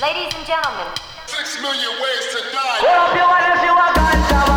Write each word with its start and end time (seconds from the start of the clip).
Ladies 0.00 0.32
and 0.32 0.46
gentlemen. 0.46 0.86
Six 1.26 1.60
million 1.60 1.90
ways 2.00 2.26
to 2.30 2.38
die. 2.52 4.47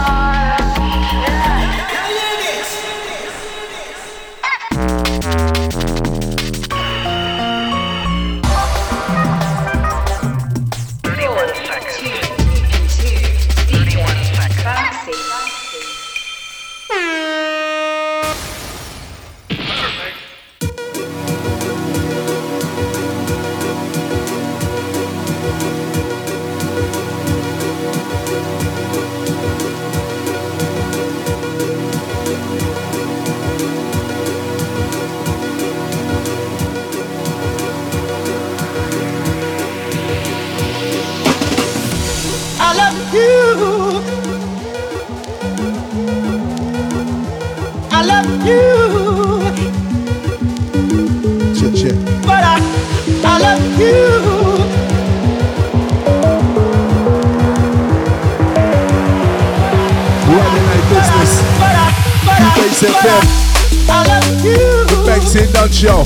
Show. 65.81 66.03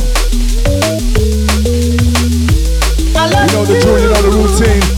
You 3.01 3.51
know 3.51 3.65
the 3.65 3.79
drill, 3.81 3.99
you 3.99 4.07
know 4.07 4.21
the 4.21 4.31
routine. 4.31 4.94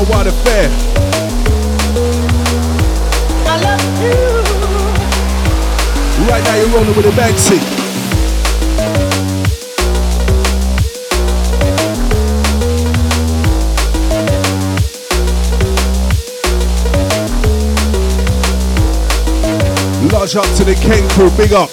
Worldwide 0.00 0.26
affair. 0.28 0.68
I 3.46 3.60
love 3.60 4.02
you. 4.02 4.16
Right 6.26 6.42
now 6.44 6.54
you're 6.56 6.68
rolling 6.68 6.96
with 6.96 7.06
a 7.06 7.10
Banksy. 7.10 7.60
Large 20.12 20.36
up 20.36 20.56
to 20.56 20.64
the 20.64 20.74
King 20.74 21.08
crew, 21.10 21.30
big 21.36 21.52
up. 21.52 21.70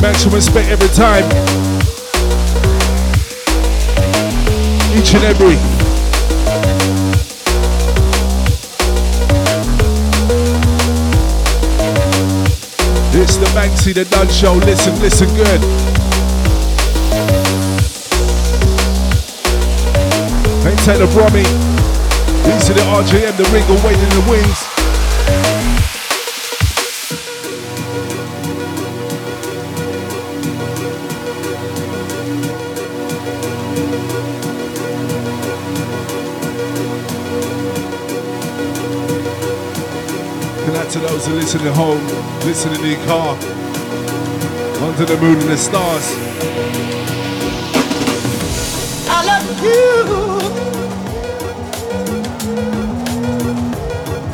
Maximum 0.00 0.34
respect 0.34 0.68
every 0.68 0.88
time. 0.88 1.24
Each 4.96 5.14
and 5.14 5.24
every. 5.24 5.77
The 13.38 13.46
Banksy 13.54 13.94
the 13.94 14.04
Dunn 14.04 14.28
Show. 14.28 14.54
Listen, 14.54 14.98
listen 15.00 15.28
good. 15.36 15.62
Ain't 20.66 20.78
take 20.80 20.98
the 20.98 21.06
Brummy. 21.14 21.44
These 22.42 22.70
are 22.70 22.74
the 22.74 22.80
RJM, 22.80 23.36
the 23.36 23.44
ring 23.52 23.64
waiting 23.84 24.02
in 24.02 24.08
the 24.08 24.30
wings. 24.30 24.77
To 41.28 41.34
listen 41.34 41.60
at 41.66 41.74
home, 41.74 42.02
listening 42.46 42.80
in 42.80 42.96
your 42.96 43.06
car, 43.06 43.36
under 44.80 45.04
the 45.04 45.16
moon 45.20 45.36
and 45.38 45.50
the 45.50 45.56
stars. 45.58 46.14
I 49.10 49.18
love 49.28 49.62
you. 49.62 49.78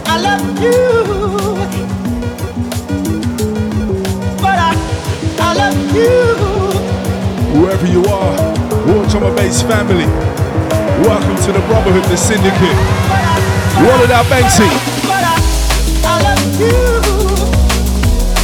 I 0.06 0.16
love 0.27 0.47
you. 0.62 0.78
But 4.38 4.59
I, 4.69 4.72
I 5.41 5.55
love 5.62 5.97
you. 5.97 7.61
Wherever 7.61 7.87
you 7.87 8.05
are, 8.05 8.37
watch 8.87 9.15
on 9.16 9.22
my 9.22 9.34
base 9.34 9.62
family. 9.62 10.06
Welcome 11.03 11.37
to 11.44 11.53
the 11.53 11.61
Brotherhood, 11.66 12.05
the 12.05 12.16
Syndicate. 12.16 12.78
Roll 13.82 14.00
it 14.05 14.11
out, 14.12 14.26
Banksy. 14.26 14.83
But 16.56 16.62
I, 16.62 18.38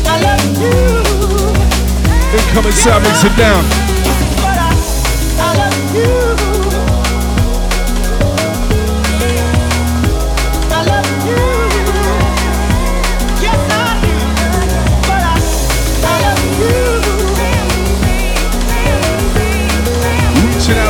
I 0.04 0.16
love 0.26 0.44
you. 0.60 0.78
Incoming 2.38 2.72
sound, 2.72 3.02
mix 3.04 3.22
it 3.24 3.36
down. 3.36 3.97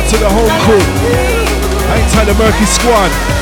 To 0.09 0.17
the 0.17 0.29
whole 0.29 0.49
crew. 0.65 0.81
I 1.93 2.01
Ain't 2.01 2.11
time 2.11 2.25
the 2.25 2.33
Murky 2.33 2.65
Squad. 2.65 3.38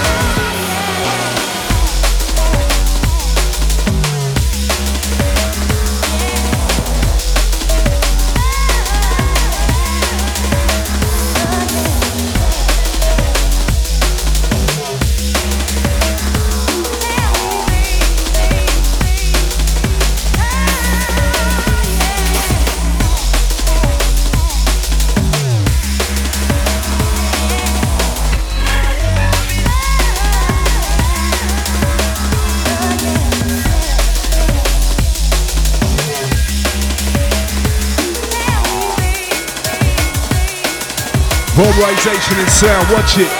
Polarization 41.78 42.40
in 42.40 42.48
sound, 42.48 42.90
watch 42.90 43.18
it. 43.20 43.32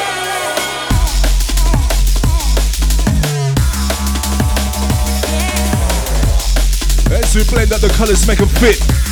As 7.12 7.36
we 7.36 7.44
blend 7.46 7.74
up 7.74 7.82
the 7.82 7.92
colors, 7.98 8.28
make 8.28 8.38
them 8.38 8.48
fit. 8.48 9.07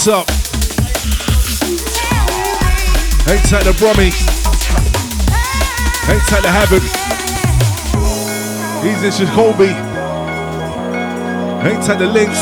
Base 0.00 0.08
up. 0.08 0.30
Hang 3.26 3.42
tight 3.50 3.64
the 3.64 3.74
Brummy. 3.78 4.10
Hang 6.06 6.20
tight 6.20 6.40
the 6.40 6.48
Havoc. 6.48 6.82
He's 8.82 9.02
in 9.02 9.26
Jacoby. 9.26 9.74
Hang 11.60 11.82
tight 11.82 11.98
the 11.98 12.06
Lynx. 12.06 12.32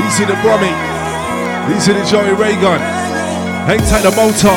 He's 0.00 0.20
in 0.20 0.28
the 0.28 0.40
Brummy. 0.40 0.72
He's 1.70 1.88
in 1.88 1.98
the 1.98 2.04
Joey 2.06 2.32
Raygun. 2.32 2.80
Hang 3.68 3.80
tight 3.80 4.02
the 4.02 4.12
Motor. 4.12 4.56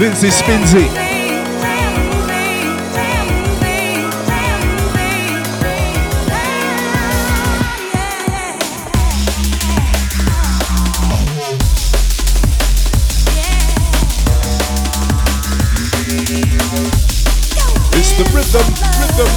Lindsay 0.00 0.30
Spinsy. 0.30 0.99
Rhythm, 18.52 18.74
rhythm. 18.98 19.32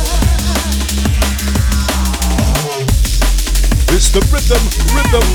It's 3.94 4.10
the 4.10 4.22
rhythm, 4.32 4.64
rhythm. 4.96 5.28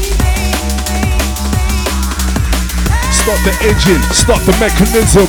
Start 3.13 3.41
the 3.45 3.55
engine, 3.63 4.03
start 4.13 4.43
the 4.47 4.57
mechanism. 4.59 5.27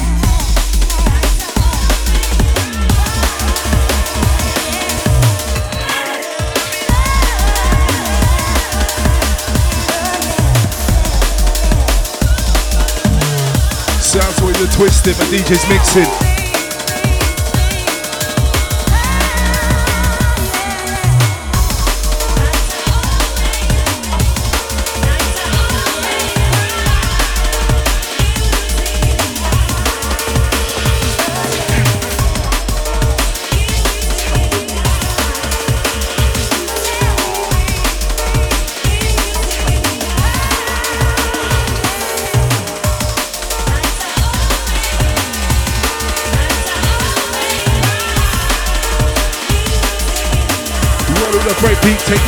Sounds 14.01 14.41
when 14.41 14.55
you're 14.55 14.67
twisted, 14.71 15.15
but 15.17 15.27
DJ's 15.27 15.69
mixing. 15.69 16.38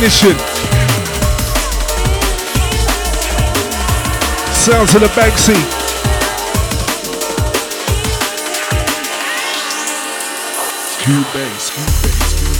Technician. 0.02 0.36
Sounds 4.52 4.94
of 4.96 5.00
the 5.00 5.06
Banksy. 5.14 5.54
Skew 10.88 11.22
bass, 11.32 11.62
skew 11.66 11.84
bass, 11.84 12.02
bass. 12.02 12.52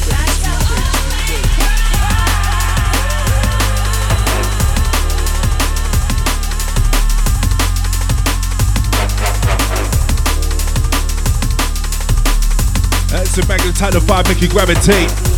That's 13.08 13.34
the 13.34 13.42
magnetite 13.42 13.96
of 13.96 14.04
vibe, 14.04 14.28
make 14.28 14.40
you 14.40 14.48
gravitate. 14.48 15.31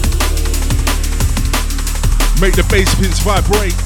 Make 2.44 2.56
the 2.56 2.62
bass 2.64 2.94
pins 2.96 3.20
vibrate. 3.20 3.83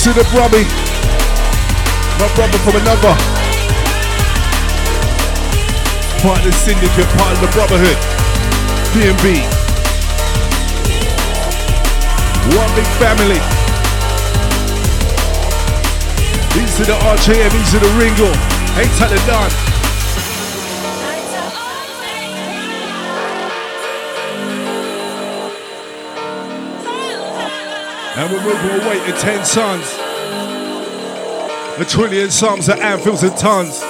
Easy 0.00 0.12
the 0.12 0.24
Brummy. 0.32 0.64
My 2.16 2.24
brother 2.34 2.56
from 2.64 2.80
another. 2.80 3.12
Part 6.24 6.38
of 6.38 6.44
the 6.46 6.52
syndicate, 6.52 7.04
part 7.20 7.36
of 7.36 7.40
the 7.44 7.50
brotherhood. 7.52 8.00
B&B. 8.96 9.44
One 12.56 12.72
big 12.74 12.88
family. 12.96 13.40
These 16.56 16.80
are 16.80 16.88
the 16.88 16.96
RJM, 17.04 17.52
are 17.74 17.84
the 17.84 17.92
Ringle. 18.00 18.32
Ain't 18.80 18.96
tight 18.96 19.10
the 19.10 19.20
we're 28.30 28.44
moving 28.44 28.86
away 28.86 29.04
to 29.06 29.12
10 29.18 29.44
sons. 29.44 29.84
A 31.78 31.84
trillion 31.84 32.30
psalms 32.30 32.68
of 32.68 32.78
anvils 32.78 33.22
and 33.22 33.36
tons. 33.36 33.80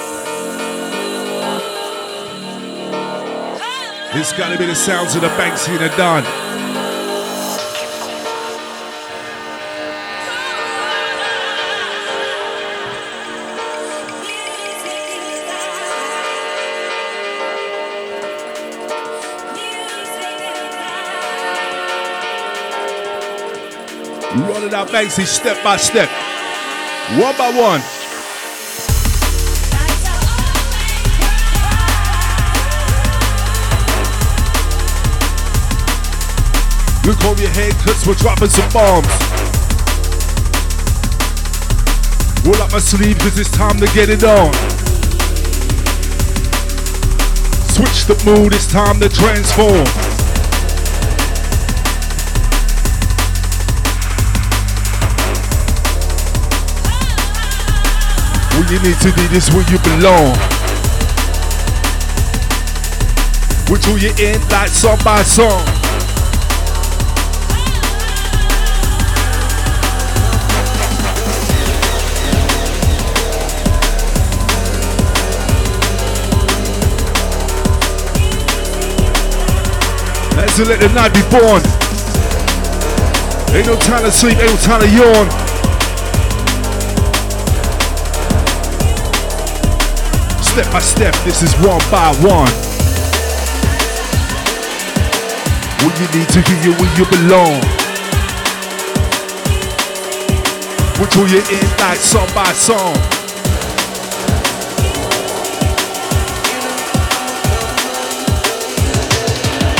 It's 4.13 4.33
gotta 4.33 4.57
be 4.57 4.65
the 4.65 4.75
sounds 4.75 5.15
of 5.15 5.21
the 5.21 5.29
Banksy 5.29 5.69
and 5.69 5.91
the 5.91 5.97
Don. 5.97 6.40
Rolling 25.01 25.25
step 25.25 25.63
by 25.63 25.77
step, 25.77 26.09
one 27.17 27.35
by 27.35 27.49
one. 27.49 27.81
Look 37.03 37.25
over 37.25 37.41
your 37.41 37.49
head, 37.49 37.73
cause 37.83 38.05
we're 38.05 38.13
dropping 38.13 38.49
some 38.49 38.69
bombs. 38.69 39.07
Roll 42.45 42.61
up 42.61 42.71
my 42.71 42.77
sleeve, 42.77 43.17
cause 43.17 43.39
it's 43.39 43.49
time 43.49 43.79
to 43.79 43.87
get 43.95 44.09
it 44.09 44.23
on. 44.23 44.53
Switch 47.73 48.05
the 48.05 48.21
mood, 48.23 48.53
it's 48.53 48.71
time 48.71 48.99
to 48.99 49.09
transform. 49.09 50.10
You 58.71 58.79
need 58.83 58.97
to 58.99 59.11
do 59.11 59.27
this 59.27 59.51
where 59.51 59.69
you 59.69 59.77
belong. 59.79 60.31
Which 63.69 63.85
will 63.85 63.97
you 63.97 64.13
in 64.17 64.39
like 64.47 64.69
song 64.69 64.97
by 65.03 65.23
song. 65.23 65.59
Let's 80.37 80.59
let 80.59 80.79
the 80.79 80.87
night 80.95 81.13
be 81.13 81.21
born. 81.27 81.61
Ain't 83.53 83.67
no 83.67 83.75
time 83.75 84.03
to 84.05 84.11
sleep, 84.11 84.37
ain't 84.37 84.49
no 84.49 84.55
time 84.55 84.79
to 84.79 84.87
yawn. 84.87 85.50
Step 90.51 90.69
by 90.69 90.79
step, 90.79 91.15
this 91.23 91.41
is 91.43 91.53
one 91.65 91.79
by 91.89 92.13
one. 92.19 92.51
What 95.79 95.97
you 95.97 96.19
need 96.19 96.27
to 96.27 96.41
hear 96.41 96.75
where 96.75 96.91
you 96.97 97.05
belong. 97.05 97.61
We 100.99 101.07
draw 101.07 101.23
you 101.23 101.39
in 101.39 101.77
like 101.79 101.99
song 101.99 102.27
by 102.35 102.51
song. 102.51 102.95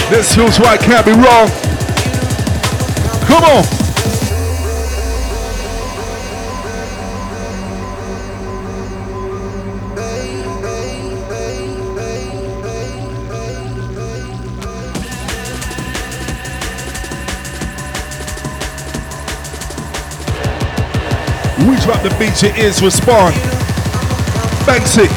This 0.10 0.34
feels 0.34 0.58
right, 0.62 0.80
can't 0.80 1.06
be 1.06 1.12
wrong. 1.12 1.50
Come 3.28 3.44
on. 3.44 3.81
Drop 21.84 22.04
the 22.04 22.10
beat, 22.20 22.42
your 22.44 22.56
ears 22.58 22.82
respond. 22.82 23.34
Banksy. 24.66 25.08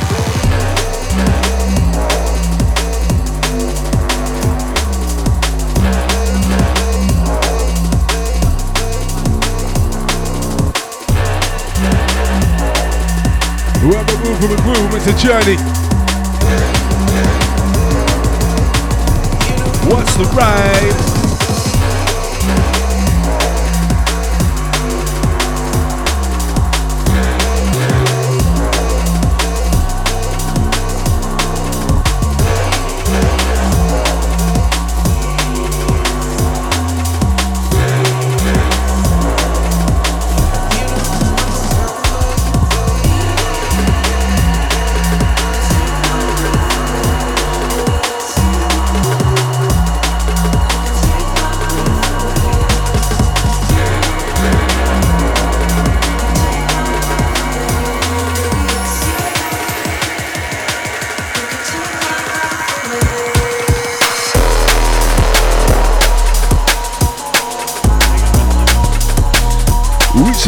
Whoever 13.81 14.17
move 14.25 14.39
from 14.39 14.53
a 14.53 14.63
groove, 14.63 14.95
it's 14.95 15.07
a 15.07 15.27
journey. 15.27 15.57
What's 19.91 20.15
the 20.17 20.25
ride? 20.35 21.24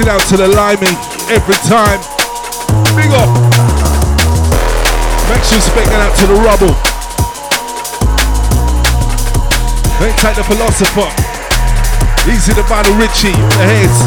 Reaching 0.07 0.21
out 0.21 0.29
to 0.29 0.37
the 0.37 0.47
limey 0.47 0.87
every 1.35 1.59
time. 1.67 1.99
Big 2.95 3.11
up. 3.11 3.27
Make 5.27 5.43
sure 5.43 5.59
speaking 5.59 5.99
out 5.99 6.15
to 6.19 6.27
the 6.29 6.35
rubble. 6.47 6.71
Ain't 10.07 10.17
take 10.19 10.37
the 10.37 10.45
philosopher. 10.45 11.11
Easy 12.31 12.55
to 12.55 12.63
find 12.63 12.87
the 12.87 12.95
Richie, 13.03 13.35
the 13.35 13.67
heads. 13.67 13.99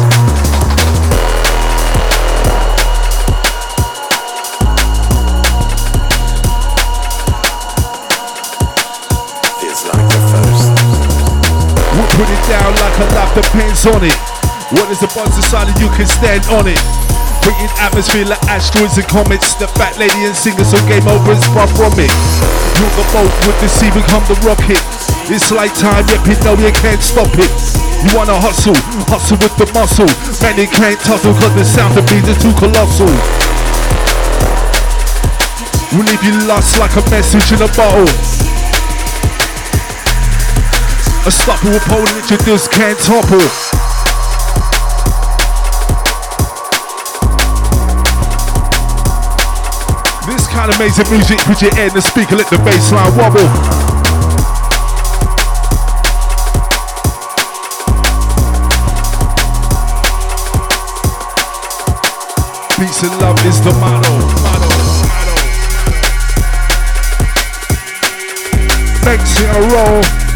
Feels 9.60 9.84
like 9.84 10.08
the 10.08 10.20
first. 10.32 10.64
We'll 11.92 12.08
put 12.16 12.30
it 12.32 12.48
down 12.48 12.72
like 12.72 12.96
a 12.96 13.14
life 13.14 13.34
depends 13.34 13.86
on 13.86 14.04
it. 14.04 14.39
What 14.70 14.86
is 14.86 15.02
the 15.02 15.10
buzz 15.10 15.34
decided 15.34 15.74
you 15.82 15.90
can 15.98 16.06
stand 16.06 16.46
on 16.54 16.70
it? 16.70 16.78
Creating 17.42 17.74
atmosphere 17.82 18.22
like 18.22 18.38
asteroids 18.46 18.94
and 19.02 19.08
comets. 19.10 19.58
The 19.58 19.66
fat 19.74 19.98
lady 19.98 20.22
and 20.22 20.36
singer, 20.36 20.62
so 20.62 20.78
game 20.86 21.02
over 21.10 21.34
is 21.34 21.42
far 21.50 21.66
from 21.74 21.90
it. 21.98 22.12
You're 22.78 22.94
the 22.94 23.02
boat 23.10 23.34
with 23.50 23.58
the 23.58 23.66
sea 23.66 23.90
become 23.90 24.22
the 24.30 24.38
rocket. 24.46 24.78
It's 25.26 25.50
like 25.50 25.74
time, 25.74 26.06
yep, 26.06 26.22
you 26.22 26.38
know 26.46 26.54
you 26.54 26.70
can't 26.78 27.02
stop 27.02 27.34
it. 27.34 27.50
You 28.06 28.14
wanna 28.14 28.38
hustle, 28.38 28.78
hustle 29.10 29.42
with 29.42 29.58
the 29.58 29.66
muscle. 29.74 30.06
Man, 30.38 30.54
you 30.54 30.70
can't 30.70 30.98
tussle 31.02 31.34
cause 31.34 31.54
the 31.58 31.66
sound 31.66 31.98
of 31.98 32.06
beats 32.06 32.30
is 32.30 32.38
too 32.38 32.54
colossal. 32.54 33.10
We 35.98 36.06
leave 36.06 36.22
you 36.22 36.46
lost 36.46 36.78
like 36.78 36.94
a 36.94 37.02
message 37.10 37.50
in 37.50 37.58
a 37.58 37.70
bottle. 37.74 38.06
A 41.26 41.30
stopper 41.34 41.74
opponent 41.74 42.30
you 42.30 42.38
just 42.46 42.70
can't 42.70 42.98
topple. 43.02 43.42
Kind 50.60 50.74
of 50.74 50.76
amazing 50.78 51.10
music, 51.10 51.38
put 51.38 51.62
your 51.62 51.74
ear 51.78 51.86
in 51.86 51.94
the 51.94 52.02
speaker, 52.02 52.36
let 52.36 52.46
the 52.50 52.58
bass 52.58 52.92
line 52.92 53.16
wobble. 53.16 53.40
Peace 62.76 63.02
and 63.02 63.20
love 63.22 63.40
is 63.46 63.58
the 63.64 63.72
motto. 63.80 64.10
Thanks 69.02 69.40
in 69.40 69.48
a 69.48 69.60
row. 69.72 70.29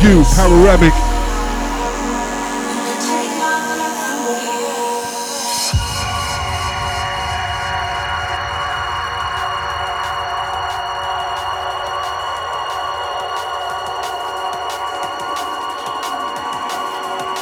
Full 0.00 0.24
panoramic. 0.24 0.92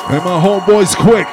And 0.08 0.24
my 0.24 0.40
homeboys 0.40 0.96
quick. 0.96 1.26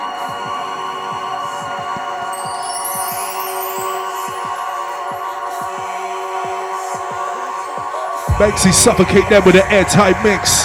Banksy 8.39 8.73
suffocate 8.73 9.29
them 9.29 9.45
with 9.45 9.55
an 9.55 9.61
airtight 9.71 10.21
mix. 10.23 10.62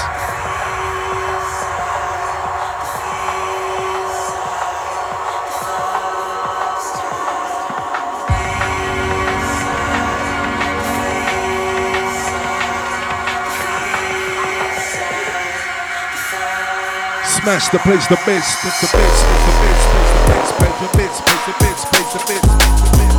Smash 17.48 17.68
the 17.70 17.78
place, 17.78 18.06
the 18.08 18.16
best, 18.26 18.60
the 18.60 18.68
best, 18.68 18.92
the 18.92 18.98
best, 18.98 19.88
the 19.88 20.12
best, 20.28 20.52
the 20.84 20.92
best, 20.98 21.24
the 21.46 21.54
best, 21.56 21.88
the 22.12 22.20
best, 22.28 22.44
the 22.84 22.90
best. 22.98 23.16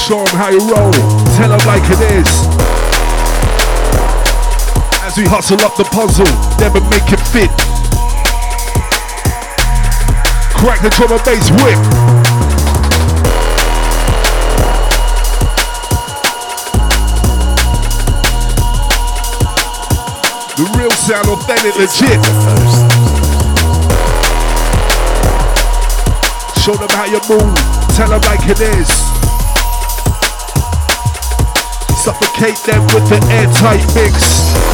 Show 0.00 0.20
'em 0.24 0.34
how 0.38 0.48
you 0.48 0.60
roll, 0.60 0.92
tell 1.36 1.52
tell 1.52 1.52
'em 1.52 1.60
like 1.66 1.84
it 1.90 2.00
is. 2.16 2.48
As 5.04 5.18
we 5.18 5.26
hustle 5.26 5.60
up 5.60 5.76
the 5.76 5.84
puzzle, 5.84 6.24
never 6.58 6.80
make 6.80 7.12
it 7.12 7.20
fit. 7.20 7.50
Crack 10.54 10.80
the 10.80 10.88
drum 10.88 11.12
and 11.12 11.22
bass 11.24 11.50
whip. 11.50 12.17
The 20.58 20.64
real 20.76 20.90
sound, 20.90 21.28
authentic, 21.28 21.76
legit. 21.76 22.18
Show 26.58 26.74
them 26.74 26.88
how 26.98 27.04
you 27.04 27.20
move. 27.30 27.54
Tell 27.94 28.08
them 28.08 28.20
like 28.22 28.42
it 28.42 28.58
is. 28.58 28.88
Suffocate 32.02 32.58
them 32.66 32.82
with 32.92 33.08
the 33.08 33.24
airtight 33.30 33.86
mix. 33.94 34.67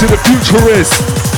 To 0.00 0.06
the 0.06 0.16
futurist. 0.16 1.33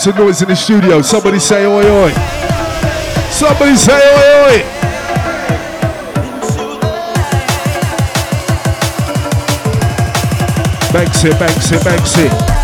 Some 0.00 0.16
noise 0.16 0.40
in 0.40 0.48
the 0.48 0.56
studio? 0.56 1.02
Somebody 1.02 1.38
say 1.38 1.66
oi 1.66 1.84
oi. 1.84 2.10
Somebody 3.30 3.76
say 3.76 3.92
oi 3.92 4.46
oi. 4.46 4.62
Banksy, 10.90 11.28
Banksy, 11.32 11.76
Banksy. 11.84 12.59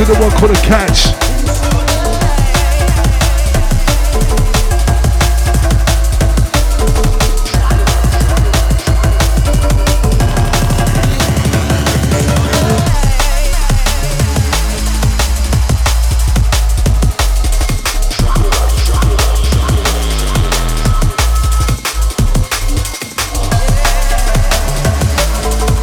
Are 0.00 0.04
the 0.04 0.14
one 0.20 0.30
called 0.30 0.52
a 0.52 0.54
catch. 0.54 1.08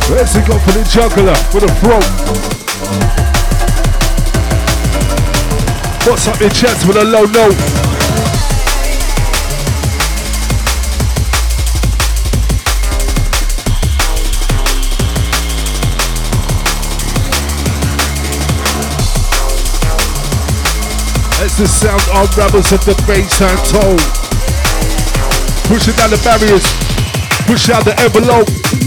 Where's 0.09 0.35
it 0.37 0.47
go 0.47 0.57
for 0.59 0.71
the 0.71 0.87
juggler 0.89 1.33
with 1.53 1.63
a 1.65 1.75
throat? 1.81 2.54
What's 6.05 6.27
up 6.27 6.39
your 6.39 6.51
chest 6.51 6.87
with 6.87 6.97
a 6.97 7.03
low 7.03 7.23
note? 7.23 7.55
As 21.41 21.57
the 21.57 21.67
sound 21.67 22.03
unravels 22.13 22.71
of 22.71 22.85
the 22.85 22.93
bass 23.07 23.41
and 23.41 23.57
tone. 23.65 23.97
Pushing 25.67 25.95
down 25.95 26.11
the 26.11 26.21
barriers, 26.23 26.65
push 27.47 27.71
out 27.71 27.83
the 27.83 27.99
envelope. 27.99 28.84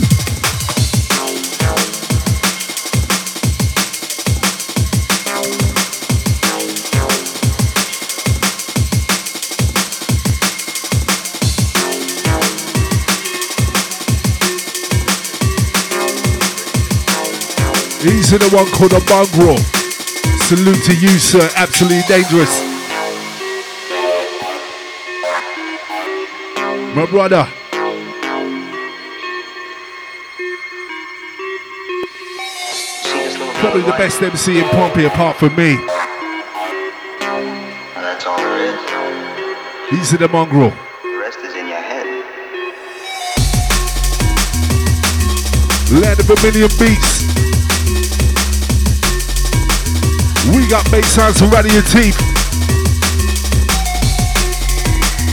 These 18.09 18.33
are 18.33 18.39
the 18.39 18.49
one 18.57 18.67
called 18.73 18.95
a 18.95 19.01
mongrel. 19.05 19.59
Salute 20.49 20.83
to 20.85 20.95
you, 20.97 21.19
sir. 21.19 21.47
Absolutely 21.57 22.01
dangerous. 22.09 22.49
My 26.97 27.05
brother. 27.05 27.47
Probably 33.61 33.83
the 33.83 33.95
best 33.99 34.23
MC 34.23 34.59
in 34.59 34.65
Pompey 34.71 35.05
apart 35.05 35.37
from 35.37 35.55
me. 35.55 35.77
These 39.91 40.15
are 40.15 40.19
the 40.19 40.29
mongrel. 40.33 40.71
Rest 41.21 41.41
is 41.41 41.55
in 41.55 41.69
your 41.69 41.77
head. 41.77 42.07
Land 46.03 46.21
of 46.21 46.31
a 46.31 46.43
million 46.43 46.71
beats. 46.79 47.18
We 50.69 50.73
got 50.73 50.91
bass 50.91 51.07
sounds 51.07 51.41
in 51.41 51.49
your 51.49 51.81
teeth. 51.81 52.21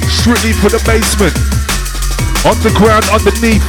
Strictly 0.08 0.54
for 0.56 0.71
the 0.71 0.80
basement. 0.88 1.36
Underground, 2.48 3.04
underneath. 3.12 3.67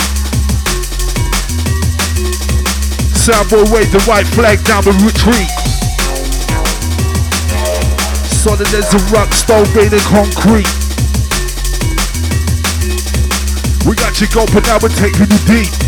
Soundboy 3.18 3.66
wave 3.74 3.90
the 3.90 4.00
white 4.06 4.28
flag 4.28 4.62
down 4.62 4.84
the 4.84 4.92
retreat. 5.02 5.50
Solid 8.30 8.72
as 8.72 8.94
a 8.94 8.98
rock, 9.10 9.34
stone 9.34 9.66
made 9.74 9.92
in 9.92 9.98
concrete. 10.06 10.70
We 13.84 13.96
got 13.96 14.20
you 14.20 14.28
go, 14.28 14.46
but 14.54 14.64
now 14.66 14.78
we're 14.80 14.94
taking 14.94 15.26
you 15.32 15.38
deep. 15.50 15.85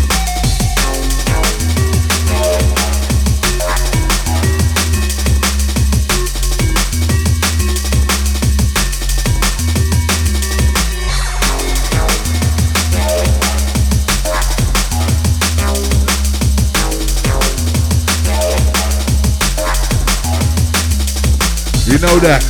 You 21.89 21.97
know 21.97 22.19
that. 22.21 22.45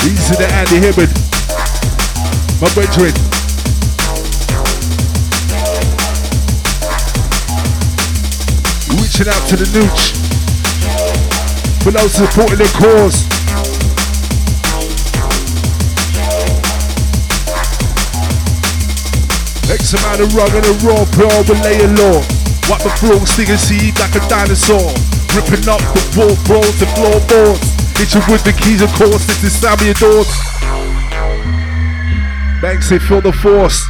These 0.00 0.32
are 0.32 0.40
the 0.40 0.48
Andy 0.48 0.80
Hibbard. 0.80 1.12
My 2.64 2.72
brethren. 2.72 3.12
Reaching 8.96 9.28
out 9.28 9.44
to 9.52 9.56
the 9.60 9.68
nooch. 9.76 10.16
For 11.84 11.92
those 11.92 12.08
supporting 12.08 12.56
the 12.56 12.72
cause. 12.72 13.28
X 19.68 19.92
amount 19.92 20.24
of 20.24 20.32
rug 20.32 20.56
and 20.56 20.64
a 20.64 20.72
raw 20.88 21.04
pure 21.12 21.36
with 21.44 21.60
layer 21.68 21.92
law. 22.00 22.24
Wipe 22.64 22.80
the 22.80 22.96
floor, 22.96 23.20
sting 23.26 23.50
and 23.50 23.60
seed 23.60 23.98
like 24.00 24.16
a 24.16 24.26
dinosaur. 24.26 24.88
Ripping 25.36 25.68
up 25.68 25.84
the 25.92 26.00
wall 26.16 26.34
floors 26.48 26.80
and 26.80 26.90
floorboards. 26.96 27.77
You 27.98 28.04
with 28.30 28.44
the 28.44 28.52
keys, 28.52 28.80
of 28.80 28.92
course, 28.92 29.26
this 29.26 29.42
is 29.42 29.60
Sammy 29.60 29.92
Doors. 29.92 30.28
Banks, 32.62 32.90
they 32.90 32.98
feel 33.00 33.20
the 33.20 33.32
force. 33.32 33.86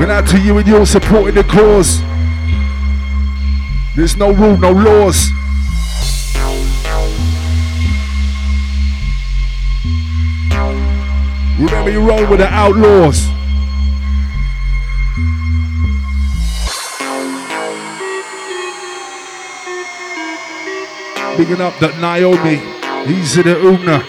Went 0.00 0.10
out 0.10 0.26
to 0.30 0.40
you 0.40 0.58
and 0.58 0.66
you're 0.66 0.84
supporting 0.84 1.36
the 1.36 1.44
cause. 1.44 2.00
There's 3.94 4.16
no 4.16 4.32
rule, 4.32 4.58
no 4.58 4.72
laws. 4.72 5.30
Remember, 11.60 11.90
you 11.90 12.00
roll 12.00 12.28
with 12.28 12.40
the 12.40 12.48
outlaws. 12.50 13.28
Bigging 21.38 21.60
up 21.60 21.78
that 21.78 21.98
Naomi, 22.00 22.75
easy 23.10 23.42
the 23.42 23.58
Una. 23.58 24.04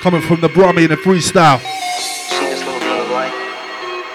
Coming 0.00 0.20
from 0.20 0.40
the 0.40 0.48
Brummy 0.48 0.84
in 0.84 0.90
the 0.90 0.96
freestyle. 0.96 1.60
See 1.60 2.46
this 2.46 2.64
little 2.64 2.80
beam 2.80 3.00
of 3.00 3.10
light? 3.10 3.32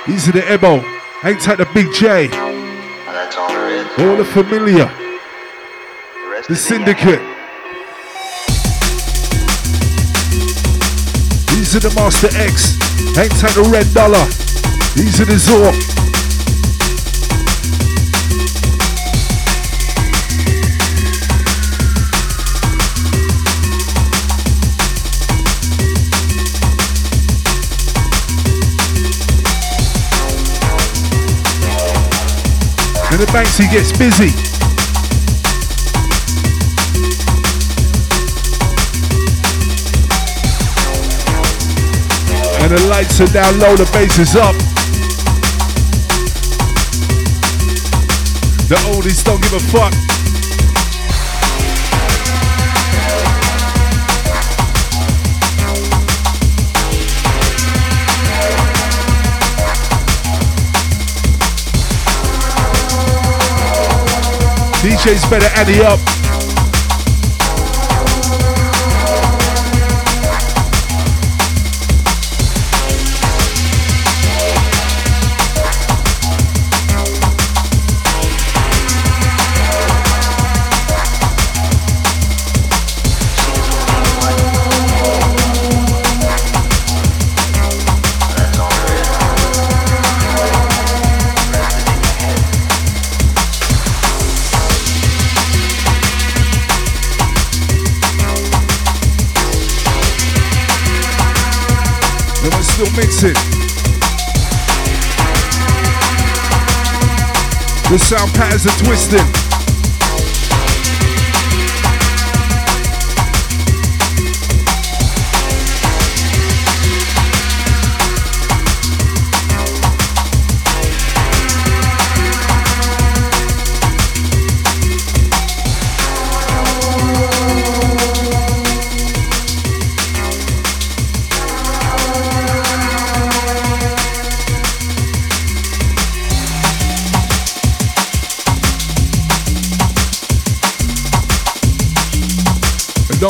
Easy 0.09 0.31
the 0.31 0.51
Ebo. 0.51 0.83
Ain't 1.23 1.41
that 1.41 1.57
the 1.57 1.65
Big 1.73 1.91
J. 1.93 2.29
All 3.37 3.49
there 3.49 3.69
is. 3.69 3.85
All 3.99 4.15
the 4.17 4.25
familiar. 4.25 4.85
The 4.85 6.29
rest 6.31 6.47
The 6.47 6.53
is 6.53 6.71
in 6.71 6.81
your 6.81 6.95
syndicate. 6.95 7.21
These 11.55 11.75
are 11.75 11.79
the 11.79 11.93
Master 11.95 12.27
X. 12.37 12.73
Ain't 13.17 13.33
that 13.41 13.53
the 13.55 13.67
Red 13.71 13.93
Dollar. 13.93 14.25
These 14.95 15.21
are 15.21 15.25
the 15.25 15.35
Zork. 15.35 15.96
And 33.09 33.19
the 33.21 33.25
Banksy 33.27 33.71
gets 33.71 33.91
busy. 33.97 34.31
And 42.61 42.71
the 42.71 42.87
lights 42.89 43.21
are 43.21 43.27
down 43.27 43.59
low, 43.59 43.75
the 43.75 43.89
bass 43.93 44.19
is 44.19 44.35
up. 44.35 44.55
The 48.67 48.75
oldies 48.91 49.23
don't 49.23 49.41
give 49.41 49.53
a 49.53 49.59
fuck. 49.71 50.06
DJs 64.87 65.29
better 65.29 65.49
ante 65.59 65.81
up. 65.81 66.26
Mixing. 103.17 103.33
The 107.89 107.97
sound 107.97 108.33
patterns 108.33 108.65
are 108.67 108.85
twisting. 108.85 109.46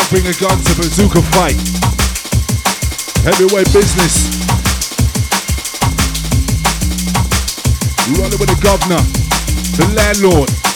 Bring 0.10 0.26
a 0.28 0.34
gun 0.34 0.58
to 0.64 0.76
bazooka 0.76 1.22
fight. 1.34 1.58
Heavyweight 3.24 3.72
business. 3.74 4.30
Rolling 8.16 8.40
with 8.40 8.48
the 8.48 8.60
governor, 8.62 9.02
the 9.76 9.94
landlord. 9.96 10.67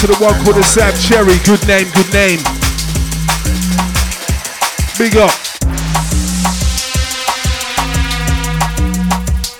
To 0.00 0.06
the 0.06 0.14
one 0.18 0.34
called 0.44 0.54
the 0.54 0.62
Sam 0.62 0.94
Cherry. 1.00 1.38
Good 1.42 1.66
name, 1.66 1.88
good 1.90 2.12
name. 2.14 2.38
Big 4.96 5.16
up. 5.16 5.34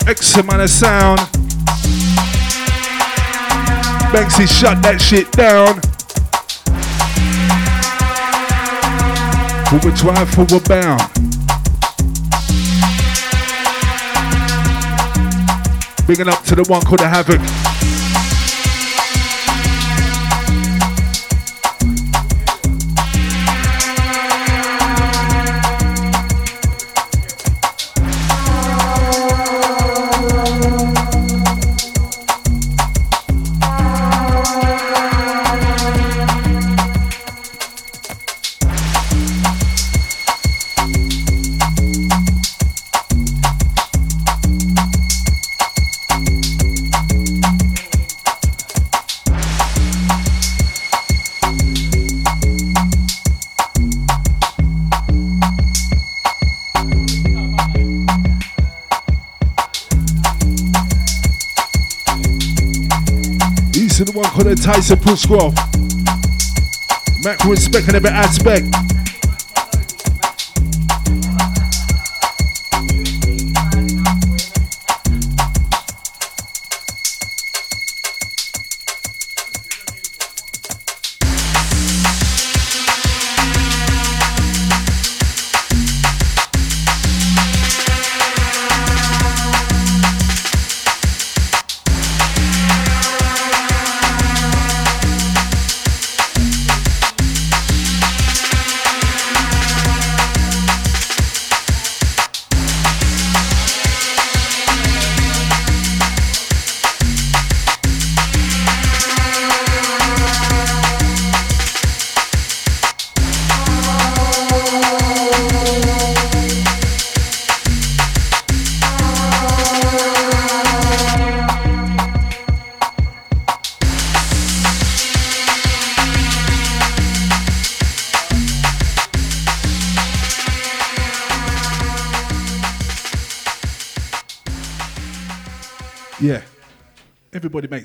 X 0.07 0.37
amount 0.37 0.63
of 0.63 0.71
sound. 0.71 1.19
Banksy 4.13 4.47
shut 4.47 4.81
that 4.83 5.01
shit 5.01 5.29
down. 5.33 5.81
Forward 9.67 9.97
drive, 9.97 10.31
forward 10.31 10.69
bound. 10.69 11.03
Bigging 16.07 16.29
up 16.29 16.45
to 16.45 16.55
the 16.55 16.65
one 16.69 16.83
called 16.83 17.01
the 17.01 17.09
Havoc. 17.09 17.68
Tyson 64.89 65.05
Pushgrove. 65.05 65.55
Mac 67.23 67.45
respect 67.45 67.89
in 67.89 67.97
every 67.97 68.09
aspect. 68.09 68.88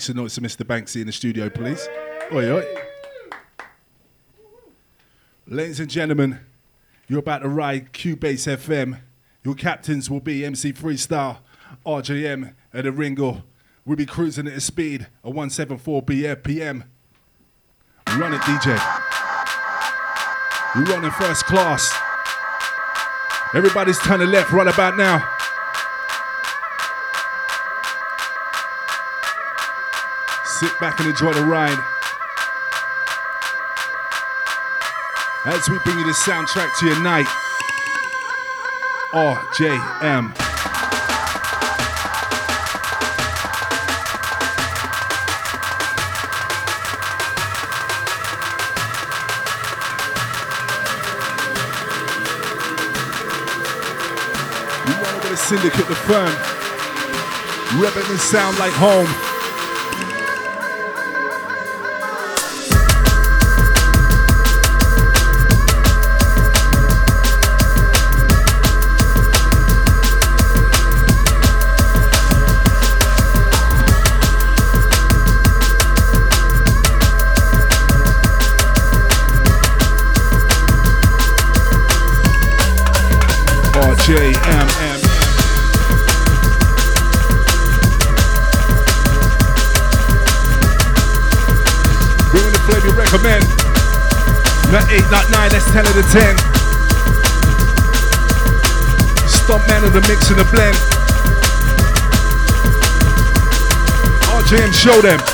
Makes 0.04 0.10
a 0.10 0.14
noise 0.16 0.36
to 0.36 0.42
Mr. 0.42 0.66
Banksy 0.66 1.00
in 1.00 1.08
the 1.08 1.14
studio, 1.14 1.50
please. 1.50 1.88
Oi, 2.34 2.52
oi. 2.52 2.66
Ladies 5.48 5.80
and 5.80 5.90
gentlemen, 5.90 6.42
you're 7.08 7.20
about 7.20 7.40
to 7.44 7.48
ride 7.48 7.94
QBase 7.94 8.58
FM. 8.58 9.00
Your 9.46 9.56
captains 9.56 10.10
will 10.10 10.20
be 10.20 10.44
MC 10.44 10.74
Freestyle, 10.74 11.38
RJM, 11.86 12.54
and 12.74 12.86
the 12.86 12.92
Ringle. 12.92 13.44
We'll 13.86 13.96
be 13.96 14.06
cruising 14.06 14.46
at 14.46 14.52
a 14.52 14.60
speed 14.60 15.08
of 15.24 15.36
174 15.36 16.04
BPM. 16.04 16.84
Run 18.18 18.34
it, 18.34 18.42
DJ. 18.42 18.78
You're 20.76 20.84
running 20.84 21.12
first 21.12 21.46
class. 21.46 21.98
Everybody's 23.54 24.00
turning 24.00 24.32
left 24.32 24.52
right 24.52 24.68
about 24.68 24.98
now. 24.98 25.33
Sit 30.64 30.80
back 30.80 30.98
and 31.02 31.10
enjoy 31.10 31.34
the 31.34 31.44
ride. 31.44 31.78
As 35.46 35.68
we 35.68 35.78
bring 35.80 36.00
you 36.00 36.06
the 36.06 36.14
soundtrack 36.14 36.70
to 36.80 36.86
your 36.86 37.04
night. 37.04 37.26
RJM. 39.12 40.32
You 54.88 54.94
run 54.94 55.16
over 55.16 55.28
the 55.28 55.36
syndicate, 55.36 55.88
the 55.90 55.96
firm. 56.08 56.32
Repping 57.82 58.18
sound 58.18 58.58
like 58.60 58.72
home. 58.72 59.33
Bringing 84.04 84.36
the 92.52 92.60
flavor 92.68 92.88
you 92.88 92.94
recommend. 93.00 93.48
Not 94.74 94.92
8, 94.92 95.00
not 95.10 95.32
9, 95.32 95.52
that's 95.52 95.72
10 95.72 95.88
out 95.88 95.96
of 95.96 96.04
10. 96.12 96.38
Stop 99.30 99.66
man 99.70 99.86
of 99.86 99.94
the 99.94 100.02
mix 100.10 100.30
and 100.30 100.38
the 100.38 100.44
blend. 100.52 100.76
RJM, 104.36 104.74
show 104.74 105.00
them. 105.00 105.33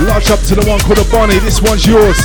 Large 0.00 0.30
up 0.30 0.40
to 0.40 0.54
the 0.54 0.64
one 0.66 0.80
called 0.80 0.98
a 0.98 1.04
Bonnie. 1.12 1.38
This 1.40 1.60
one's 1.60 1.86
yours. 1.86 2.16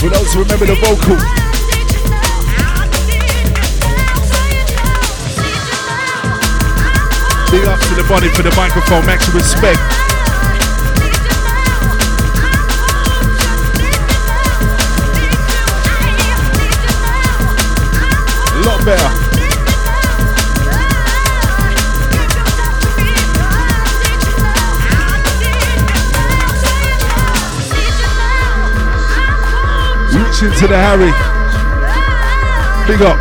For 0.00 0.10
those 0.10 0.34
who 0.34 0.42
remember 0.42 0.66
the 0.66 0.74
vocal. 0.82 1.14
Big 7.52 7.64
up 7.66 7.78
to 7.78 7.94
the 7.94 8.04
Bonnie 8.08 8.28
for 8.30 8.42
the 8.42 8.52
microphone. 8.56 9.06
Max 9.06 9.32
respect. 9.32 9.78
Reach 18.82 18.90
into 30.42 30.66
the 30.66 30.76
Harry. 30.76 31.12
Big 32.88 33.02
up. 33.02 33.18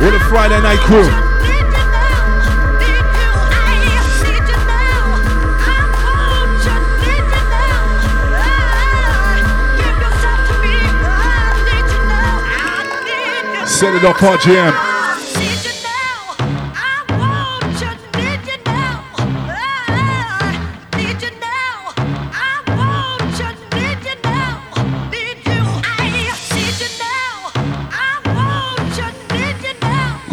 All 0.00 0.14
a 0.14 0.20
Friday 0.30 0.62
night 0.62 0.78
crew. 0.78 1.25
Set 13.76 13.94
it 13.94 14.04
up, 14.04 14.16
RJM. 14.16 14.72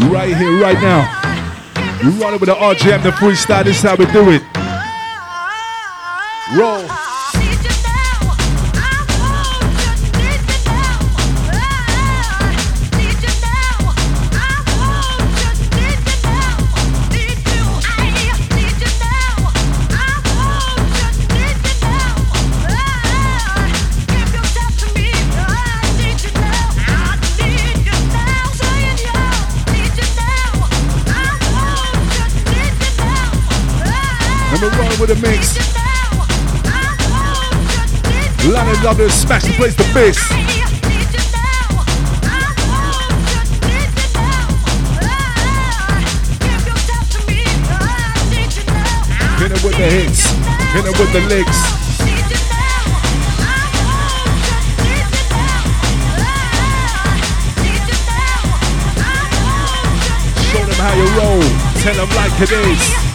Right 0.09 0.37
here, 0.37 0.61
right 0.61 0.81
now. 0.81 2.01
You 2.01 2.11
run 2.11 2.35
it 2.35 2.39
with 2.39 2.47
the 2.47 2.55
RJM, 2.55 3.03
the 3.03 3.09
freestyle. 3.09 3.65
This 3.65 3.75
is 3.75 3.83
how 3.83 3.97
we 3.97 4.05
do 4.05 4.31
it. 4.31 4.41
Roll. 6.57 7.02
Lovers 39.03 39.19
smash 39.19 39.43
the 39.43 39.53
place 39.57 39.75
to 39.75 39.83
it 49.51 49.61
with 49.61 49.75
the 49.75 49.89
hits. 49.91 50.23
Hit 50.71 50.85
it 50.85 50.97
with 50.97 51.11
the 51.11 51.19
licks. 51.27 51.59
Show 60.47 60.63
them 60.63 60.79
how 60.79 60.93
you 60.95 61.07
roll. 61.19 61.43
Tell 61.81 61.95
them 61.95 62.09
like 62.15 62.39
it 62.39 62.51
is. 62.51 63.12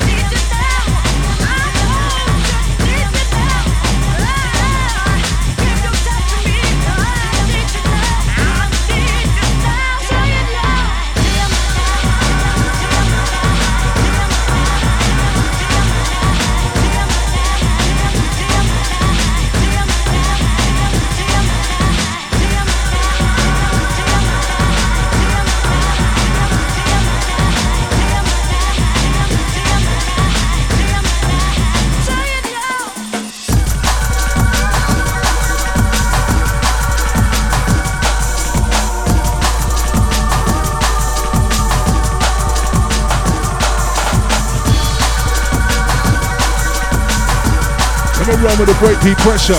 Wrong 48.58 48.66
with 48.66 48.76
the 48.76 48.84
breakbeat 48.84 49.18
pressure. 49.18 49.54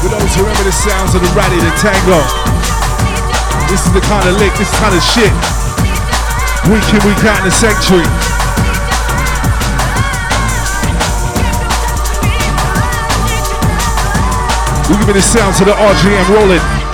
For 0.00 0.08
those 0.08 0.34
who 0.34 0.42
remember 0.42 0.64
the 0.64 0.72
sounds 0.72 1.14
of 1.14 1.22
the 1.22 1.28
rally, 1.36 1.58
the 1.58 1.70
tango. 1.78 2.18
This 3.70 3.86
is 3.86 3.92
the 3.92 4.00
kind 4.00 4.28
of 4.28 4.36
lick, 4.38 4.54
this 4.54 4.70
kind 4.78 4.94
of 4.94 5.02
shit. 5.02 5.30
Week 6.70 6.82
in, 6.90 7.06
week 7.06 7.22
out 7.24 7.38
in 7.38 7.44
the 7.44 7.50
sanctuary. 7.50 8.08
We 14.88 14.96
give 14.96 15.06
me 15.06 15.12
the 15.12 15.22
sounds 15.22 15.60
of 15.60 15.66
the 15.66 15.74
RJM 15.74 16.34
rolling. 16.34 16.87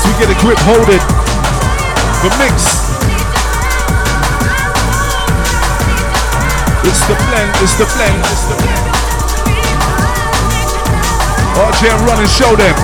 As 0.00 0.06
we 0.06 0.16
get 0.16 0.32
a 0.32 0.40
grip, 0.40 0.56
hold 0.64 0.88
it. 0.88 1.02
The 2.24 2.32
mix. 2.40 2.88
It's 6.88 7.04
the 7.04 7.16
blend, 7.28 7.52
it's 7.60 7.76
the 7.76 7.84
blend, 7.84 8.16
it's 8.32 8.48
the 8.48 8.56
blend. 8.56 8.80
RJM 11.52 12.00
run 12.08 12.18
and 12.18 12.30
show 12.30 12.56
them. 12.56 12.74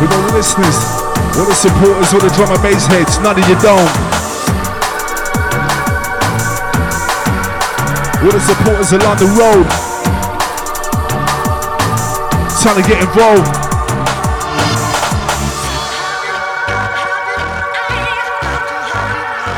We 0.00 0.06
know 0.10 0.26
the 0.26 0.34
listeners, 0.34 0.78
all 1.38 1.46
the 1.46 1.54
supporters, 1.54 2.12
all 2.12 2.20
the 2.20 2.34
drum 2.34 2.50
and 2.50 2.62
bass 2.64 2.86
heads, 2.86 3.20
none 3.20 3.38
of 3.38 3.48
you 3.48 3.54
don't. 3.62 4.13
All 8.24 8.30
the 8.30 8.40
supporters 8.40 8.90
along 8.92 9.18
the 9.18 9.26
road. 9.36 9.66
Trying 12.62 12.82
to 12.82 12.88
get 12.88 13.02
involved. 13.02 13.44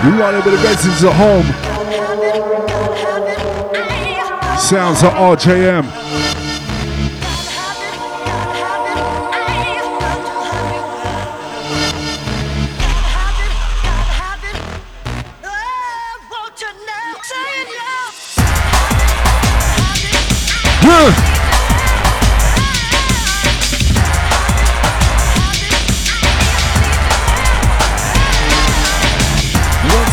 You 0.05 0.11
running 0.21 0.43
with 0.45 0.55
the 0.55 0.63
residents 0.67 1.05
at 1.05 1.13
home. 1.15 1.47
Sounds 4.59 5.05
of 5.05 5.13
RJM. 5.13 6.26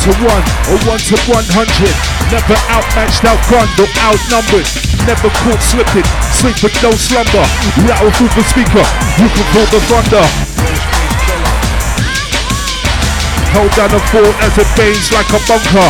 To 0.03 0.11
one 0.19 0.43
or 0.67 0.77
one 0.83 0.99
to 0.99 1.15
one 1.31 1.47
hundred. 1.55 1.95
Never 2.27 2.59
outmatched, 2.67 3.23
outgunned 3.23 3.71
or 3.79 3.87
outnumbered. 4.03 4.67
Never 5.07 5.31
caught 5.43 5.63
slipping, 5.63 6.03
sleep 6.35 6.59
with 6.59 6.75
no 6.83 6.91
slumber. 6.91 7.45
Rattle 7.87 8.11
through 8.19 8.31
the 8.35 8.43
speaker, 8.43 8.83
you 9.15 9.31
can 9.31 9.45
feel 9.55 9.67
the 9.71 9.79
thunder. 9.87 10.25
Hold 13.55 13.71
down 13.79 13.91
the 13.95 14.01
fort 14.11 14.35
as 14.43 14.51
it 14.59 14.67
bangs 14.75 15.07
like 15.15 15.29
a 15.31 15.39
bunker. 15.47 15.89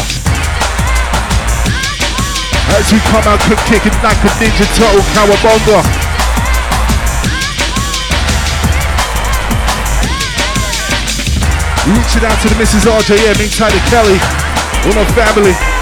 As 2.78 2.86
we 2.94 3.00
come 3.10 3.26
out, 3.26 3.42
quick 3.50 3.62
kicking 3.66 3.98
like 4.06 4.22
a 4.22 4.30
ninja 4.38 4.68
turtle, 4.78 5.02
cowabunga. 5.18 6.03
Reaching 11.86 12.24
out 12.24 12.40
to 12.40 12.48
the 12.48 12.56
Mrs. 12.56 12.88
RJM 12.88 13.44
inside 13.44 13.76
of 13.76 13.84
Kelly, 13.92 14.16
all 14.88 15.04
her 15.04 15.14
family. 15.14 15.73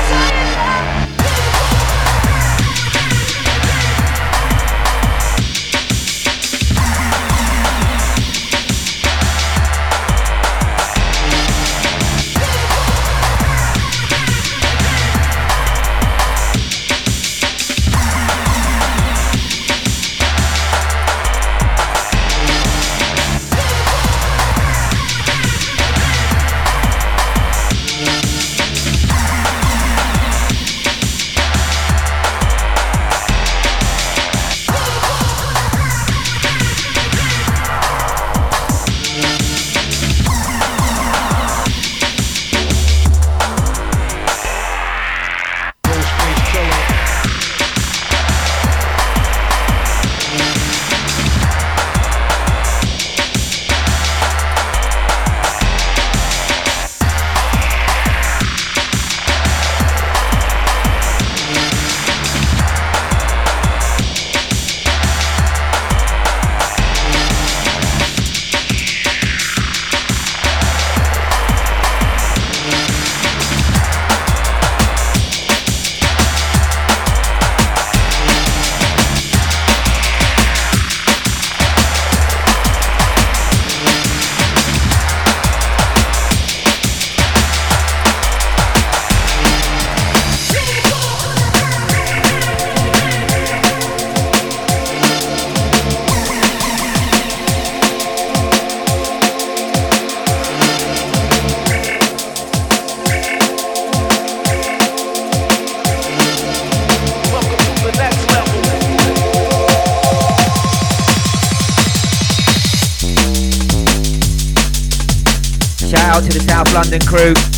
London 116.91 117.07
crew. 117.07 117.50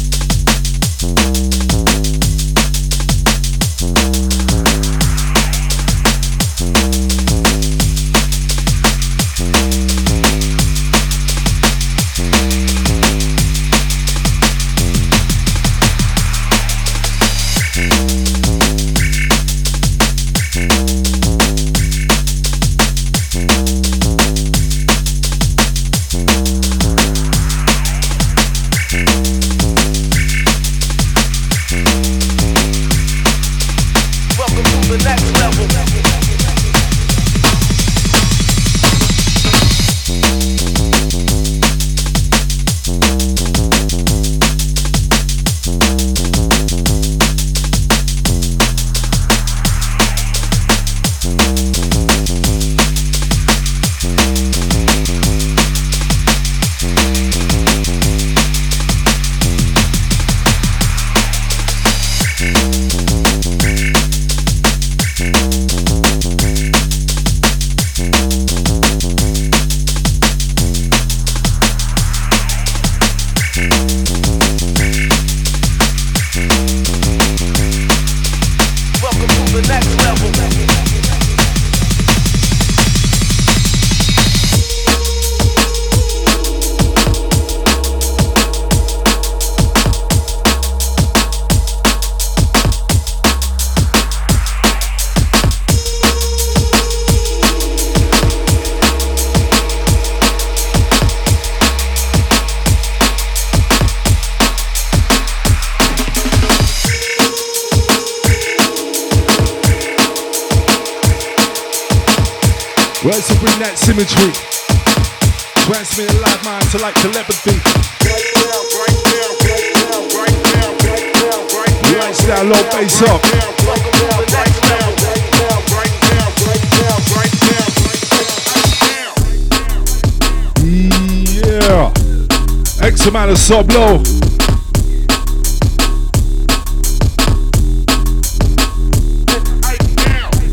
Sub 133.53 133.69
low. 133.69 133.97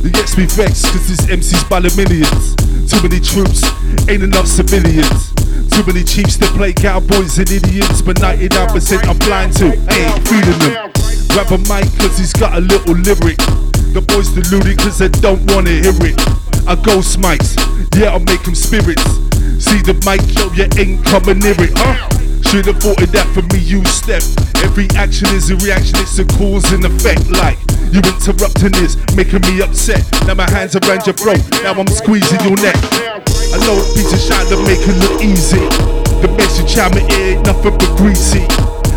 The 0.04 0.10
gets 0.12 0.36
me 0.36 0.44
vexed 0.44 0.84
cause 0.92 1.08
this 1.08 1.24
MC's 1.30 1.64
by 1.64 1.80
the 1.80 1.88
millions. 1.96 2.52
Too 2.92 3.00
many 3.00 3.16
troops, 3.24 3.64
ain't 4.04 4.22
enough 4.22 4.44
civilians. 4.44 5.32
Too 5.72 5.80
many 5.88 6.04
chiefs 6.04 6.36
that 6.44 6.52
play 6.52 6.74
cowboys 6.74 7.38
and 7.38 7.48
idiots, 7.48 8.02
but 8.02 8.20
99% 8.20 8.68
I'm 9.08 9.16
blind 9.24 9.56
to. 9.64 9.72
Ain't 9.72 10.20
feeling 10.28 10.60
them. 10.60 10.92
Grab 11.32 11.48
a 11.56 11.58
mic 11.72 11.88
cause 11.96 12.20
he's 12.20 12.34
got 12.36 12.52
a 12.52 12.60
little 12.60 13.00
lyric. 13.00 13.40
The 13.96 14.04
boys 14.12 14.28
deluded 14.36 14.76
cause 14.76 14.98
they 14.98 15.08
don't 15.08 15.40
wanna 15.48 15.72
hear 15.72 15.96
it. 16.04 16.20
I 16.68 16.76
go 16.76 17.00
mics, 17.16 17.56
yeah, 17.96 18.12
I'll 18.12 18.20
make 18.20 18.44
them 18.44 18.54
spirits. 18.54 19.08
See 19.56 19.80
the 19.88 19.96
mic, 20.04 20.20
yo, 20.36 20.52
you 20.52 20.68
ain't 20.76 21.00
coming 21.08 21.38
near 21.40 21.56
it, 21.56 21.72
huh? 21.72 22.19
Should've 22.50 22.82
thought 22.82 22.98
of 22.98 23.14
that 23.14 23.30
for 23.30 23.46
me, 23.54 23.62
you 23.62 23.78
step. 23.86 24.26
Every 24.66 24.90
action 24.98 25.30
is 25.38 25.54
a 25.54 25.56
reaction, 25.62 26.02
it's 26.02 26.18
a 26.18 26.26
cause 26.34 26.66
and 26.74 26.82
effect. 26.82 27.30
Like, 27.30 27.54
you 27.94 28.02
interrupting 28.02 28.74
this, 28.74 28.98
making 29.14 29.46
me 29.46 29.62
upset. 29.62 30.02
Now 30.26 30.34
my 30.34 30.50
hands 30.50 30.74
are 30.74 30.82
around 30.82 31.06
your 31.06 31.14
throat, 31.14 31.38
now 31.62 31.78
I'm 31.78 31.86
squeezing 31.86 32.42
your 32.42 32.58
neck. 32.58 32.74
I 33.54 33.56
know 33.62 33.78
a 33.78 33.86
piece 33.94 34.10
of 34.10 34.18
shot 34.18 34.50
to 34.50 34.58
make 34.66 34.82
it 34.82 34.98
look 34.98 35.22
easy. 35.22 35.62
The 36.26 36.30
message 36.34 36.74
I'm 36.74 36.90
in 36.98 37.38
ain't 37.38 37.46
nothing 37.46 37.78
but 37.78 37.94
greasy. 37.94 38.42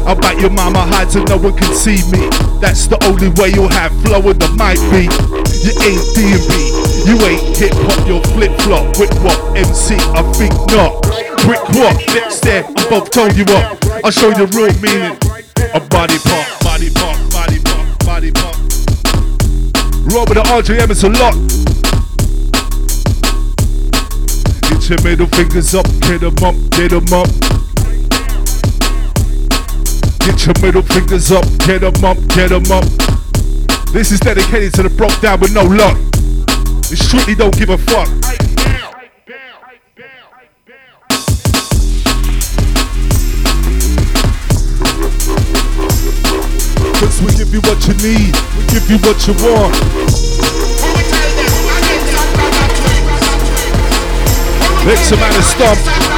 I'll 0.01 0.17
bite 0.17 0.41
your 0.41 0.49
mama 0.49 0.81
hide 0.89 1.13
so 1.13 1.21
no 1.21 1.37
one 1.37 1.53
can 1.53 1.69
see 1.77 2.01
me. 2.09 2.25
That's 2.57 2.89
the 2.89 2.97
only 3.05 3.29
way 3.37 3.53
you'll 3.53 3.69
have 3.69 3.93
flow 4.01 4.33
in 4.33 4.37
the 4.41 4.49
mic 4.57 4.81
beat. 4.89 5.13
You 5.61 5.77
ain't 5.77 6.01
D&B, 6.17 6.82
you 7.05 7.19
ain't 7.27 7.57
hip 7.57 7.73
hop, 7.75 8.07
you're 8.07 8.23
flip 8.31 8.51
flop. 8.61 8.97
With 8.97 9.13
what 9.23 9.39
MC? 9.57 9.95
I 10.15 10.23
think 10.33 10.53
not. 10.71 11.03
Brick 11.43 11.63
what? 11.75 11.95
Next 12.15 12.39
there, 12.41 12.63
both 12.89 13.11
told 13.11 13.35
you 13.35 13.43
what. 13.45 13.79
I'll 14.03 14.11
show 14.11 14.29
you 14.29 14.47
the 14.47 14.49
real 14.55 14.71
meaning 14.79 15.17
of 15.75 15.89
body 15.89 16.17
pop, 16.23 16.47
body 16.63 16.89
pop, 16.89 17.15
body 17.31 17.59
pop, 17.59 18.05
body 18.05 18.31
pop. 18.31 18.55
Roll 20.07 20.25
with 20.25 20.39
the 20.39 20.43
RJM, 20.47 20.89
it's 20.91 21.03
a 21.03 21.09
lot. 21.09 21.35
Get 24.69 24.89
your 24.89 25.01
middle 25.03 25.27
fingers 25.27 25.75
up, 25.75 25.85
get 26.01 26.21
them 26.21 26.35
up, 26.43 26.55
get 26.71 26.91
them 26.91 27.11
up. 27.11 27.27
Get 30.23 30.45
your 30.45 30.55
middle 30.61 30.81
fingers 30.83 31.31
up, 31.31 31.45
get 31.65 31.81
them 31.81 32.03
up, 32.05 32.17
get 32.35 32.49
them 32.49 32.71
up. 32.71 32.85
This 33.91 34.11
is 34.11 34.19
dedicated 34.19 34.73
to 34.75 34.83
the 34.83 34.89
broke 34.89 35.19
down 35.19 35.39
with 35.39 35.53
no 35.53 35.63
luck. 35.63 35.97
It 36.93 36.97
strictly 36.97 37.33
don't 37.33 37.57
give 37.57 37.69
a 37.71 37.77
fuck. 37.79 38.07
Cause 46.99 47.19
we 47.23 47.31
give 47.33 47.51
you 47.51 47.61
what 47.61 47.81
you 47.87 47.95
need, 47.95 48.35
we 48.55 48.67
give 48.67 48.87
you 48.91 48.99
what 48.99 49.25
you 49.25 49.33
want. 49.41 49.73
Next 54.85 55.11
amount 55.11 55.35
of 55.35 55.43
stomp. 55.45 56.12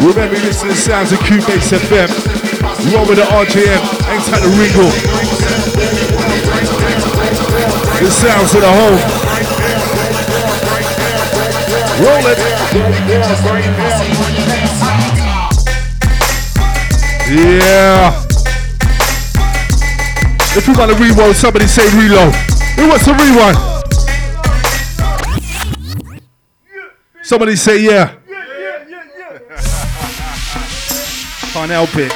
Remember 0.00 0.36
listen 0.36 0.68
to 0.68 0.74
the 0.74 0.80
sounds 0.80 1.12
of 1.12 1.18
QBase 1.18 1.74
FM. 1.74 2.08
Roll 2.94 3.06
with 3.08 3.18
the 3.18 3.24
RJM, 3.24 3.82
time 4.30 4.42
to 4.42 4.48
Ringle. 4.54 4.90
The 7.98 8.10
sounds 8.10 8.54
of 8.54 8.60
the 8.60 8.70
home. 8.70 9.00
Roll 11.98 12.26
it. 12.30 12.38
Yeah. 17.28 18.24
If 20.56 20.66
you 20.68 20.74
want 20.74 20.92
to 20.92 20.96
rewind, 21.02 21.34
somebody 21.34 21.66
say 21.66 21.82
reload. 21.98 22.34
Who 22.76 22.88
wants 22.88 23.04
to 23.04 23.14
rewind? 23.14 23.58
Somebody 27.22 27.56
say 27.56 27.82
yeah. 27.82 28.14
Can't 31.58 31.72
help 31.72 31.90
it. 31.98 32.14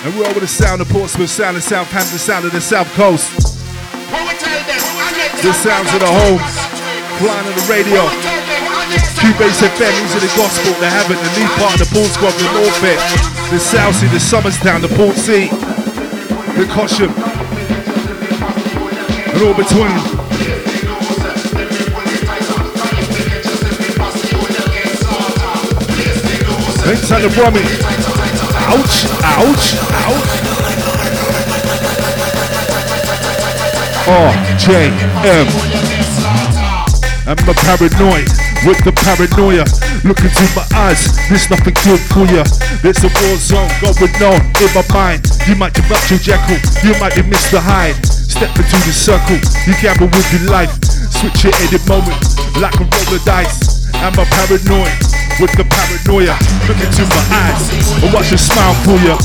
And 0.00 0.16
we're 0.16 0.24
over 0.24 0.40
the 0.40 0.48
sound 0.48 0.80
of 0.80 0.88
Portsmouth, 0.88 1.28
sound 1.28 1.58
of 1.58 1.62
Southampton, 1.62 2.16
sound 2.16 2.46
of 2.46 2.52
the 2.52 2.60
South 2.62 2.88
Coast. 2.94 3.28
The 5.44 5.52
sounds 5.52 5.92
of 5.92 6.00
the 6.00 6.08
home, 6.08 6.40
flying 7.20 7.44
on 7.44 7.52
the 7.52 7.66
radio. 7.68 8.08
QBase 9.20 9.68
FM, 9.68 9.92
these 10.00 10.16
are 10.16 10.24
the 10.24 10.32
gospel, 10.32 10.72
the 10.80 10.88
heaven, 10.88 11.20
the 11.20 11.32
lead 11.36 11.52
part 11.60 11.78
of 11.78 11.84
the 11.84 11.92
Port 11.92 12.08
Squad, 12.08 12.32
the 12.32 12.48
North 12.56 12.82
End, 12.88 13.52
the 13.52 13.60
Southsea, 13.60 14.08
the 14.08 14.16
Somerstown, 14.16 14.80
the 14.80 14.88
Portsea, 14.96 15.50
the 16.56 16.64
Cosham, 16.72 17.12
and 19.28 19.42
all 19.42 19.52
between. 19.52 20.11
Inside 26.82 27.22
the 27.22 27.30
Brummy. 27.30 27.62
Ouch, 28.66 29.06
ouch, 29.22 29.78
ouch. 30.02 30.32
Oh, 34.10 34.34
J 34.58 34.90
M. 35.22 35.46
I'm 37.22 37.38
a 37.46 37.54
paranoid 37.54 38.26
with 38.66 38.82
the 38.82 38.90
paranoia. 38.90 39.62
Look 40.02 40.26
into 40.26 40.42
my 40.58 40.66
eyes, 40.74 41.06
there's 41.30 41.46
nothing 41.48 41.78
good 41.86 42.02
for 42.10 42.26
ya. 42.26 42.42
There's 42.82 42.98
a 43.06 43.10
war 43.14 43.38
zone 43.38 43.70
going 43.78 44.18
on 44.26 44.42
in 44.58 44.70
my 44.74 44.82
mind. 44.90 45.22
You 45.46 45.54
might 45.54 45.78
be 45.78 45.86
Dr. 45.86 46.18
Jekyll, 46.18 46.58
you 46.82 46.98
might 46.98 47.14
be 47.14 47.22
Mr. 47.22 47.62
Hyde. 47.62 47.94
Step 48.10 48.50
into 48.58 48.78
the 48.82 48.90
circle, 48.90 49.38
you 49.70 49.78
gamble 49.78 50.10
with 50.10 50.26
your 50.34 50.50
life. 50.50 50.74
Switch 51.14 51.46
it 51.46 51.54
any 51.62 51.78
moment, 51.86 52.18
like 52.58 52.74
a 52.74 52.82
roll 52.82 53.14
of 53.14 53.22
dice. 53.22 53.86
I'm 53.94 54.18
a 54.18 54.26
paranoid 54.26 55.21
with 55.40 55.52
the 55.56 55.64
paranoia. 55.64 56.36
Look 56.68 56.80
into 56.82 57.04
my 57.06 57.22
eyes, 57.30 57.70
and 58.02 58.12
watch 58.12 58.32
it 58.32 58.38
smile 58.38 58.74
for 58.84 58.98
ya. 59.00 59.16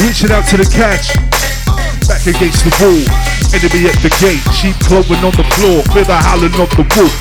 Reaching 0.00 0.32
out 0.32 0.46
to 0.48 0.56
the 0.56 0.68
catch, 0.72 1.14
back 2.08 2.26
against 2.26 2.64
the 2.64 2.72
wall. 2.80 3.02
Enemy 3.52 3.88
at 3.88 3.98
the 4.02 4.10
gate, 4.20 4.42
sheep 4.54 4.76
clothing 4.86 5.22
on 5.24 5.32
the 5.36 5.44
floor, 5.56 5.82
with 5.94 6.08
a 6.08 6.16
howling 6.16 6.54
of 6.60 6.70
the 6.76 6.84
wolf. 6.96 7.14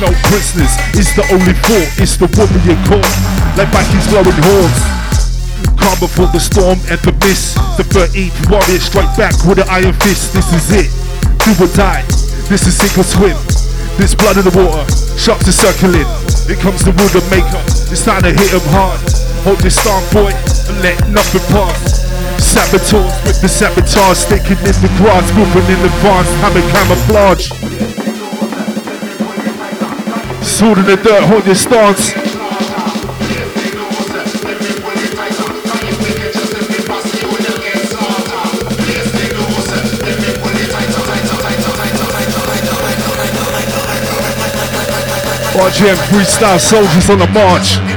No 0.00 0.08
prisoners, 0.28 0.74
it's 0.94 1.14
the 1.14 1.24
only 1.32 1.54
thought, 1.64 1.88
it's 2.00 2.16
the 2.16 2.26
woman 2.34 2.60
you 2.66 2.76
call. 2.88 3.04
Like 3.56 3.68
Vikings 3.70 4.08
blowing 4.08 4.38
horns. 4.42 5.01
Calm 5.82 5.98
before 5.98 6.30
the 6.30 6.38
storm 6.38 6.78
and 6.86 7.00
the 7.02 7.10
mist. 7.26 7.58
The 7.74 7.82
13th 7.82 8.38
warrior 8.46 8.78
strike 8.78 9.10
back 9.18 9.34
with 9.42 9.58
an 9.58 9.66
iron 9.66 9.90
fist. 9.98 10.30
This 10.30 10.46
is 10.54 10.70
it. 10.70 10.90
Do 11.42 11.50
or 11.58 11.66
die. 11.74 12.06
This 12.46 12.70
is 12.70 12.78
sink 12.78 12.94
or 12.94 13.02
swim. 13.02 13.34
This 13.98 14.14
blood 14.14 14.38
in 14.38 14.46
the 14.46 14.54
water. 14.54 14.86
Sharks 15.18 15.50
are 15.50 15.58
circling. 15.58 16.06
It 16.46 16.62
comes 16.62 16.86
the 16.86 16.94
wood 16.94 17.18
of 17.18 17.26
maker. 17.34 17.58
It's 17.90 18.06
time 18.06 18.22
to 18.22 18.30
hit 18.30 18.54
him 18.54 18.62
hard. 18.70 19.02
Hold 19.42 19.58
this 19.58 19.74
stand, 19.74 20.06
boy, 20.14 20.30
and 20.70 20.78
let 20.86 21.02
nothing 21.10 21.42
pass. 21.50 21.98
Saboteurs 22.38 23.10
with 23.26 23.42
the 23.42 23.50
sabotage 23.50 24.22
sticking 24.22 24.62
in 24.62 24.76
the 24.86 24.90
grass, 25.02 25.26
moving 25.34 25.66
in 25.66 25.82
advance, 25.82 26.30
having 26.46 26.62
camouflage. 26.70 27.50
Sword 30.46 30.78
in 30.78 30.86
the 30.86 30.96
dirt, 31.02 31.26
hold 31.26 31.44
your 31.44 31.58
stance. 31.58 32.31
RJM 45.62 45.94
freestyle 46.10 46.58
soldiers 46.58 47.08
on 47.08 47.20
the 47.20 47.26
march. 47.28 47.91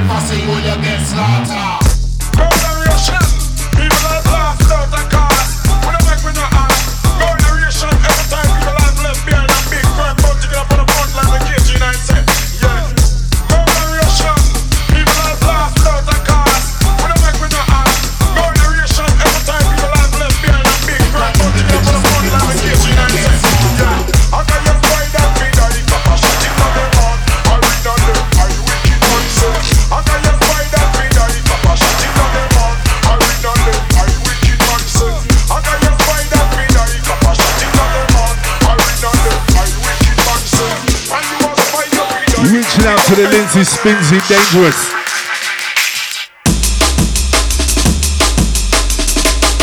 To 43.06 43.14
the 43.14 43.28
Lindsay 43.28 43.60
Spinsy 43.60 44.18
Dangerous. 44.26 44.90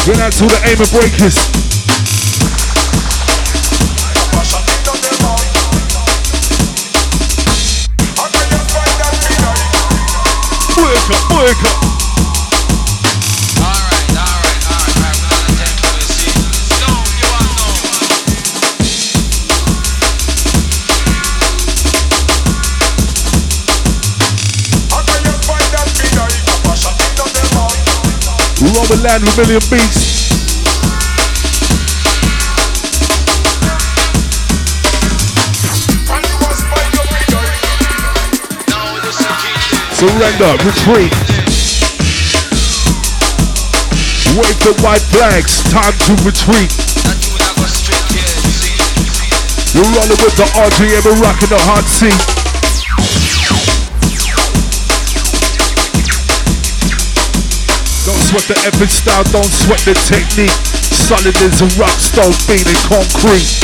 Going 0.05 0.21
out 0.21 0.31
to 0.31 0.45
the 0.47 0.61
Aim 0.63 0.79
of 0.79 0.89
Breakers. 0.93 1.35
Work 10.77 11.11
up, 11.11 11.31
work 11.35 11.63
up. 11.65 11.92
Robert 28.83 29.03
Land 29.03 29.23
with 29.23 29.69
Beats. 29.71 30.27
Surrender, 39.95 40.51
retreat. 40.67 41.13
Wave 44.35 44.59
the 44.59 44.75
white 44.83 44.99
flags, 44.99 45.63
time 45.71 45.93
to 46.03 46.13
retreat. 46.25 46.75
You're 49.73 49.85
rolling 49.95 50.19
with 50.19 50.35
the 50.35 50.43
RJM 50.59 51.09
and 51.09 51.21
rocking 51.21 51.47
the 51.47 51.59
hot 51.59 51.85
seat. 51.87 52.42
Don't 58.05 58.19
sweat 58.19 58.43
the 58.51 58.59
epic 58.67 58.89
style, 58.89 59.23
don't 59.31 59.45
sweat 59.45 59.79
the 59.85 59.93
technique. 59.93 60.51
Solid 60.75 61.37
as 61.37 61.61
a 61.61 61.79
rock 61.79 61.97
stone, 61.99 62.33
in 62.67 62.75
concrete. 62.83 63.62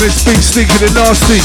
And 0.00 0.08
it's 0.08 0.24
big 0.24 0.40
stinking 0.40 0.80
and 0.80 0.94
nasty. 0.94 1.36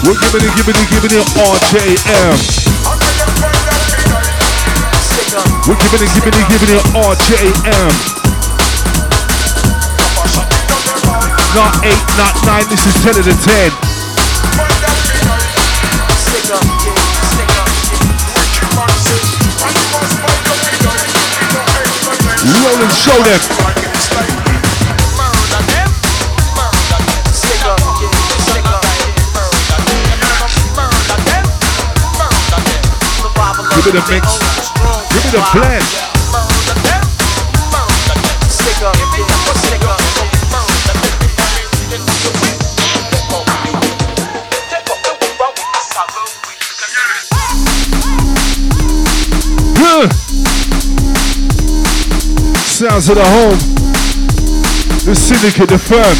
We're 0.00 0.16
giving 0.16 0.48
it, 0.48 0.56
giving 0.56 0.80
it, 0.80 0.88
giving 0.88 1.12
it 1.12 1.26
RJM. 1.36 2.40
We're 5.68 5.76
giving 5.76 6.00
it, 6.00 6.10
giving 6.16 6.40
it, 6.40 6.48
giving 6.48 6.72
it 6.72 6.84
RJM. 6.96 7.92
Not 11.54 11.84
8, 11.84 11.92
not 12.16 12.32
9, 12.46 12.64
this 12.70 12.86
is 12.86 12.94
10 13.04 13.12
out 13.12 13.28
of 13.28 13.44
10. 13.44 13.95
Survival 33.26 33.64
of 33.64 33.70
Give 33.74 33.86
me 33.86 33.92
the 33.92 34.04
mix. 34.08 34.38
Give 35.10 35.24
me 35.24 35.30
the 35.30 35.42
survive. 35.52 36.05
Of 52.96 53.04
the 53.12 53.20
home. 53.20 53.60
The 55.04 55.12
syndicate, 55.12 55.68
the 55.68 55.76
firm. 55.76 56.16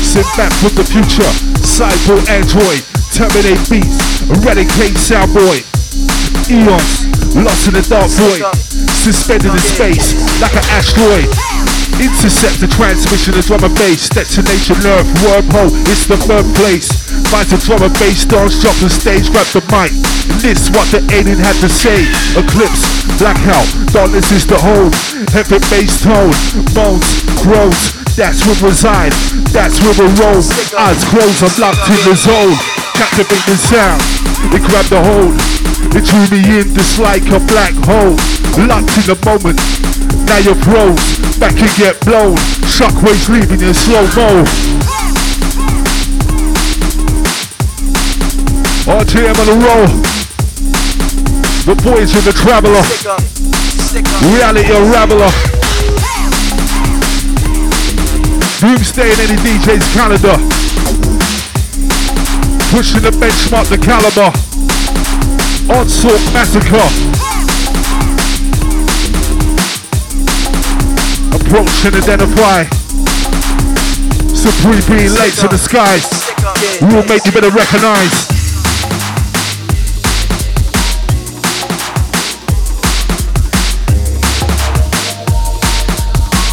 Sit 0.00 0.24
back 0.40 0.48
from 0.56 0.72
the 0.72 0.88
future. 0.88 1.28
Cyborg 1.60 2.24
Android. 2.32 2.80
Terminate 3.12 3.60
beats. 3.68 4.24
Eradicate 4.24 4.96
Soundboy. 4.96 5.68
Eons. 6.48 7.04
Lost 7.36 7.68
in 7.68 7.74
the 7.76 7.84
dark 7.84 8.08
void. 8.16 8.40
Suspended 8.88 9.52
in 9.52 9.60
space. 9.60 10.16
Like 10.40 10.56
an 10.56 10.64
asteroid. 10.72 11.28
Intercept 12.02 12.58
the 12.58 12.66
transmission 12.66 13.38
of 13.38 13.46
drum 13.46 13.62
and 13.62 13.74
bass. 13.78 14.08
Detonation 14.10 14.78
nerve. 14.82 15.06
Wormhole. 15.22 15.70
It's 15.86 16.06
the 16.06 16.18
third 16.18 16.46
place. 16.58 16.90
Find 17.30 17.46
the 17.46 17.58
drum 17.62 17.82
and 17.86 17.94
bass. 17.98 18.24
Dance. 18.26 18.58
Drop 18.62 18.74
the 18.82 18.90
stage. 18.90 19.30
Grab 19.30 19.46
the 19.54 19.62
mic. 19.70 19.94
This 20.42 20.70
what 20.74 20.90
the 20.90 21.00
alien 21.14 21.38
had 21.38 21.54
to 21.62 21.68
say. 21.70 22.02
Eclipse. 22.34 22.82
Blackout. 23.18 23.66
Darkness 23.94 24.32
is 24.32 24.46
the 24.46 24.58
home. 24.58 24.90
Heavy 25.30 25.62
bass 25.70 26.02
tone. 26.02 26.34
bones, 26.74 27.06
Groans. 27.42 27.94
That's 28.16 28.46
where 28.46 28.54
we 28.62 28.70
reside. 28.70 29.14
That's 29.50 29.82
where 29.82 29.94
we 29.94 30.06
roll. 30.18 30.38
Eyes 30.78 31.02
closed. 31.10 31.42
I'm 31.42 31.54
locked 31.58 31.86
in 31.90 32.02
the 32.06 32.14
zone. 32.14 32.54
Captivate 32.94 33.42
the 33.46 33.58
sound. 33.58 34.02
It 34.54 34.62
grabbed 34.62 34.90
the 34.90 35.02
hold. 35.02 35.34
It 35.94 36.04
drew 36.06 36.26
me 36.30 36.42
in 36.60 36.74
just 36.74 36.98
like 36.98 37.26
a 37.30 37.40
black 37.50 37.74
hole. 37.86 38.14
Locked 38.66 38.94
in 38.98 39.06
the 39.10 39.18
moment. 39.26 39.58
Now 40.26 40.38
you're 40.38 40.54
froze. 40.62 41.13
Back 41.44 41.60
and 41.60 41.76
get 41.76 42.00
blown. 42.06 42.36
Shockwaves 42.64 43.28
leaving 43.28 43.60
in 43.60 43.74
slow 43.74 44.00
mo. 44.16 44.44
RTM 48.88 49.36
on 49.36 49.46
the 49.52 49.58
roll. 49.60 49.86
The 51.68 51.76
boys 51.84 52.14
with 52.14 52.24
the 52.24 52.32
traveler. 52.32 52.82
Sick 52.84 53.04
of, 53.10 53.20
sick 53.78 54.06
of. 54.06 54.32
Reality 54.32 54.72
unraveler. 54.72 55.28
Doomsday 58.58 59.12
in 59.12 59.20
any 59.20 59.36
DJ's 59.44 59.84
calendar. 59.92 60.40
Pushing 62.72 63.02
the 63.02 63.10
benchmark, 63.20 63.68
the 63.68 63.76
caliber. 63.76 64.32
Onslaught 65.70 66.24
massacre. 66.32 67.13
Approach 71.34 71.84
and 71.84 71.96
identify. 71.96 72.64
Supreme 74.32 74.82
being 74.86 75.12
late 75.18 75.34
to 75.34 75.48
the 75.48 75.58
skies. 75.58 76.06
We 76.80 76.94
will 76.94 77.04
make 77.06 77.24
you 77.26 77.32
better 77.32 77.50
recognize. 77.50 78.28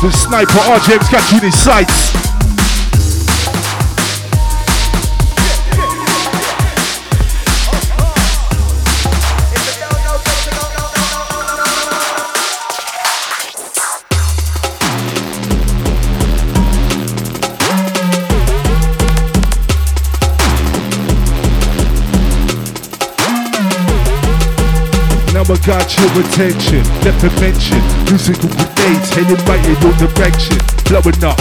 The 0.01 0.11
sniper 0.11 0.51
RJM's 0.51 1.09
got 1.09 1.31
you 1.31 1.37
in 1.37 1.43
his 1.43 1.59
sights. 1.59 2.20
I 25.51 25.59
got 25.67 25.83
your 25.99 26.07
attention, 26.23 26.79
of 26.79 27.35
mention 27.43 27.83
Musical 28.07 28.47
grenades 28.55 29.11
heading 29.11 29.35
right 29.43 29.59
in 29.67 29.75
your 29.83 29.91
direction. 29.99 30.55
Blowing 30.87 31.19
up, 31.27 31.35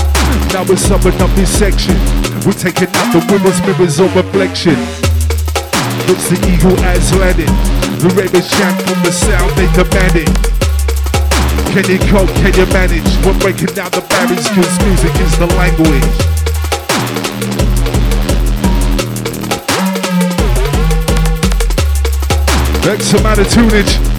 now 0.51 0.67
we're 0.67 0.83
summing 0.83 1.15
up 1.23 1.31
this 1.39 1.47
section. 1.47 1.95
We're 2.43 2.59
taking 2.59 2.91
out 2.91 3.15
the 3.15 3.23
women's 3.31 3.63
mirrors 3.63 4.03
of 4.03 4.11
reflection. 4.19 4.75
Looks 6.11 6.27
the 6.27 6.43
eagle 6.43 6.75
as 6.91 7.15
landed 7.23 7.55
The 8.03 8.11
ravens 8.19 8.51
chant 8.51 8.83
from 8.83 8.99
the 9.07 9.15
sound 9.15 9.55
they 9.55 9.71
demanded. 9.79 10.27
Can 11.71 11.87
you 11.87 12.03
cope? 12.11 12.35
Can 12.43 12.51
you 12.59 12.67
manage? 12.75 13.07
We're 13.23 13.39
breaking 13.39 13.79
down 13.79 13.95
the 13.95 14.03
barriers, 14.11 14.51
cause 14.51 14.75
music 14.91 15.15
is 15.23 15.39
the 15.39 15.47
language. 15.55 16.40
X 22.87 23.13
amount 23.15 23.39
of 23.39 23.47
tunage. 23.49 24.10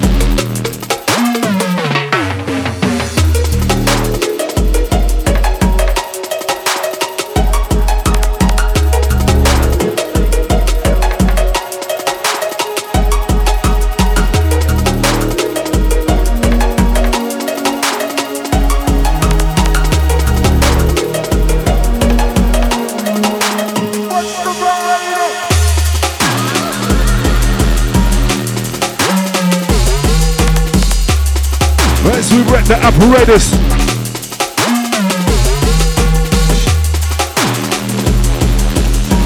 Wreck 32.61 32.67
the 32.67 32.85
apparatus. 32.85 33.51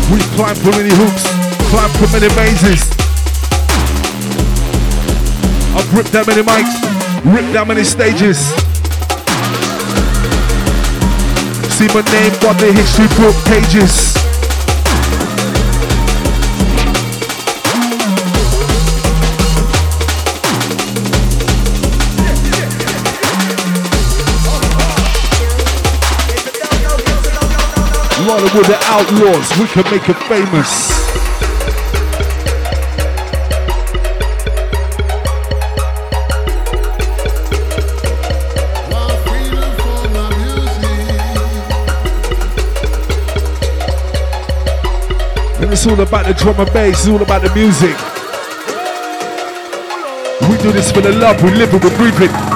We 0.10 0.20
climb 0.36 0.56
for 0.56 0.72
many 0.72 0.94
hoops, 0.96 1.24
climb 1.70 1.90
for 2.00 2.08
many 2.14 2.34
mazes. 2.36 2.90
I've 5.76 5.94
ripped 5.94 6.12
that 6.14 6.28
many 6.28 6.44
mics, 6.44 6.80
ripped 7.34 7.54
that 7.54 7.68
many 7.68 7.84
stages. 7.84 8.38
See 11.76 11.88
my 11.88 12.02
name 12.12 12.34
on 12.48 12.58
the 12.58 12.72
history 12.72 13.08
book 13.18 13.36
pages. 13.46 14.14
Rolling 28.46 28.58
with 28.58 28.68
the 28.68 28.78
outlaws, 28.84 29.58
we 29.58 29.66
can 29.66 29.84
make 29.91 30.08
it 30.08 30.18
famous. 30.28 30.91
And 45.60 45.72
it's 45.72 45.88
all 45.88 46.00
about 46.00 46.28
the 46.28 46.34
drum 46.38 46.60
and 46.60 46.74
bass, 46.74 47.00
it's 47.00 47.08
all 47.08 47.22
about 47.22 47.41
the 47.41 47.54
music. 47.56 47.98
We 50.50 50.58
do 50.62 50.72
this 50.72 50.91
for 50.91 51.02
the 51.02 51.14
love, 51.14 51.41
we 51.41 51.52
live 51.52 51.74
it, 51.74 51.84
we 51.84 51.89
breathe 51.98 52.22
it. 52.22 52.55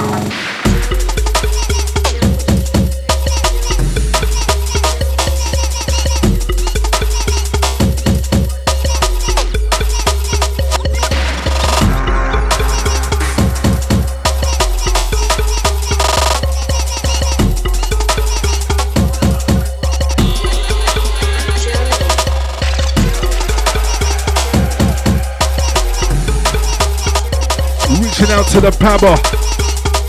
To 28.62 28.72
the 28.72 28.78
power, 28.78 29.16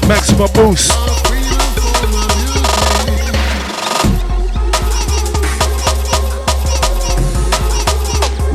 maximum 0.09 0.49
boost. 0.55 0.91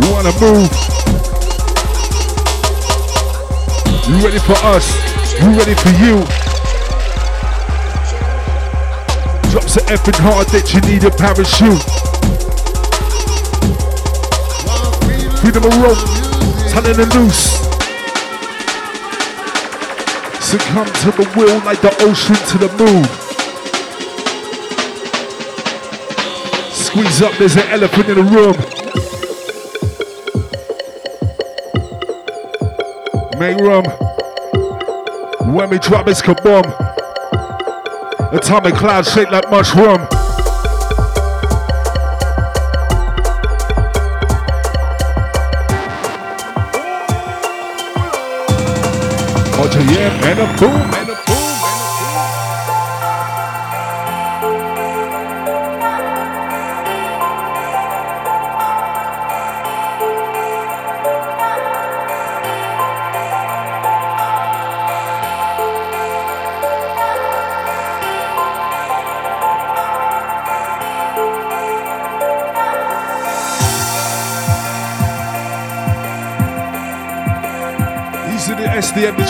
You 0.02 0.12
wanna 0.12 0.34
move? 0.42 0.72
You 4.08 4.26
ready 4.26 4.40
for 4.40 4.58
us? 4.66 4.86
You 5.40 5.50
ready 5.52 5.76
for 5.76 5.90
you? 6.04 6.26
Drop 9.52 9.70
so 9.70 9.82
effing 9.88 10.20
hard 10.20 10.48
that 10.48 10.74
you 10.74 10.82
need 10.82 11.04
a 11.06 11.12
parachute. 11.12 11.84
Freedom 15.40 15.64
of 15.64 15.78
rope, 15.82 16.72
turning 16.72 16.98
the 16.98 17.06
loose. 17.18 17.65
Succumb 20.56 20.86
to 20.86 21.12
the 21.12 21.34
will 21.36 21.60
like 21.66 21.82
the 21.82 21.94
ocean 22.00 22.36
to 22.48 22.58
the 22.58 22.70
moon. 22.78 23.04
Squeeze 26.72 27.22
up, 27.22 27.34
there's 27.38 27.58
an 27.58 27.68
elephant 27.72 28.08
in 28.08 28.16
the 28.16 28.24
room. 28.24 28.56
Make 33.38 33.58
room. 33.60 33.84
When 35.54 35.70
we 35.72 35.78
drop, 35.78 36.08
it's 36.08 36.22
kaboom. 36.22 36.64
Atomic 38.34 38.76
cloud 38.76 39.06
shake 39.06 39.32
like 39.32 39.52
mushroom. 39.52 40.08
Roger, 49.66 49.82
yeah, 49.94 50.22
man, 50.22 50.38
a 50.38 50.46
boom, 50.60 51.05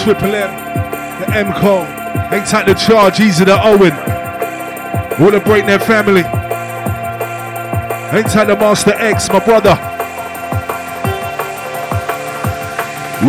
Triple 0.05 0.35
M, 0.35 1.19
the 1.19 1.35
M 1.35 1.51
code. 1.53 1.87
Ain't 2.31 2.45
tight 2.45 2.67
the 2.67 2.75
charge, 2.75 3.19
easy 3.19 3.43
the 3.43 3.59
Owen. 3.59 3.91
Wanna 5.19 5.39
break 5.39 5.65
their 5.65 5.79
family. 5.79 6.21
Ain't 8.15 8.29
tight 8.29 8.45
the 8.45 8.55
Master 8.55 8.93
X, 8.93 9.29
my 9.29 9.43
brother. 9.43 9.71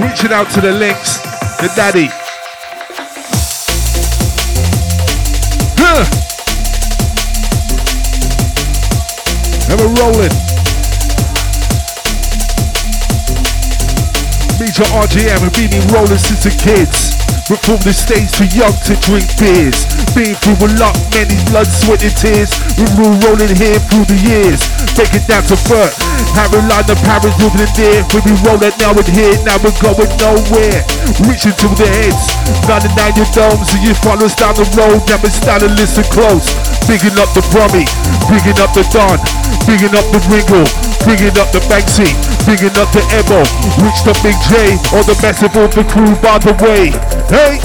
Reaching 0.03 0.33
out 0.33 0.51
to 0.51 0.61
the 0.61 0.73
links, 0.73 1.23
the 1.63 1.73
daddy. 1.75 2.09
Huh. 5.79 6.05
And 9.71 9.81
we're 9.81 9.95
rolling. 10.03 10.56
Major 14.77 14.93
RJM 15.09 15.41
and 15.41 15.55
been 15.57 15.73
in 15.73 15.89
rolling 15.89 16.21
since 16.21 16.45
the 16.45 16.53
kids. 16.53 17.17
From 17.49 17.81
the 17.81 17.97
stage 17.97 18.29
too 18.29 18.45
young 18.53 18.77
to 18.85 18.93
drink 19.09 19.25
beers. 19.41 19.89
Been 20.13 20.37
through 20.37 20.69
a 20.69 20.71
lot, 20.77 20.93
many 21.17 21.33
blood, 21.49 21.65
sweat 21.65 22.05
and 22.05 22.13
tears. 22.13 22.53
We 22.77 22.85
were 22.93 23.17
rolling 23.25 23.57
here 23.57 23.81
through 23.89 24.05
the 24.05 24.21
years. 24.21 24.61
Take 24.93 25.17
it 25.17 25.25
down 25.25 25.49
to 25.49 25.57
the 25.57 26.93
Paris 27.09 27.33
moving 27.41 27.65
in 27.65 27.73
there. 27.73 28.05
We 28.13 28.21
be 28.21 28.37
rolling 28.45 28.77
now 28.77 28.93
and 28.93 29.09
here, 29.17 29.41
now 29.49 29.57
we're 29.65 29.73
going 29.81 30.13
nowhere. 30.21 30.85
Reaching 31.25 31.57
to 31.57 31.69
the 31.73 31.89
heads. 31.89 32.37
99 32.69 33.17
your 33.17 33.31
domes, 33.33 33.73
and 33.73 33.81
you 33.81 33.97
follow 34.05 34.29
us 34.29 34.37
down 34.37 34.61
the 34.61 34.69
road. 34.77 35.01
Now 35.09 35.17
we're 35.25 35.33
starting 35.33 35.73
to 35.73 35.81
listen 35.81 36.05
close. 36.13 36.53
Bigging 36.85 37.17
up 37.17 37.33
the 37.33 37.41
Brummy, 37.49 37.89
bigging 38.29 38.61
up 38.61 38.77
the 38.77 38.85
Don, 38.93 39.17
bigging 39.65 39.97
up 39.97 40.05
the 40.13 40.21
Ringo, 40.29 40.69
bigging 41.07 41.39
up 41.39 41.49
the 41.55 41.63
Banksy, 41.71 42.11
bigging 42.45 42.75
up 42.75 42.91
the 42.91 43.01
Ebo, 43.15 43.39
reach 43.79 44.03
the 44.03 44.13
Big 44.27 44.35
J, 44.51 44.75
all 44.91 45.07
the 45.07 45.15
massive 45.23 45.55
of 45.57 45.71
the 45.73 45.85
crew 45.87 46.11
by 46.19 46.39
the 46.43 46.53
way. 46.59 46.91
Hey! 47.31 47.63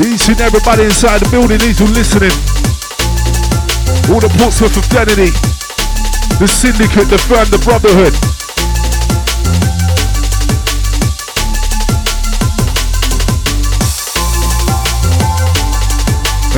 Each 0.00 0.28
and 0.28 0.40
everybody 0.40 0.84
inside 0.84 1.20
the 1.20 1.28
building, 1.30 1.58
these 1.58 1.78
who 1.78 1.86
listening. 1.92 2.32
All 4.12 4.20
the 4.20 4.32
Portsmouth 4.40 4.72
fraternity. 4.72 5.32
The 6.38 6.48
syndicate, 6.48 7.08
the 7.08 7.18
firm, 7.18 7.48
the 7.50 7.58
brotherhood. 7.64 8.35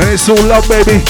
And 0.08 0.14
it's 0.14 0.26
all 0.26 0.40
love, 0.48 0.66
baby. 0.70 1.04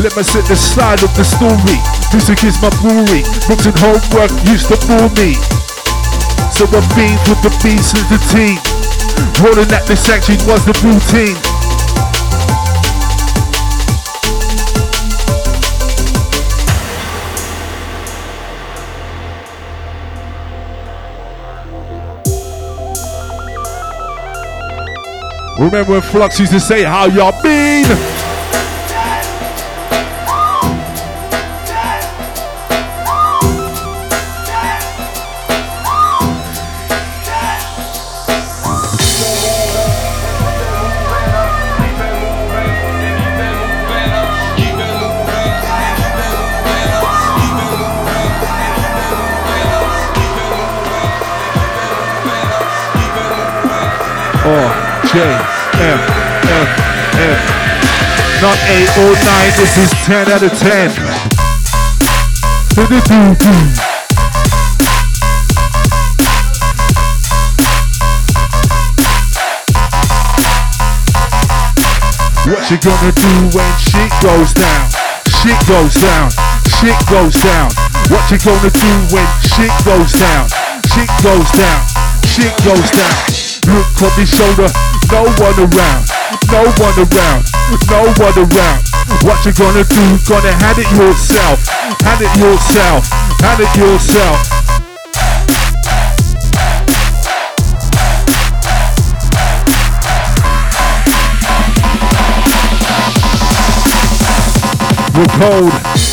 Let 0.00 0.16
me 0.16 0.24
sit 0.24 0.48
the 0.48 0.56
side 0.56 1.04
of 1.04 1.12
the 1.20 1.22
story. 1.22 1.76
Music 2.16 2.48
is 2.48 2.56
my 2.64 2.72
brewery. 2.80 3.20
Books 3.44 3.68
and 3.68 3.76
homework 3.76 4.32
used 4.48 4.72
to 4.72 4.76
fool 4.88 5.12
me. 5.20 5.36
So 6.48 6.64
I 6.64 6.80
beat 6.96 7.20
with 7.28 7.44
the 7.44 7.52
beats 7.60 7.92
and 7.92 8.08
the 8.08 8.16
team. 8.32 8.56
Rolling 9.44 9.68
at 9.68 9.84
the 9.84 9.96
section 10.00 10.40
was 10.48 10.64
the 10.64 10.72
routine. 10.80 11.36
Remember 25.60 25.92
when 25.92 26.00
Flux 26.00 26.40
used 26.40 26.52
to 26.52 26.58
say, 26.58 26.84
How 26.84 27.04
y'all 27.04 27.42
been? 27.42 28.29
Not 59.00 59.16
8 59.16 59.16
9, 59.16 59.56
this 59.56 59.78
is 59.78 59.90
10 60.04 60.28
out 60.28 60.42
of 60.42 60.52
10. 60.52 60.92
Do-do-do-do. 62.76 63.48
What 72.44 72.68
you 72.68 72.76
gonna 72.76 73.12
do 73.16 73.32
when 73.56 73.72
shit 73.80 74.12
goes 74.20 74.52
down? 74.52 74.84
Shit 75.40 75.56
goes 75.64 75.94
down. 75.96 76.28
Shit 76.76 77.00
goes 77.08 77.40
down. 77.40 77.72
What 78.12 78.30
you 78.30 78.36
gonna 78.36 78.68
do 78.68 78.92
when 79.16 79.24
shit 79.40 79.72
goes 79.88 80.12
down? 80.12 80.44
Shit 80.92 81.08
goes 81.24 81.48
down. 81.56 81.80
Shit 82.28 82.52
goes 82.68 82.90
down. 82.92 83.16
Look 83.64 84.02
on 84.02 84.12
the 84.20 84.26
shoulder, 84.28 84.68
no 85.08 85.24
one 85.40 85.56
around. 85.56 86.04
No 86.52 86.68
one 86.76 86.98
around. 87.00 87.48
No 87.88 88.12
one 88.20 88.36
around. 88.36 88.89
What 89.22 89.44
you 89.44 89.52
gonna 89.52 89.84
do? 89.84 90.18
Gonna 90.26 90.52
hand 90.52 90.78
it 90.78 90.90
yourself. 90.92 91.66
Hand 92.00 92.22
it 92.22 92.34
yourself. 92.38 93.06
Hand 93.40 93.60
it 93.60 93.76
yourself. 93.76 94.60
We're 105.14 105.26
cold. 105.38 106.09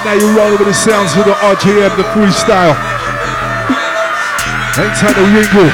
Right 0.00 0.16
now 0.16 0.24
you're 0.24 0.34
rolling 0.34 0.56
with 0.56 0.66
the 0.66 0.72
sounds 0.72 1.12
of 1.12 1.26
the 1.26 1.36
RJM, 1.44 1.92
the 2.00 2.04
freestyle. 2.16 2.72
Anytime 4.80 5.12
the 5.12 5.28
Ringle. 5.28 5.68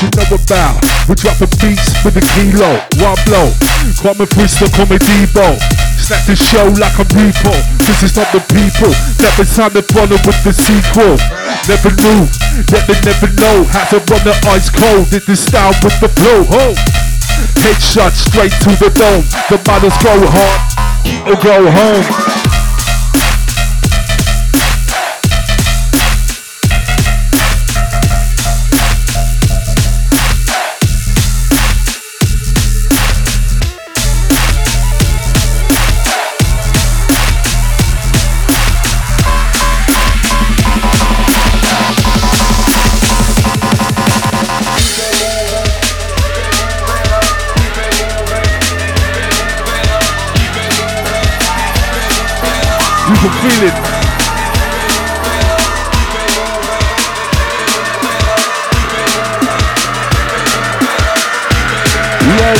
You 0.00 0.08
know 0.16 0.40
about 0.40 0.80
we 1.04 1.14
dropping 1.20 1.52
beats 1.60 1.92
with 2.00 2.16
a 2.16 2.24
kilo, 2.32 2.80
one 3.04 3.20
blow. 3.28 3.52
Kwame 4.00 4.24
Freestyle, 4.32 4.72
call 4.72 4.88
me 4.88 4.96
Debo. 4.96 5.60
Snap 6.00 6.24
the 6.24 6.34
show 6.34 6.64
like 6.80 6.96
a 6.96 7.04
repo. 7.12 7.52
This 7.84 8.02
is 8.02 8.16
not 8.16 8.32
the 8.32 8.40
people. 8.56 8.88
Never 9.20 9.44
time 9.44 9.76
the 9.76 9.82
follow 9.92 10.16
with 10.24 10.40
the 10.48 10.52
sequel. 10.56 11.20
Never 11.68 11.92
knew, 11.92 12.24
yet 12.72 12.88
they 12.88 12.96
never 13.04 13.28
know 13.36 13.68
how 13.68 13.84
to 13.92 14.00
run 14.08 14.24
the 14.24 14.32
ice 14.48 14.70
cold. 14.70 15.10
Did 15.10 15.26
the 15.26 15.36
style 15.36 15.76
with 15.84 16.00
the 16.00 16.08
flow. 16.08 16.72
Ho! 17.36 17.60
Headshot 17.60 18.12
straight 18.12 18.52
to 18.62 18.70
the 18.76 18.90
dome. 18.90 19.24
The 19.50 19.62
models 19.66 19.96
go 20.02 20.14
hard 20.28 21.28
or 21.28 21.36
go 21.42 21.70
home. 21.70 22.35
Can 53.28 53.50
feel 53.50 53.68
it. 53.68 53.74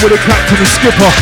With 0.02 0.12
the 0.12 0.18
captain 0.18 0.58
and 0.58 0.68
skipper. 0.68 1.12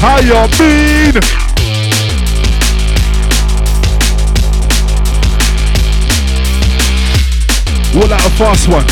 How 0.00 0.20
y'all 0.20 0.48
been? 0.56 1.49
Fast 8.40 8.72
one. 8.72 8.88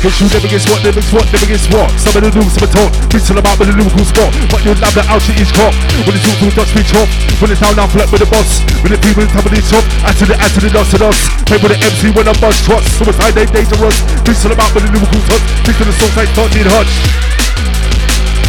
Cause 0.00 0.16
you 0.16 0.32
never 0.32 0.48
guess 0.48 0.64
what, 0.64 0.80
never 0.80 0.96
guess 0.96 1.12
what, 1.12 1.28
never 1.28 1.44
guess 1.44 1.68
what. 1.68 1.92
Some 2.00 2.16
of 2.16 2.24
the 2.24 2.32
news, 2.40 2.56
some 2.56 2.64
of 2.64 2.72
the 2.72 2.80
talk, 2.80 2.88
written 3.12 3.36
about 3.36 3.60
with 3.60 3.68
a 3.68 3.76
lyrical 3.76 4.08
spot. 4.08 4.32
But 4.48 4.64
you'll 4.64 4.80
love 4.80 4.96
the 4.96 5.04
out 5.12 5.20
to 5.28 5.32
each 5.36 5.52
cop. 5.52 5.76
When 6.08 6.16
it's 6.16 6.24
all 6.24 6.48
Dutch 6.56 6.72
speech 6.72 6.96
off. 6.96 7.10
When 7.36 7.52
it's 7.52 7.60
down, 7.60 7.76
down 7.76 7.92
flat 7.92 8.08
with 8.08 8.24
the 8.24 8.30
boss. 8.32 8.64
When 8.80 8.96
the 8.96 9.00
people 9.04 9.28
in 9.28 9.28
top 9.28 9.44
of 9.44 9.52
the 9.52 9.60
top, 9.60 9.84
add 10.08 10.16
to 10.16 10.24
the 10.24 10.40
add 10.40 10.48
to 10.56 10.60
the 10.64 10.72
loss 10.72 10.88
to 10.88 11.04
us. 11.04 11.20
Play 11.44 11.60
with 11.60 11.68
the 11.68 11.78
MC 11.84 12.16
when 12.16 12.24
I 12.24 12.32
bust 12.40 12.64
trots. 12.64 12.88
Suicide, 12.96 13.36
they 13.36 13.44
dangerous. 13.44 14.00
Written 14.24 14.56
about 14.56 14.72
the 14.72 14.80
lyrical 14.88 15.20
touch. 15.28 15.44
Of 15.68 15.84
the 15.84 15.92
songs 16.00 16.16
like 16.16 16.32
don't 16.32 16.52
need 16.56 16.64
hutch. 16.64 16.96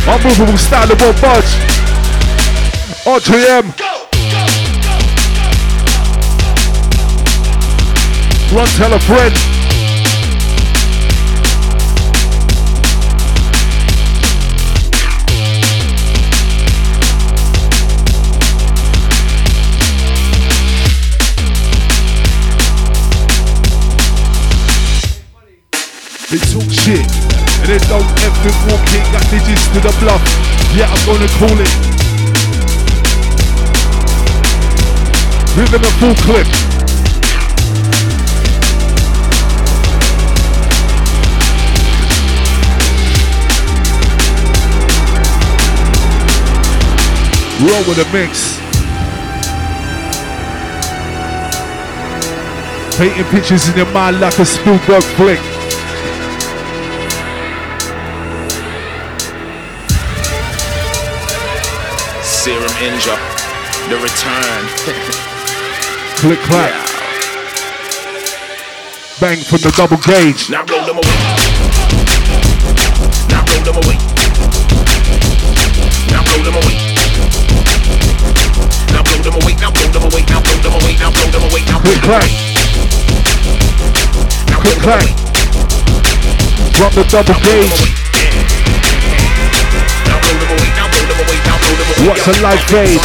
Unmovable 0.07 0.55
style, 0.55 0.87
it 0.87 0.95
won't 1.03 1.19
budge. 1.19 1.51
RTM. 3.03 3.90
Run, 8.53 8.67
tell 8.75 8.91
a 8.93 8.99
friend. 8.99 9.33
They 26.29 26.37
talk 26.39 26.69
shit 26.71 26.99
and 26.99 27.69
they 27.69 27.79
don't 27.87 28.03
effing 28.19 28.57
walk 28.67 28.83
it. 28.91 29.03
Got 29.13 29.23
digits 29.31 29.67
to 29.67 29.79
the 29.79 29.95
bluff. 30.01 30.21
Yeah, 30.75 30.91
I'm 30.91 31.05
gonna 31.05 31.27
call 31.39 31.57
it. 31.57 31.71
Rhythm 35.55 35.83
a 35.83 35.91
full 35.99 36.15
clip. 36.15 36.70
Roll 47.61 47.83
with 47.85 47.97
the 47.97 48.09
mix. 48.11 48.57
Painting 52.97 53.25
pictures 53.25 53.69
in 53.69 53.77
your 53.77 53.85
mind 53.93 54.19
like 54.19 54.39
a 54.39 54.45
Spielberg 54.45 55.03
flick. 55.13 55.39
Serum 62.23 62.73
Inja, 62.81 63.15
the 63.89 63.97
return. 63.97 64.65
Click 66.17 66.39
clack. 66.39 66.73
Bang 69.19 69.37
from 69.37 69.59
the 69.59 69.71
double 69.77 69.97
gauge. 69.97 70.49
Now 70.49 70.65
blow 70.65 70.83
them 70.83 70.97
away. 70.97 71.17
Now 73.29 73.45
blow 73.45 73.61
them 73.61 73.75
away. 73.75 73.97
Now 76.09 76.23
blow 76.23 76.43
them 76.43 76.55
away. 76.55 76.80
Quick 81.81 82.03
clap. 82.03 82.27
Quick 84.59 84.77
clap. 84.83 85.03
Drop 86.75 86.91
the 86.93 87.03
double 87.09 87.39
gauge. 87.39 87.71
What's 92.05 92.27
a 92.27 92.33
life 92.43 92.63
gauge? 92.67 92.99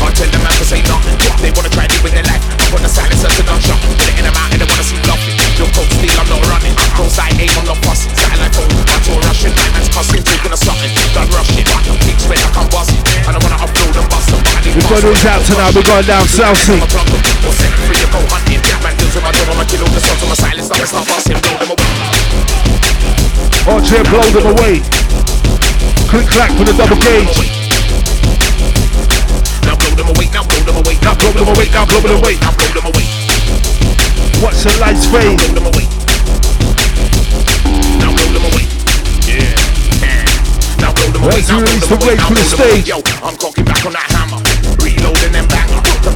I 0.00 0.12
tell 0.12 0.28
them 0.28 0.42
not 0.42 0.52
to 0.58 0.64
say 0.64 0.82
nothing. 0.84 1.16
They 1.40 1.50
wanna 1.56 1.68
try 1.68 1.86
to 1.86 2.02
with 2.02 2.12
their 2.12 2.24
life. 2.24 2.44
I'm 2.60 2.70
put 2.72 2.82
the 2.82 2.88
silencer 2.88 3.28
to 3.28 3.42
gunshot. 3.42 3.80
Get 3.96 4.08
it 4.12 4.18
in 4.18 4.24
the 4.24 4.32
out 4.36 4.52
and 4.52 4.60
they 4.60 4.68
wanna 4.68 4.84
see 4.84 5.00
nothing. 5.08 5.36
No 5.56 5.66
cold 5.72 5.88
steel. 5.92 6.14
I'm 6.20 6.28
not 6.28 6.44
running. 6.52 6.74
Cold 6.96 7.10
Roadside 7.10 7.40
aim, 7.40 7.52
on 7.56 7.64
the 7.64 7.76
not. 7.84 8.12
Satellite 8.16 8.54
phone, 8.54 8.70
I'm 8.70 9.02
too 9.04 9.16
rushing. 9.24 9.54
Nightman's 9.56 9.88
cussing, 9.88 10.22
taking 10.24 10.52
or 10.52 10.60
something. 10.60 10.90
Done 11.14 11.28
rushing. 11.32 11.64
Big 12.06 12.18
spread, 12.20 12.40
I 12.44 12.50
can't 12.54 12.89
volumes 14.90 15.24
out 15.24 15.38
tonight, 15.46 15.70
we're 15.70 15.86
going 15.86 16.04
down 16.04 16.26
Southsea. 16.26 16.82
Archie, 23.70 24.02
blow 24.10 24.26
them 24.34 24.50
away. 24.50 24.82
Click 26.10 26.26
clack 26.26 26.50
for 26.58 26.64
the 26.66 26.74
double 26.74 26.98
gauge. 26.98 27.30
Now 29.62 29.78
blow 29.78 29.94
them 29.94 30.10
away, 30.10 30.26
now 30.34 30.42
blow 30.42 30.58
them 30.66 30.76
away, 30.82 30.98
now 30.98 31.14
blow 31.14 31.30
them 31.38 31.46
away, 31.54 31.70
now 31.70 31.86
blow 31.86 32.00
them 32.02 32.18
away, 32.18 32.34
now 32.42 32.50
blow 32.50 32.66
them 32.74 32.86
away. 32.90 33.06
Watch 34.42 34.58
the 34.66 34.74
lights 34.82 35.06
fade. 35.06 35.38
Now 35.38 35.46
blow 35.46 35.54
them 35.54 35.66
away. 35.70 35.86
Now 38.02 38.10
blow 38.10 38.26
them 38.34 38.44
away. 38.50 38.66
Yeah. 39.22 39.54
Now 40.82 40.90
blow 40.90 41.14
them 41.14 41.22
away. 41.22 41.38
Let's 41.38 41.52
release 41.54 41.86
the 41.86 41.98
weight 42.02 42.18
from 42.18 42.34
the 42.34 42.42
stage. 42.42 42.90
I'm 43.22 43.36
cocking 43.36 43.64
back 43.64 43.86
on 43.86 43.92
that. 43.92 44.19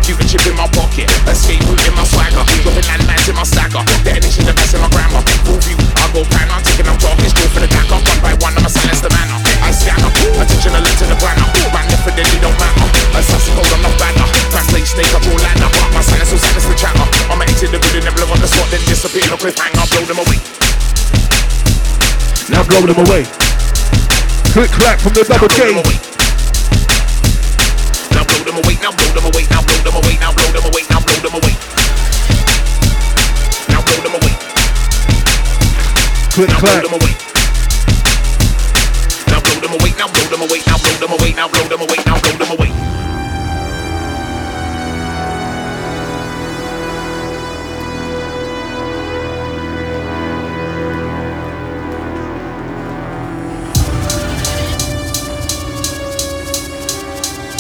Computer 0.05 0.37
chip 0.37 0.45
in 0.45 0.53
my 0.61 0.69
pocket. 0.69 1.09
Escape 1.25 1.65
route 1.65 1.81
in 1.89 1.97
my 1.97 2.05
swagger. 2.05 2.45
Dropping 2.61 2.85
landmines 2.93 3.25
in 3.25 3.41
my 3.41 3.41
stacker. 3.41 3.81
Detonation 4.05 4.45
device 4.45 4.77
in 4.77 4.85
my 4.85 4.89
grammar. 4.93 5.25
Full 5.49 5.57
view. 5.65 5.81
I 5.97 6.05
go 6.13 6.21
pan. 6.29 6.45
I'm 6.53 6.61
taking 6.61 6.85
them 6.85 7.01
talking. 7.01 7.25
Straight 7.25 7.49
for 7.49 7.65
the 7.65 7.73
back. 7.73 7.89
One 7.89 8.05
by 8.21 8.37
one. 8.45 8.53
I'ma 8.53 8.69
silence 8.69 9.01
the 9.01 9.09
manner. 9.17 9.41
I 9.65 9.73
scanner. 9.73 10.13
Attention 10.37 10.77
alert 10.77 10.93
to 11.01 11.09
the 11.09 11.17
banner. 11.17 11.49
Man, 11.73 11.89
definitely 11.89 12.37
don't 12.37 12.53
matter. 12.61 12.85
Assassin 13.17 13.57
code. 13.57 13.73
I'm 13.73 13.81
not 13.81 13.97
banner. 13.97 14.29
Translate 14.53 14.85
snake. 14.85 15.09
I 15.09 15.25
draw 15.25 15.41
ladder. 15.41 15.73
My 15.97 16.05
silence 16.05 16.37
will 16.37 16.43
silence 16.45 16.69
the 16.69 16.77
chatter. 16.77 17.07
I'ma 17.33 17.49
exit 17.49 17.73
the 17.73 17.81
building 17.81 18.05
and 18.05 18.13
blow 18.13 18.29
on 18.29 18.45
the 18.45 18.49
spot. 18.53 18.69
Then 18.69 18.85
disappear. 18.85 19.25
No 19.33 19.41
cliffhanger. 19.41 19.89
Blow 19.89 20.05
them 20.05 20.21
away. 20.21 20.37
Now 22.53 22.61
blow 22.61 22.85
them 22.85 23.01
away. 23.09 23.25
Click 24.53 24.69
clack 24.69 25.01
from 25.01 25.17
the 25.17 25.25
double 25.25 25.49
Now 25.49 26.14
Click 36.35 36.51
Now 36.51 36.59
blow 36.59 36.81
them 36.81 36.93
away. 36.95 37.15
Now 39.29 39.39
blow 39.39 39.61
them 39.61 39.71
away. 39.71 39.91
Now 39.97 40.09
blow 40.09 40.27
them 40.27 40.43
away. 40.43 40.61
Now 40.67 40.79
blow 40.79 40.99
them 40.99 41.13
away. 41.13 41.33
Now 41.33 41.49
blow 41.49 41.69
them 41.69 41.81
away. 41.81 41.97
Now 42.05 42.19
blow 42.19 42.33
them 42.33 42.51
away. 42.51 42.71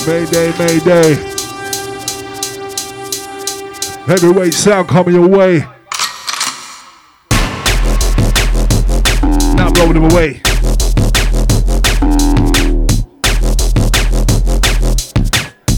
Mayday, 0.04 0.50
mayday. 0.58 1.14
Heavyweight 4.08 4.52
sound 4.52 4.88
coming 4.88 5.14
your 5.14 5.28
way. 5.28 5.73
Them 9.94 10.10
away. 10.10 10.40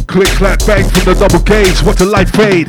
Click, 0.07 0.29
clap, 0.29 0.65
bang 0.65 0.89
from 0.89 1.05
the 1.05 1.17
double 1.19 1.45
gauge. 1.45 1.83
What 1.83 2.01
a 2.01 2.07
light 2.07 2.31
fade. 2.31 2.69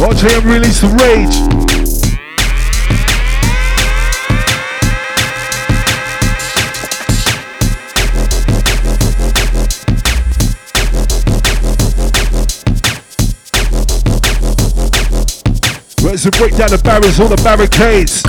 Watch 0.00 0.22
him 0.22 0.50
release 0.50 0.80
the 0.80 0.88
rage. 1.02 1.61
Let's 16.12 16.28
break 16.38 16.54
down 16.56 16.68
the 16.68 16.76
barriers, 16.76 17.18
all 17.18 17.26
the 17.26 17.36
barricades. 17.36 18.20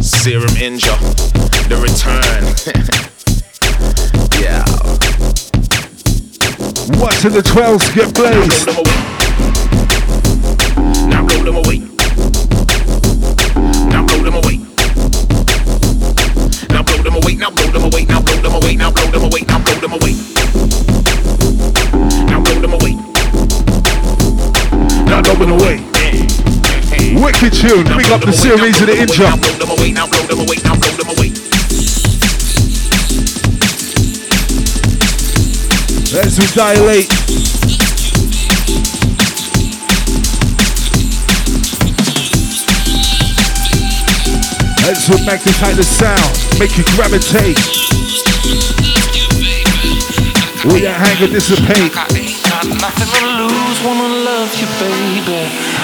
Serum 0.00 0.48
Inja, 0.56 0.96
the 1.68 1.76
return. 1.76 2.44
yeah. 4.40 4.64
What's 6.98 7.22
in 7.26 7.32
the 7.32 7.42
12s 7.42 7.94
get 7.94 8.14
Now 8.16 8.22
blow 8.22 8.72
them 8.72 8.76
away. 10.86 11.04
Now 11.10 11.26
blow 11.26 11.44
them 11.44 11.56
away. 11.56 11.93
and 25.44 25.60
away. 25.60 25.76
Wicked 27.20 27.52
tune. 27.52 27.84
Pick 27.84 28.10
up 28.10 28.22
the 28.22 28.32
series 28.32 28.80
of 28.80 28.86
the 28.86 28.96
intro. 28.96 29.26
Let's 36.14 36.54
dilate. 36.54 37.08
Let's 44.86 45.08
magnify 45.26 45.72
the 45.72 45.82
sound, 45.82 46.58
make 46.58 46.76
you 46.78 46.84
gravitate. 46.94 47.58
We 50.64 50.86
ain't 50.86 50.96
hang 50.96 51.30
dissipate. 51.30 52.33
Got 52.64 52.80
nothing 52.80 53.12
to 53.12 53.26
lose, 53.44 53.78
wanna 53.84 54.08
love 54.24 54.48
you, 54.56 54.66
baby. 54.80 55.40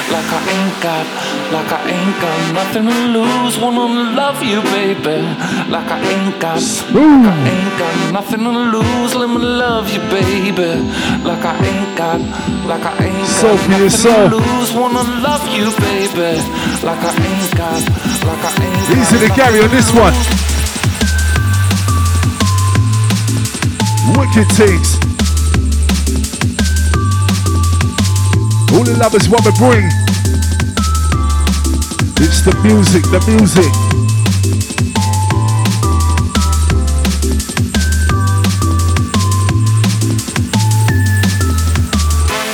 Like 0.09 0.33
I 0.33 0.41
ain't 0.49 0.81
got, 0.81 1.05
like 1.53 1.69
I 1.69 1.81
ain't 1.93 2.17
got 2.21 2.55
nothing 2.55 2.87
to 2.89 2.97
lose, 3.13 3.59
wanna 3.59 4.17
love 4.17 4.43
you, 4.43 4.63
baby. 4.73 5.21
Like 5.69 5.91
I 5.93 6.01
ain't 6.01 6.41
got, 6.41 6.57
like 6.57 6.97
I 6.97 7.49
ain't 7.53 7.79
got 7.79 8.13
nothing 8.13 8.45
to 8.45 8.51
lose, 8.51 9.15
let 9.15 9.29
me 9.29 9.45
love 9.45 9.93
you, 9.93 10.01
baby. 10.09 10.81
Like 11.23 11.45
I 11.45 11.53
ain't 11.69 11.99
got, 11.99 12.21
like 12.65 12.85
I 12.85 12.97
ain't 13.05 13.29
got 13.29 13.43
your 13.43 13.59
nothing 13.61 14.31
to 14.31 14.37
lose, 14.37 14.73
wanna 14.73 15.05
love 15.21 15.45
you, 15.53 15.69
baby. 15.85 16.41
Like 16.81 17.05
I 17.05 17.13
ain't 17.13 17.57
got, 17.61 17.81
like 18.25 18.45
I 18.49 18.65
ain't 18.65 18.89
got. 18.89 18.97
Easy 18.97 19.19
to 19.21 19.29
carry 19.37 19.61
on 19.61 19.69
this 19.69 19.93
one. 19.93 20.15
Wicked 24.17 24.49
things. 24.57 25.10
The 28.91 28.99
lovers 28.99 29.29
want 29.29 29.45
to 29.45 29.53
bring. 29.53 29.87
It's 32.19 32.43
the 32.43 32.51
music, 32.67 33.05
the 33.15 33.23
music. 33.31 33.71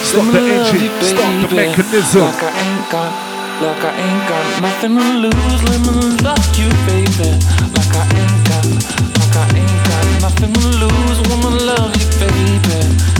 Stop 0.04 0.28
the 0.28 0.44
engine, 0.44 0.92
stop 1.00 1.32
the 1.40 1.56
mechanism. 1.56 2.20
Like 2.20 2.42
I 2.42 2.52
ain't 2.52 2.84
got, 2.92 3.12
like 3.62 3.80
I 3.80 3.96
ain't 3.96 4.28
got 4.28 4.60
nothing 4.60 4.94
to 4.98 5.04
lose. 5.24 5.62
Let 5.64 5.80
me 5.88 6.20
love 6.20 6.46
you, 6.52 6.68
baby. 6.84 7.32
Like 7.72 7.96
I 7.96 8.04
ain't 8.12 8.44
got, 8.44 8.64
like 9.16 9.36
I 9.40 9.48
ain't 9.56 9.80
got 9.88 10.04
nothing 10.20 10.52
to 10.52 10.68
lose. 10.84 11.18
Wanna 11.30 11.64
love 11.64 11.96
you, 11.96 12.08
baby. 12.20 13.15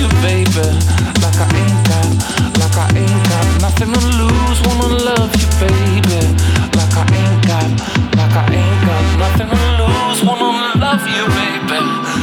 you, 0.00 0.08
baby. 0.24 0.64
Like 1.20 1.36
I 1.36 1.46
ain't 1.60 1.80
got, 1.84 2.08
like 2.56 2.76
I 2.80 2.88
ain't 2.96 3.24
got 3.28 3.46
nothing 3.60 3.92
to 3.92 4.00
lose. 4.16 4.58
Wanna 4.64 4.88
love 5.04 5.32
you, 5.36 5.48
baby. 5.60 6.20
Like 6.72 6.94
I 6.96 7.04
ain't 7.20 7.40
got, 7.44 7.68
like 8.16 8.32
I 8.32 8.44
ain't 8.48 8.80
got 8.88 9.04
nothing 9.20 9.48
to 9.52 9.60
lose. 9.76 10.18
Wanna 10.24 10.80
love 10.80 11.04
you, 11.04 11.24
baby. 11.36 11.80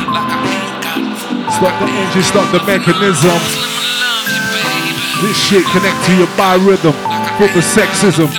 Like 0.10 0.32
I 0.34 0.40
ain't 0.58 0.78
got. 0.82 1.00
Like 1.46 1.54
stop 1.54 1.76
the 1.78 1.88
engine, 2.02 2.26
stop 2.26 2.48
the 2.50 2.62
mechanism. 2.66 3.38
This 5.22 5.38
shit 5.38 5.66
connect 5.74 5.98
to 6.06 6.12
your 6.18 6.30
bi-rhythm, 6.38 6.94
like 7.06 7.40
with 7.40 7.54
the 7.54 7.62
sexism. 7.62 8.30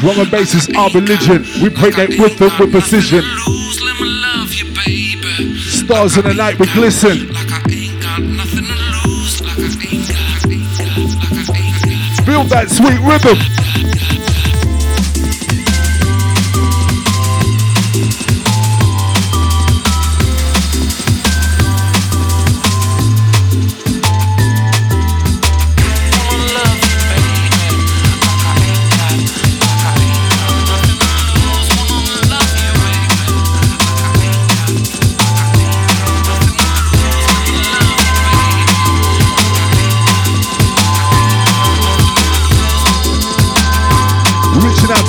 Drum 0.00 0.30
bass 0.30 0.54
is 0.54 0.68
our 0.76 0.90
religion. 0.90 1.42
We 1.62 1.70
play 1.70 1.90
that 1.90 2.10
rhythm 2.10 2.50
with 2.58 2.70
precision. 2.70 3.55
Stars 5.86 6.16
in 6.16 6.24
the 6.24 6.34
night 6.34 6.58
we 6.58 6.66
glisten. 6.72 7.28
Feel 12.24 12.42
that 12.42 12.66
sweet 12.68 12.98
rhythm. 13.06 13.55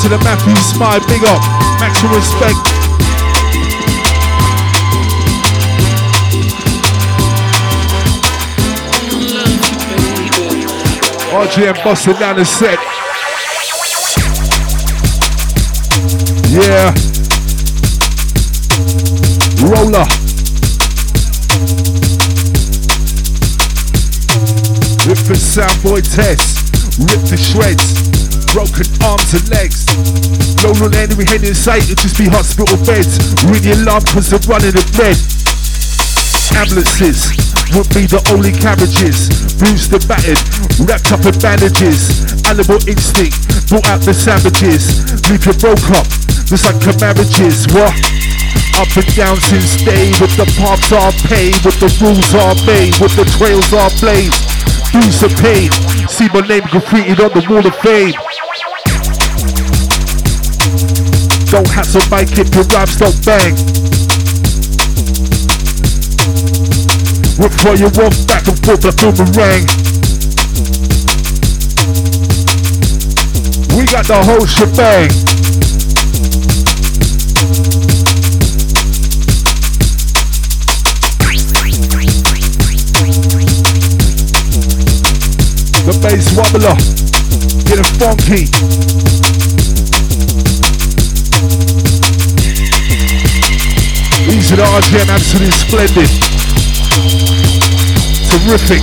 To 0.07 0.13
the 0.17 0.23
Matthew 0.23 0.55
Smile, 0.55 1.01
big 1.05 1.21
up, 1.25 1.41
maximum 1.81 2.15
respect. 2.15 2.55
RJM 11.29 11.83
busting 11.83 12.13
down 12.13 12.37
the 12.37 12.45
set. 12.45 12.79
Yeah. 16.53 16.93
Roller. 19.67 20.07
Rip 25.05 25.19
the 25.27 25.35
soundboy 25.35 26.01
test. 26.15 26.97
Rip 26.97 27.29
the 27.29 27.35
shreds. 27.35 28.16
Broken 28.57 28.89
arms 29.05 29.37
and 29.37 29.45
legs. 29.53 29.85
No 30.65 30.73
on 30.81 30.89
enemy 30.97 31.29
head 31.29 31.45
in 31.45 31.53
sight, 31.53 31.85
it'll 31.85 32.01
just 32.01 32.17
be 32.17 32.25
hospital 32.25 32.73
beds. 32.89 33.21
Ring 33.45 33.61
alarm 33.69 34.01
cause 34.09 34.33
they're 34.33 34.41
running 34.49 34.73
the 34.73 34.81
red. 34.97 35.13
Ambulances 36.57 37.37
would 37.77 37.85
be 37.93 38.09
the 38.09 38.17
only 38.33 38.49
cabbages. 38.49 39.29
Bruised 39.61 39.93
and 39.93 40.01
battered, 40.09 40.41
wrapped 40.89 41.13
up 41.13 41.21
in 41.21 41.37
bandages. 41.37 42.25
Animal 42.49 42.81
instinct 42.89 43.37
brought 43.69 43.85
out 43.93 44.01
the 44.01 44.09
savages. 44.09 45.05
Leave 45.29 45.45
you 45.45 45.53
broke 45.61 45.93
up, 45.93 46.09
just 46.49 46.65
like 46.65 46.81
a 46.89 46.97
marriages. 46.97 47.69
What? 47.77 47.93
Up 48.81 48.89
and 48.97 49.09
down 49.13 49.37
since 49.37 49.85
day, 49.85 50.09
with 50.17 50.33
the 50.33 50.49
paths 50.57 50.89
are 50.97 51.13
paid, 51.29 51.53
with 51.61 51.77
the 51.77 51.93
rules 52.01 52.33
are 52.33 52.57
made, 52.65 52.97
with 52.97 53.13
the 53.13 53.29
trails 53.37 53.69
are 53.69 53.93
blazed. 54.01 54.33
Dues 54.89 55.21
some 55.21 55.37
paid. 55.45 55.69
See 56.09 56.25
my 56.33 56.41
name 56.41 56.65
graffitied 56.73 57.21
on 57.21 57.29
the 57.37 57.45
wall 57.45 57.61
of 57.61 57.77
fame. 57.85 58.17
Don't 61.57 61.69
hassle 61.69 62.01
mic 62.11 62.29
if 62.37 62.53
your 62.53 62.63
rhymes 62.65 62.97
don't 62.97 63.25
bang. 63.25 63.55
Whip 67.39 67.51
for 67.51 67.73
you 67.73 67.89
walk 67.97 68.13
back 68.27 68.47
and 68.47 68.59
forth 68.63 68.85
like 68.85 68.95
boomerang. 69.01 69.65
We 73.75 73.85
got 73.89 74.05
the 74.05 74.21
whole 74.21 74.45
shebang. 74.45 75.09
The 85.87 85.97
bass 86.03 86.37
wobbler, 86.37 86.77
getting 87.65 87.83
funky. 87.97 88.76
Are 94.49 94.55
the 94.55 94.63
RJM 94.63 95.09
absolutely 95.09 95.51
splendid. 95.51 96.07
Terrific. 98.31 98.81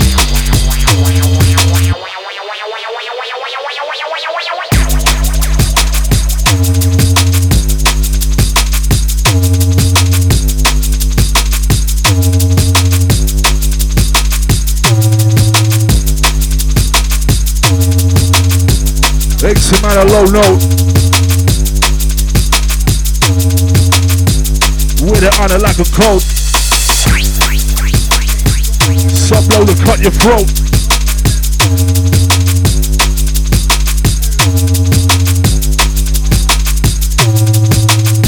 X 19.43 19.73
amount 19.73 19.99
of 19.99 20.11
low 20.11 20.25
note. 20.27 20.74
It 25.25 25.41
on 25.41 25.49
it 25.53 25.63
like 25.63 25.79
a 25.81 25.89
coat. 25.89 26.21
Sub 29.09 29.45
low 29.53 29.65
to 29.65 29.75
cut 29.81 30.01
your 30.05 30.13
throat. 30.13 30.45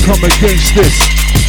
Come 0.06 0.22
against 0.24 0.72
this. 0.72 0.96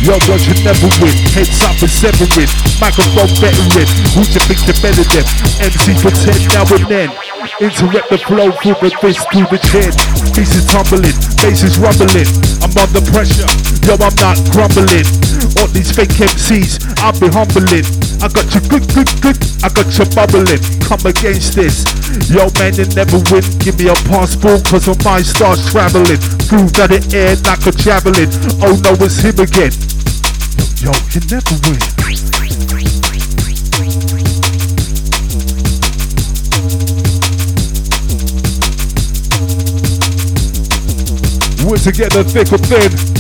Your 0.04 0.20
God, 0.28 0.42
you 0.44 0.54
never 0.64 0.90
win. 1.00 1.16
Heads 1.32 1.64
up 1.64 1.80
and 1.80 1.92
severing. 1.92 2.52
Microphone 2.82 3.32
veteran. 3.40 3.88
Who 4.14 4.22
you 4.28 4.42
think 4.44 4.62
the 4.68 4.76
better 4.84 5.06
than? 5.16 5.26
MC 5.64 5.96
pretend 6.02 6.44
now 6.52 6.68
and 6.76 6.86
then. 6.92 7.10
Interrupt 7.62 8.10
the 8.10 8.18
flow 8.18 8.52
through 8.52 8.76
the 8.82 8.92
fist, 9.00 9.24
through 9.32 9.48
the 9.48 9.60
chin. 9.72 9.92
Pieces 10.36 10.66
tumbling, 10.68 11.16
faces 11.40 11.80
rumbling. 11.80 12.28
I'm 12.62 12.76
under 12.78 13.02
pressure. 13.12 13.48
Yo, 13.88 13.96
I'm 13.96 14.16
not 14.20 14.38
grumbling. 14.52 15.27
All 15.58 15.68
these 15.70 15.92
fake 15.92 16.18
MCs, 16.18 16.82
I'll 17.02 17.14
be 17.20 17.30
humbling. 17.30 17.86
I 18.22 18.28
got 18.30 18.50
you 18.54 18.62
good, 18.70 18.86
good, 18.94 19.10
good. 19.22 19.38
I 19.62 19.70
got 19.70 19.90
you 19.94 20.06
bubbling. 20.14 20.62
Come 20.82 21.06
against 21.06 21.54
this. 21.54 21.86
Yo, 22.30 22.50
man, 22.58 22.74
you 22.74 22.86
never 22.98 23.22
win. 23.30 23.46
Give 23.60 23.78
me 23.78 23.90
a 23.90 23.96
passport, 24.10 24.66
cause 24.66 24.88
my 24.88 24.98
mind 25.04 25.26
starts 25.26 25.70
traveling. 25.72 26.18
Through 26.50 26.70
that 26.78 26.92
it 26.92 27.14
air 27.14 27.36
like 27.46 27.66
a 27.66 27.72
javelin. 27.72 28.30
Oh 28.62 28.74
no, 28.82 28.94
it's 29.04 29.22
him 29.22 29.38
again. 29.38 29.74
Yo, 30.82 30.94
you 31.14 31.22
never 31.30 31.56
win. 31.70 31.82
We're 41.68 41.78
together 41.78 42.24
thick 42.24 42.54
or 42.54 42.58
thin. 42.58 43.17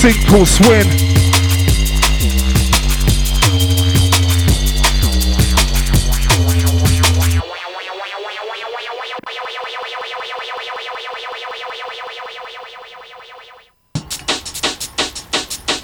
Sink 0.00 0.32
or 0.32 0.46
swim. 0.46 0.86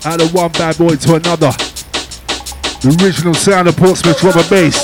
Out 0.06 0.22
of 0.22 0.32
one 0.32 0.50
bad 0.52 0.78
boy 0.78 0.96
to 0.96 1.16
another. 1.16 1.50
The 2.80 2.96
original 3.02 3.34
sound 3.34 3.68
of 3.68 3.76
Portsmouth 3.76 4.18
drum 4.18 4.38
and 4.38 4.48
bass. 4.48 4.82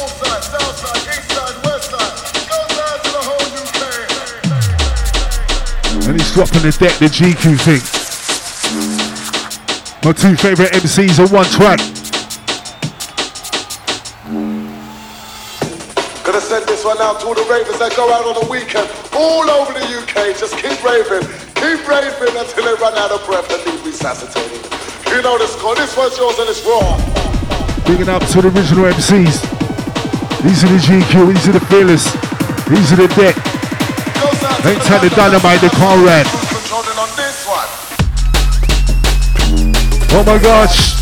And 6.07 6.21
he's 6.21 6.35
dropping 6.35 6.61
the 6.61 6.77
deck, 6.79 6.99
the 6.99 7.07
GQ 7.07 7.59
thing. 7.59 8.02
My 10.05 10.11
two 10.11 10.35
favorite 10.35 10.73
MCs 10.75 11.23
on 11.23 11.31
one 11.31 11.47
track. 11.47 11.79
Gonna 16.27 16.41
send 16.43 16.67
this 16.67 16.85
one 16.85 16.99
out 16.99 17.21
to 17.21 17.27
all 17.31 17.39
the 17.39 17.47
ravers 17.47 17.79
that 17.79 17.95
go 17.95 18.11
out 18.11 18.27
on 18.27 18.35
the 18.43 18.51
weekend 18.51 18.91
all 19.15 19.47
over 19.47 19.71
the 19.71 19.87
UK. 19.87 20.35
Just 20.35 20.59
keep 20.59 20.75
raving, 20.83 21.23
keep 21.55 21.87
raving 21.87 22.35
until 22.35 22.67
they 22.67 22.75
run 22.83 22.99
out 22.99 23.15
of 23.15 23.23
breath 23.31 23.47
and 23.55 23.63
need 23.63 23.79
resuscitating. 23.87 24.59
You 25.07 25.23
know 25.23 25.39
this 25.39 25.55
score. 25.55 25.79
This 25.79 25.95
one's 25.97 26.19
yours 26.19 26.35
and 26.43 26.51
it's 26.51 26.67
raw. 26.67 26.99
Bigging 27.87 28.11
up 28.11 28.27
to 28.35 28.43
the 28.43 28.51
original 28.51 28.91
MCs. 28.91 29.39
These 30.43 30.67
are 30.67 30.73
the 30.75 30.83
GQ, 30.83 31.31
these 31.31 31.47
are 31.47 31.55
the 31.55 31.63
fearless, 31.71 32.11
these 32.67 32.91
are 32.91 32.99
the 32.99 33.07
deck. 33.15 33.39
Goes 34.19 34.43
out 34.43 34.67
to 34.67 34.67
Ain't 34.67 34.83
time 34.83 34.99
to 35.07 35.15
dynamite 35.15 35.63
the 35.63 35.71
Conrad. 35.79 36.27
Controlling 36.27 36.42
Oh 40.15 40.23
my 40.25 40.39
gosh. 40.39 41.02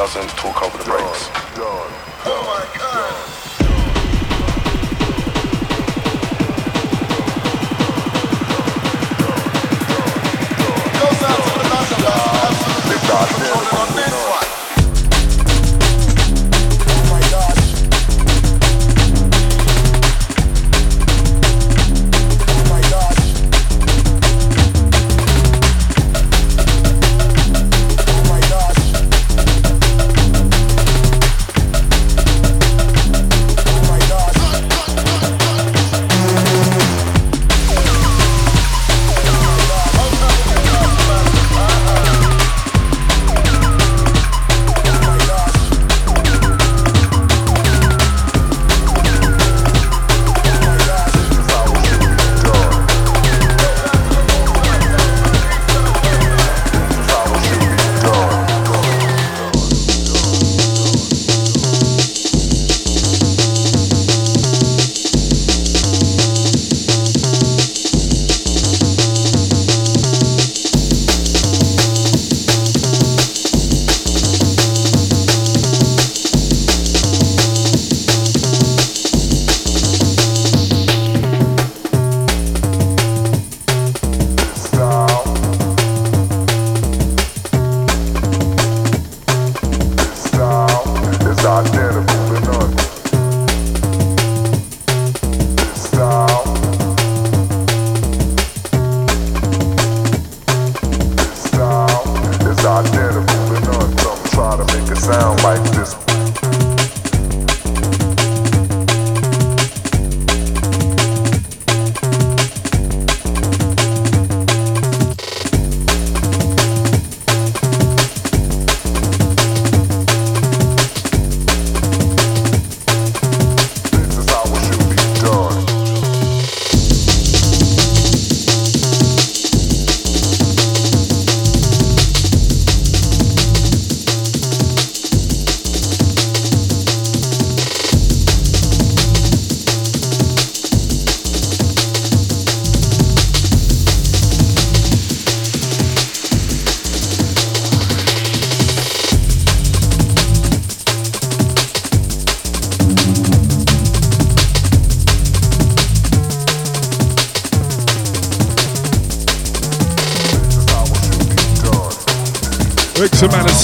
Doesn't 0.00 0.30
talk 0.30 0.62
over 0.62 0.78
the 0.78 0.84
brakes. 0.84 1.39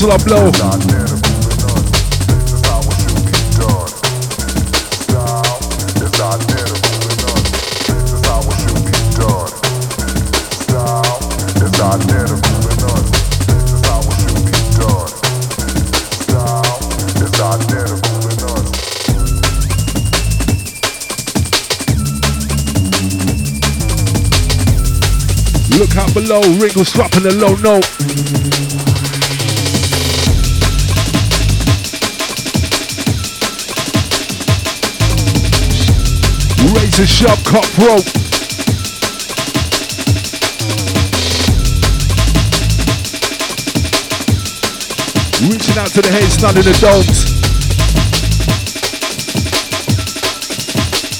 To 0.06 0.28
none. 0.28 0.76
Look 25.76 25.96
out 25.96 26.14
below, 26.14 26.40
Ringle's 26.58 26.92
dropping 26.92 27.26
a 27.26 27.32
low 27.32 27.54
note. 27.56 27.95
Razor 36.98 37.26
sharp 37.26 37.44
cutthroat. 37.44 38.06
Reaching 45.42 45.76
out 45.76 45.88
to 45.88 46.00
the 46.00 46.10
heads, 46.10 46.40
not 46.40 46.56
in 46.56 46.64
the 46.64 46.72
domes. 46.80 47.36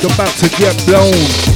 About 0.03 0.35
to 0.39 0.48
get 0.59 0.86
blown. 0.86 1.55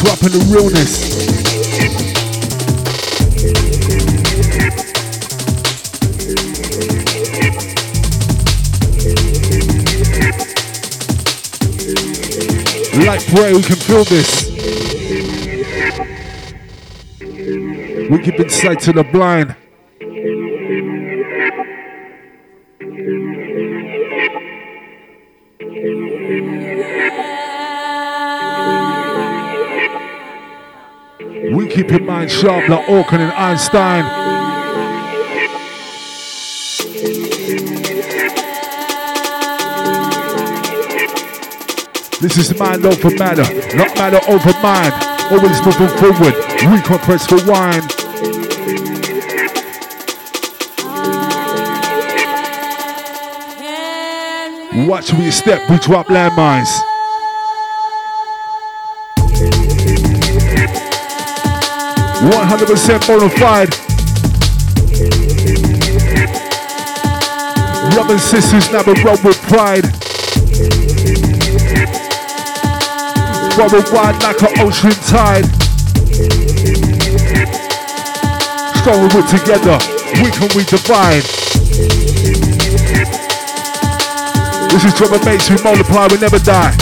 We're 0.00 0.06
dropping 0.06 0.30
the 0.30 0.38
realness. 0.50 1.10
Like 13.06 13.26
pray 13.26 13.52
we 13.52 13.62
can 13.62 13.76
feel 13.76 14.04
this. 14.04 14.50
We 18.10 18.22
keep 18.22 18.40
insight 18.40 18.80
to 18.80 18.92
the 18.92 19.04
blind. 19.04 19.56
Sharp 32.40 32.68
like 32.70 32.86
Orkin 32.86 33.18
and 33.18 33.32
Einstein. 33.32 34.04
This 42.22 42.38
is 42.38 42.58
mind 42.58 42.86
over 42.86 43.10
matter, 43.16 43.42
not 43.76 43.94
matter 43.96 44.20
over 44.26 44.52
mind. 44.62 44.94
Always 45.30 45.60
moving 45.66 45.88
forward. 45.98 46.34
We 46.72 46.80
compress 46.80 47.26
for 47.26 47.36
wine. 47.44 47.82
Watch 54.88 55.12
you 55.12 55.30
step, 55.30 55.68
we 55.68 55.76
drop 55.78 56.06
landmines. 56.06 56.79
One 62.30 62.46
hundred 62.46 62.68
percent 62.68 63.06
bona 63.06 63.28
fide. 63.28 63.70
Brothers 67.92 68.32
and 68.32 68.44
sisters 68.44 68.70
never 68.70 68.92
run 69.02 69.18
with 69.24 69.40
pride. 69.50 69.84
Worldwide 73.58 74.22
like 74.22 74.40
an 74.42 74.60
ocean 74.60 74.94
tide. 75.10 75.46
Stronger 78.78 79.08
we're 79.14 79.26
together, 79.26 79.78
we 80.22 80.30
can 80.30 80.48
we 80.54 80.64
divide. 80.64 81.26
This 84.70 84.84
is 84.84 84.94
drum 84.94 85.20
bass, 85.24 85.50
we 85.50 85.56
multiply, 85.62 86.06
we 86.06 86.18
never 86.18 86.38
die. 86.38 86.74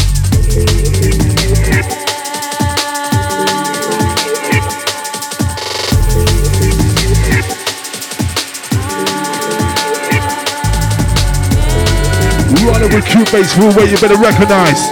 Running 12.68 12.94
with 12.94 13.06
QBase 13.06 13.58
rule 13.58 13.72
where 13.72 13.86
you 13.88 13.96
better 13.96 14.18
recognize. 14.18 14.90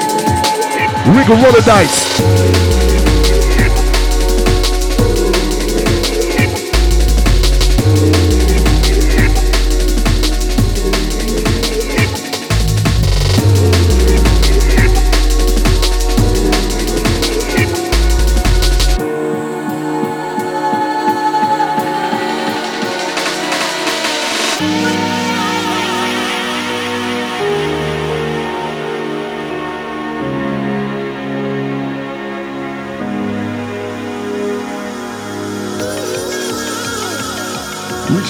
Wiggle 1.15 1.37
roll 1.37 1.53
the 1.53 1.63
dice. 1.67 2.66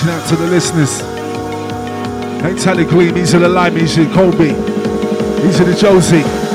Reaching 0.06 0.20
out 0.20 0.28
to 0.28 0.36
the 0.36 0.46
listeners. 0.46 1.00
Hey, 2.40 2.54
Tally 2.62 2.84
Queen, 2.84 3.12
these 3.12 3.34
are 3.34 3.40
the 3.40 3.48
Lime, 3.48 3.74
these 3.74 3.98
are 3.98 4.04
the 4.04 4.14
Colby, 4.14 4.52
these 5.42 5.60
are 5.60 5.64
the 5.64 5.74
Josie. 5.74 6.45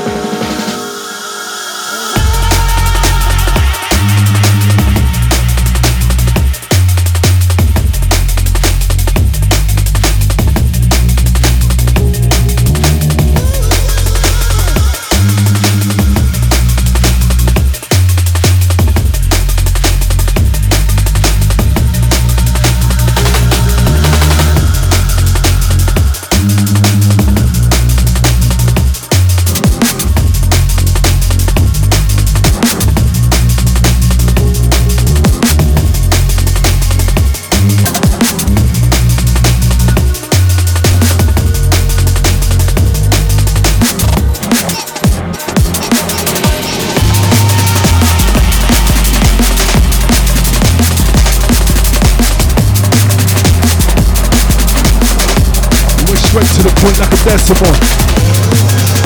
Straight 56.32 56.46
to 56.46 56.62
the 56.62 56.72
point 56.80 56.98
like 56.98 57.12
a 57.12 57.24
decimal. 57.24 59.01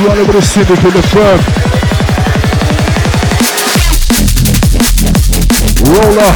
Running 0.00 0.26
with 0.26 0.36
a 0.36 0.40
cynic 0.40 0.82
in 0.82 0.92
the 0.96 1.02
firm. 1.12 1.40
Roller. 5.84 6.32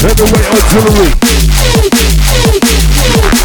Heavyweight 0.00 0.48
artillery. 0.56 1.12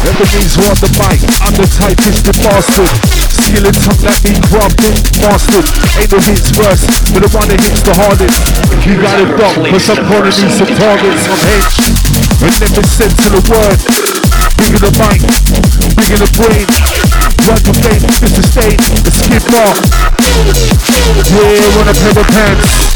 Are 0.08 0.64
on 0.64 0.80
the 0.80 0.88
mic. 0.96 1.20
I'm 1.44 1.52
the 1.52 1.68
typist 1.76 2.24
the 2.24 2.32
bastard. 2.40 2.88
Skill 3.28 3.68
and 3.68 3.76
tongue 3.84 4.00
that 4.08 4.16
me 4.24 4.32
crafted, 4.48 4.96
mastered. 5.20 5.68
Ain't 6.00 6.08
no 6.08 6.18
hits 6.24 6.48
first, 6.56 6.88
but 7.12 7.20
the 7.20 7.28
one 7.36 7.52
that 7.52 7.60
hits 7.60 7.84
the 7.84 7.92
hardest. 7.92 8.48
You 8.80 8.96
got 8.96 9.20
it 9.20 9.28
done, 9.36 9.68
cause 9.68 9.92
I'm 9.92 10.08
gonna 10.08 10.32
need 10.32 10.52
some 10.56 10.72
targets. 10.72 11.22
I'm 11.28 11.36
hedged. 11.36 11.84
And 12.40 12.54
never 12.64 12.82
said 12.88 13.12
to 13.12 13.28
the 13.28 13.42
word. 13.44 14.07
Big 14.58 14.74
in 14.74 14.82
the 14.82 14.90
mind, 14.98 15.22
big 15.96 16.10
in 16.10 16.18
the 16.18 16.28
brain. 16.34 16.66
Run 17.46 17.62
the 17.62 17.72
game, 17.78 18.02
Mr. 18.20 18.42
State, 18.42 18.80
the 19.04 19.10
skip 19.10 19.46
off. 19.54 19.78
Yeah, 21.30 21.76
run 21.78 21.88
a 21.88 21.94
paper 21.94 22.26
pants. 22.26 22.88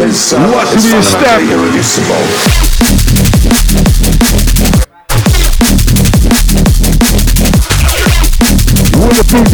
Watch 0.00 0.74
me 0.74 1.02
step. 1.02 1.40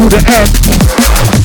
The 0.07 0.23
end? 0.25 1.36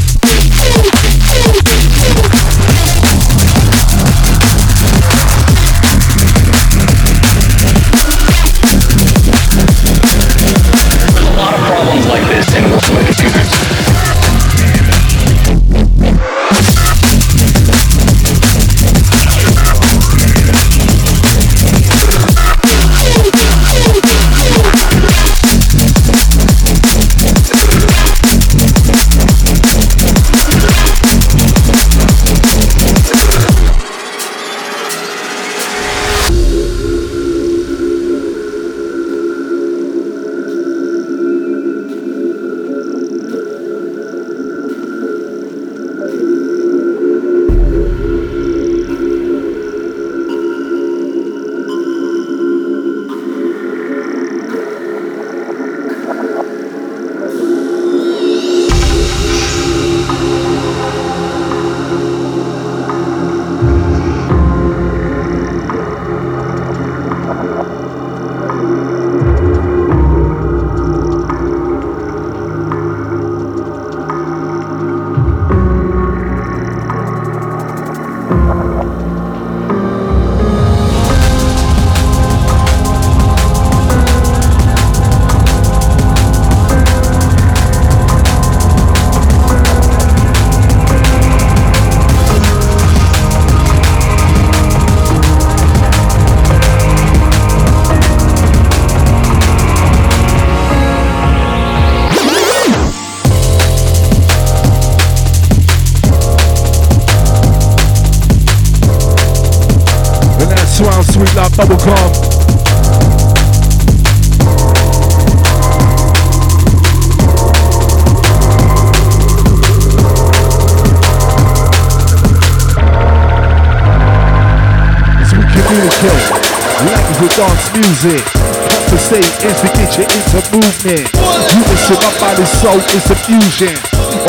Soul 132.62 132.78
is 132.78 133.10
a 133.10 133.16
fusion. 133.16 133.74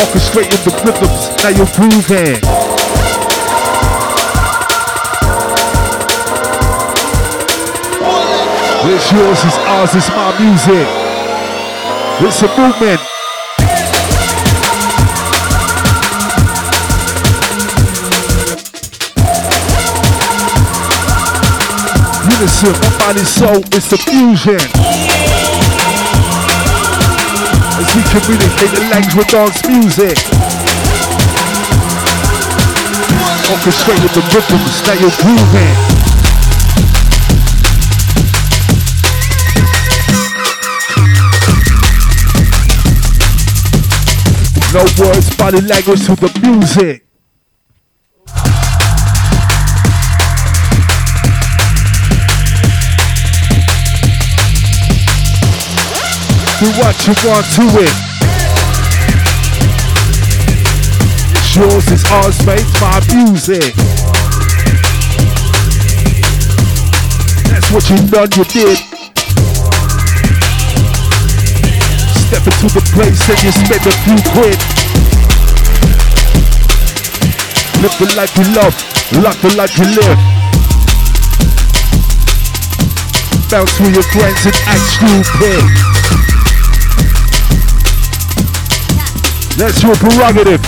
Orchestrating 0.01 0.64
the 0.65 0.73
rhythms, 0.84 1.30
now 1.43 1.49
you're 1.53 1.69
grooving. 1.77 2.41
It's 8.89 9.11
yours, 9.11 9.39
it's 9.45 9.57
ours, 9.69 9.93
it's 9.93 10.10
my 10.10 10.34
music. 10.39 10.88
It's 12.26 12.41
a 12.41 12.47
movement. 12.57 13.01
Unison, 22.31 22.73
my 22.81 22.97
body, 22.97 23.23
soul, 23.26 23.61
it's 23.72 23.91
a 23.93 23.97
fusion. 23.97 24.93
We 27.95 28.02
communicate 28.10 28.72
the 28.74 28.82
language 28.90 29.15
with 29.15 29.28
dance 29.28 29.61
music. 29.68 30.18
Orchestrating 33.53 34.14
the 34.14 34.22
rhythms, 34.34 34.82
now 34.88 34.94
you're 34.98 35.14
grooving. 35.22 35.78
No 44.74 44.84
words, 44.98 45.36
body 45.36 45.61
language 45.61 46.06
to 46.07 46.15
the 46.15 46.32
music. 46.41 47.02
Do 56.64 56.69
what 56.80 56.95
you 57.06 57.14
want 57.27 57.45
to 57.60 57.64
it. 57.84 57.91
It's 61.35 61.56
yours, 61.57 61.91
it's 61.91 62.10
ours, 62.10 62.40
mate, 62.45 62.64
my 62.80 63.03
music. 63.11 63.76
That's 67.52 67.69
what 67.69 67.84
you 67.90 67.98
done, 68.07 68.31
you 68.31 68.45
did. 68.48 68.80
Step 72.31 72.48
into 72.48 72.72
the 72.72 72.84
place 72.95 73.27
and 73.27 73.44
you 73.44 73.52
spend 73.52 73.84
a 73.84 73.91
few 74.07 74.15
quid. 74.31 74.56
Live 77.84 77.95
the 77.99 78.07
life 78.15 78.38
you 78.38 78.48
love, 78.56 78.76
love 79.22 79.41
the 79.41 79.53
life 79.57 79.77
you 79.77 79.88
live. 79.99 80.19
Bounce 83.52 83.77
with 83.81 83.94
your 83.94 84.03
friends 84.03 84.45
and 84.45 84.56
act 84.65 84.80
stupid. 84.80 85.93
That's 89.55 89.84
your 89.84 89.93
prerogative. 89.95 90.59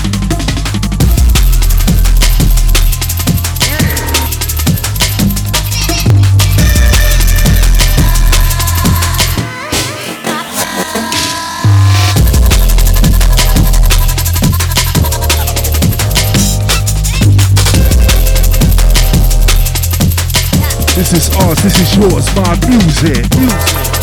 This 20.96 21.12
is 21.14 21.36
ours, 21.38 21.64
this 21.64 21.80
is 21.82 21.98
yours, 21.98 22.36
my 22.36 22.56
music. 22.68 23.26
music. 23.36 23.95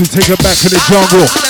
Let's 0.00 0.14
take 0.14 0.24
her 0.28 0.36
back 0.36 0.56
to 0.56 0.70
the 0.70 0.80
jungle. 0.88 1.49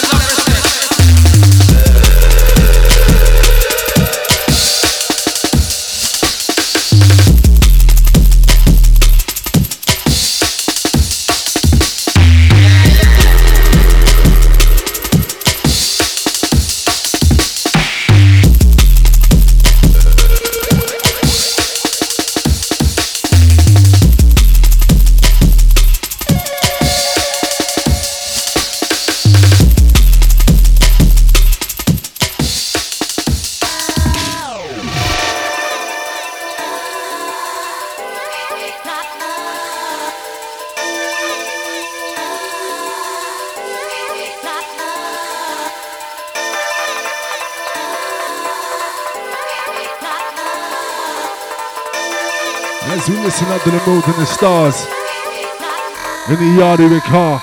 Under 53.66 53.78
the 53.78 53.86
moon 53.86 54.02
and 54.06 54.14
the 54.14 54.24
stars 54.24 54.86
in 56.30 56.38
the 56.38 56.56
yard 56.56 56.80
of 56.80 56.90
your 56.90 57.00
car. 57.00 57.42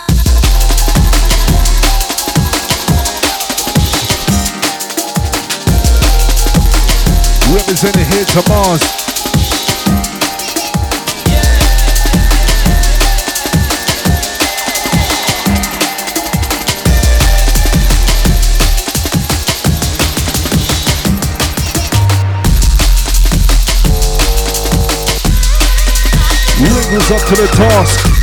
Representing 7.53 8.05
here 8.05 8.25
to 8.25 8.49
Mars. 8.49 9.26
Up 27.09 27.21
to 27.21 27.35
the 27.35 27.47
task. 27.47 28.17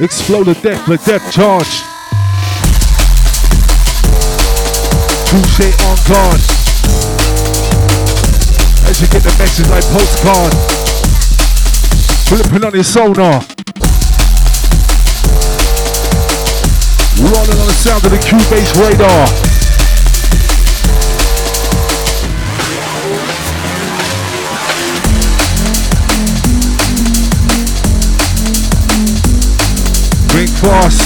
Explode 0.00 0.44
the 0.44 0.54
deck, 0.54 0.86
the 0.86 0.96
death 0.98 1.32
charge. 1.32 1.82
Touche 5.26 5.74
on 5.82 5.96
guard. 6.06 6.40
As 8.88 9.00
you 9.00 9.08
get 9.08 9.24
the 9.24 9.34
message 9.36 9.68
like 9.68 9.84
postcard. 9.86 10.54
Flipping 12.28 12.64
on 12.64 12.72
his 12.72 12.86
sonar. 12.86 13.55
Rolling 17.26 17.58
on 17.58 17.66
the 17.66 17.74
sound 17.74 18.04
of 18.06 18.12
the 18.12 18.18
QBase 18.22 18.78
radar. 18.78 19.26
Drink 30.30 30.50
fast. 30.54 31.02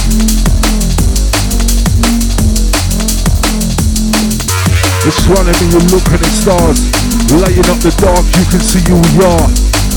Astronomy, 5.08 5.56
you're 5.72 5.80
looking 5.88 6.12
at 6.12 6.20
the 6.20 6.28
stars. 6.28 6.84
Lighting 7.32 7.64
up 7.72 7.80
the 7.80 7.96
dark, 7.96 8.26
you 8.36 8.44
can 8.52 8.60
see 8.60 8.84
who 8.84 9.00
we 9.00 9.24
are. 9.24 9.48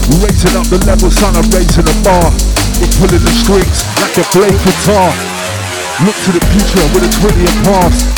We're 0.08 0.28
raising 0.28 0.56
up 0.56 0.68
the 0.72 0.80
level, 0.88 1.12
son, 1.12 1.36
I'm 1.36 1.52
raising 1.52 1.84
the 1.84 2.00
bar. 2.00 2.32
We're 2.80 2.88
pulling 2.96 3.20
the 3.20 3.34
strings 3.44 3.84
like 4.00 4.16
a 4.16 4.26
blade 4.32 4.56
guitar. 4.64 5.33
Look 6.02 6.18
to 6.26 6.34
the 6.34 6.42
future 6.50 6.82
with 6.98 7.06
a 7.06 7.12
20 7.22 7.38
and 7.38 7.60
past. 7.70 8.10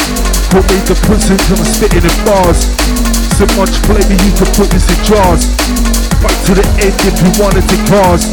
Put 0.48 0.64
me 0.72 0.80
the 0.88 0.96
pussy 1.04 1.36
till 1.36 1.60
I'm 1.60 1.68
spitting 1.68 2.08
in 2.08 2.18
bars. 2.24 2.72
So 3.36 3.44
much 3.60 3.76
flavor 3.84 4.16
you 4.16 4.32
can 4.32 4.48
put 4.56 4.72
this 4.72 4.88
in 4.88 4.96
jars. 5.04 5.44
Fight 6.24 6.40
to 6.48 6.56
the 6.56 6.64
end 6.80 6.96
if 7.04 7.20
you 7.20 7.28
wanted 7.36 7.68
to 7.68 7.78
cars. 7.92 8.32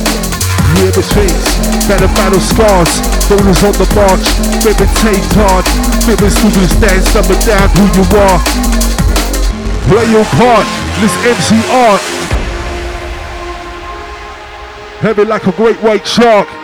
You 0.78 0.94
ever 0.94 1.02
chase, 1.02 1.42
better 1.90 2.06
battle 2.14 2.38
scars. 2.38 3.02
Bonus 3.26 3.66
on 3.66 3.74
the 3.82 3.88
march, 3.98 4.30
baby 4.62 4.86
take 5.02 5.26
hard. 5.34 5.66
Baby 6.06 6.30
students 6.30 6.78
stand, 6.78 7.02
summer 7.02 7.34
down 7.42 7.66
who 7.74 7.84
you 7.98 8.04
are. 8.22 8.38
Play 9.90 10.06
your 10.14 10.26
part, 10.38 10.70
this 11.02 11.14
MC 11.26 11.58
art. 11.82 12.02
Heavy 15.02 15.26
like 15.26 15.50
a 15.50 15.52
great 15.58 15.82
white 15.82 16.06
shark. 16.06 16.61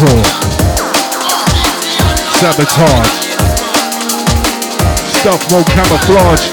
Saboteur. 0.00 0.24
Sabotage. 2.32 3.10
Stuff 5.12 5.50
no 5.50 5.62
camouflage. 5.64 6.48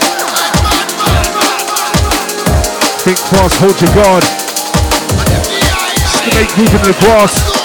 Think 3.06 3.18
fast, 3.18 3.56
hold 3.60 3.80
your 3.80 3.94
guard. 3.96 4.24
Snake 6.28 6.58
moving 6.58 6.76
in 6.76 6.88
the 6.88 6.98
grass. 7.00 7.56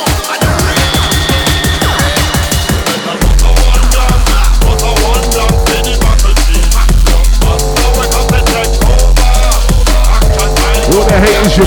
What 10.94 11.08
the 11.08 11.18
hell 11.18 11.46
is 11.46 11.56
your 11.56 11.66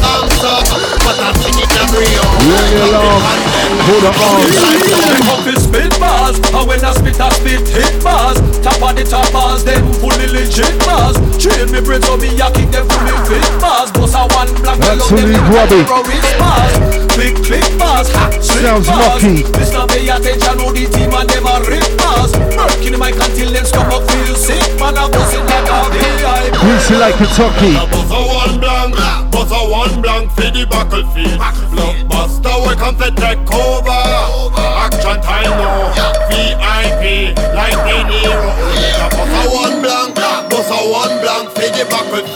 dancer, 0.00 0.58
but 1.04 1.18
I 1.20 1.32
sing 1.38 1.58
it. 1.60 1.74
Ring 1.94 2.76
along. 2.90 3.22
Hold 3.86 4.04
on. 4.04 4.14
Up 5.30 5.46
is 5.46 5.64
spit 5.64 5.92
bars, 6.00 6.36
and 6.52 6.66
when 6.68 6.84
I 6.84 6.92
spit, 6.92 7.20
I 7.20 7.30
spit 7.30 7.68
hit 7.68 8.02
bars. 8.02 8.40
Top 8.60 8.82
of 8.82 8.96
the 8.96 9.04
top 9.04 9.30
bars, 9.32 9.64
them 9.64 9.84
fully 10.00 10.26
legit 10.26 10.74
bars. 10.84 11.16
Train 11.38 11.70
me 11.70 11.80
brain 11.80 12.02
so 12.02 12.16
me 12.16 12.34
a 12.34 12.48
kick 12.50 12.70
them 12.72 12.88
fully 12.88 13.16
fit 13.28 13.46
bars. 13.60 13.92
Boss 13.92 14.14
a 14.18 14.26
one 14.34 14.50
black 14.60 14.78
That's 14.82 15.08
below 15.08 15.22
them 15.22 15.44
grubby. 15.46 15.80
terrorist 15.86 16.34
bars. 16.40 16.74
Big 17.14 17.34
click 17.46 17.68
bars, 17.78 18.10
Sounds 18.42 18.88
lucky. 18.88 19.46
Mr. 19.54 19.86
Pay 19.86 20.08
attention, 20.10 20.54
know 20.58 20.72
the 20.74 20.84
team 20.90 21.14
and 21.14 21.28
them 21.30 21.46
a 21.46 21.54
rip 21.62 21.86
bars. 22.00 22.34
Working 22.58 22.92
the 22.92 22.98
mic 22.98 23.14
until 23.14 23.52
them 23.54 23.64
stomach 23.64 24.02
feel 24.10 24.34
sick. 24.34 24.64
Man, 24.82 24.98
I 24.98 25.06
bust 25.06 25.38
it 25.38 25.44
like 25.46 25.70
a 25.70 25.78
VIP. 25.94 26.58
Greasy 26.58 26.96
like 26.98 27.14
Kentucky. 27.14 27.78
A 27.78 27.84
one 27.86 28.02
blank, 28.10 28.33
bust 29.34 29.50
a 29.50 29.60
one 29.68 30.00
blank 30.00 30.30
for 30.30 30.48
the 30.54 30.64
battlefield. 30.70 31.40
Blockbuster, 31.74 32.54
we 32.66 32.74
come 32.78 32.96
to 33.02 33.10
take 33.10 33.50
over. 33.50 34.02
Action 34.86 35.18
time 35.26 35.50
oh. 35.58 35.90
now, 35.98 36.14
VIP, 36.30 37.34
like 37.58 37.74
the 37.82 37.98
hero. 38.14 38.46
Bust 39.10 39.34
a 39.34 39.42
one 39.50 39.82
blank, 39.82 40.14
bust 40.14 40.70
a 40.70 40.78
one 40.86 41.18
blank 41.20 41.50
for 41.50 41.68
the 41.74 41.84
battlefield. 41.90 42.33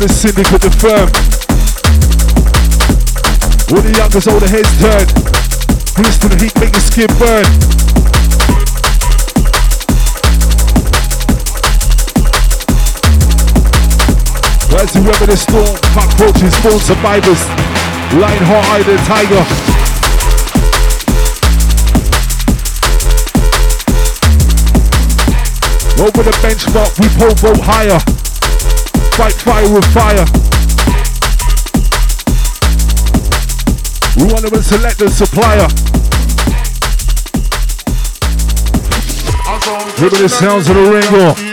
Over 0.00 0.08
the 0.08 0.14
syndicate, 0.14 0.62
the 0.62 0.70
firm. 0.80 1.08
All 3.68 3.82
the 3.82 3.92
youngest, 3.92 4.28
all 4.28 4.40
the 4.40 4.48
heads 4.48 4.72
turn. 4.80 5.04
Grease 5.92 6.16
to 6.16 6.28
the 6.32 6.40
heat, 6.40 6.56
make 6.56 6.72
the 6.72 6.80
skin 6.80 7.06
burn. 7.20 7.44
Rise 14.72 14.92
to 14.96 15.02
weather 15.04 15.26
the 15.26 15.36
storm, 15.36 15.76
cockroaches, 15.92 16.56
born 16.64 16.80
survivors. 16.80 17.44
Lion 18.16 18.42
heart, 18.48 18.64
eye 18.72 18.82
the 18.82 18.96
tiger. 19.04 19.44
Over 26.00 26.22
the 26.22 26.32
benchmark, 26.40 26.98
we 26.98 27.08
pole 27.18 27.34
vote 27.34 27.60
higher. 27.62 28.19
Fight 29.20 29.34
fire 29.34 29.74
with 29.74 29.84
fire. 29.92 30.24
We 34.16 34.32
want 34.32 34.46
to 34.46 34.62
select 34.62 34.98
the 34.98 35.10
supplier. 35.10 35.68
Hear 39.98 40.08
the 40.08 40.26
sounds 40.26 40.70
of 40.70 40.76
the 40.76 40.90
ringo. 40.90 41.49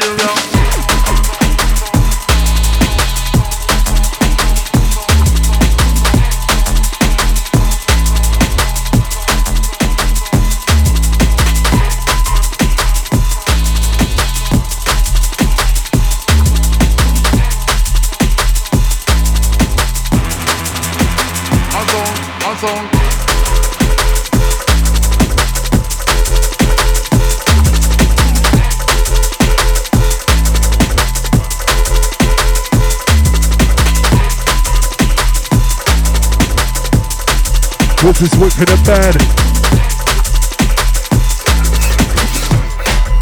Is 38.60 38.66
the 38.66 38.78
band. 38.86 39.14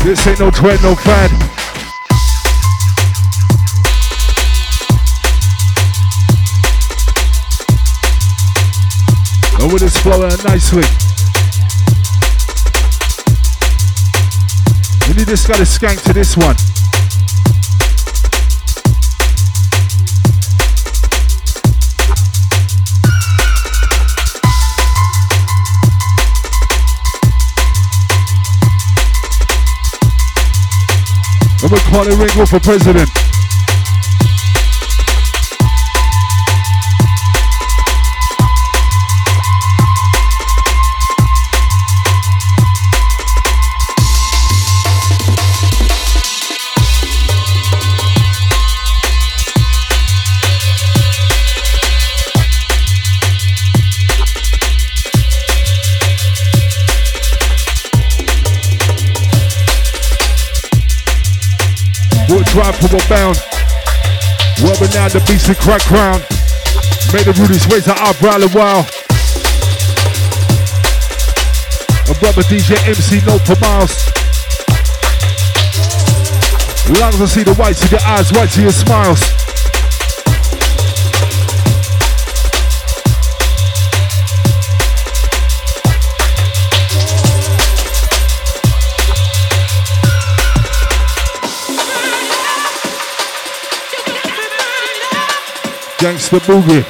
This 0.04 0.28
ain't 0.28 0.40
no 0.40 0.50
trend, 0.52 0.82
no 0.82 0.96
fad. 0.96 1.32
And 9.62 9.74
with 9.74 9.82
this 9.82 9.98
flowing 9.98 10.32
uh, 10.32 10.38
nicely. 10.48 10.84
And 15.10 15.20
you 15.20 15.26
just 15.26 15.48
got 15.48 15.58
to 15.58 15.64
skank 15.64 16.02
to 16.04 16.14
this 16.14 16.38
one. 16.38 16.56
And 31.66 31.72
we're 31.72 31.80
calling 31.80 32.20
Ringle 32.20 32.46
for 32.46 32.60
president. 32.60 33.25
Bound. 63.10 63.38
Rubbing 64.64 64.92
down 64.92 65.10
the 65.12 65.24
beast 65.28 65.48
with 65.48 65.60
crack 65.60 65.82
crown. 65.84 66.20
Made 67.14 67.26
the 67.28 67.36
rudest 67.40 67.72
raise 67.72 67.86
her 67.86 67.96
eyebrow 67.98 68.40
a 68.40 68.50
while. 68.56 68.84
A 72.08 72.16
brother 72.20 72.44
DJ 72.48 72.76
MC 72.88 73.20
note 73.26 73.44
for 73.46 73.60
miles. 73.60 73.94
Long 77.00 77.14
as 77.14 77.22
I 77.22 77.26
see 77.26 77.44
the 77.44 77.56
whites 77.56 77.84
in 77.84 77.92
your 77.92 78.06
eyes, 78.06 78.32
whites 78.32 78.58
in 78.58 78.64
your 78.64 78.72
smiles. 78.72 79.45
Gangsta 96.06 96.40
Boogie. 96.40 96.86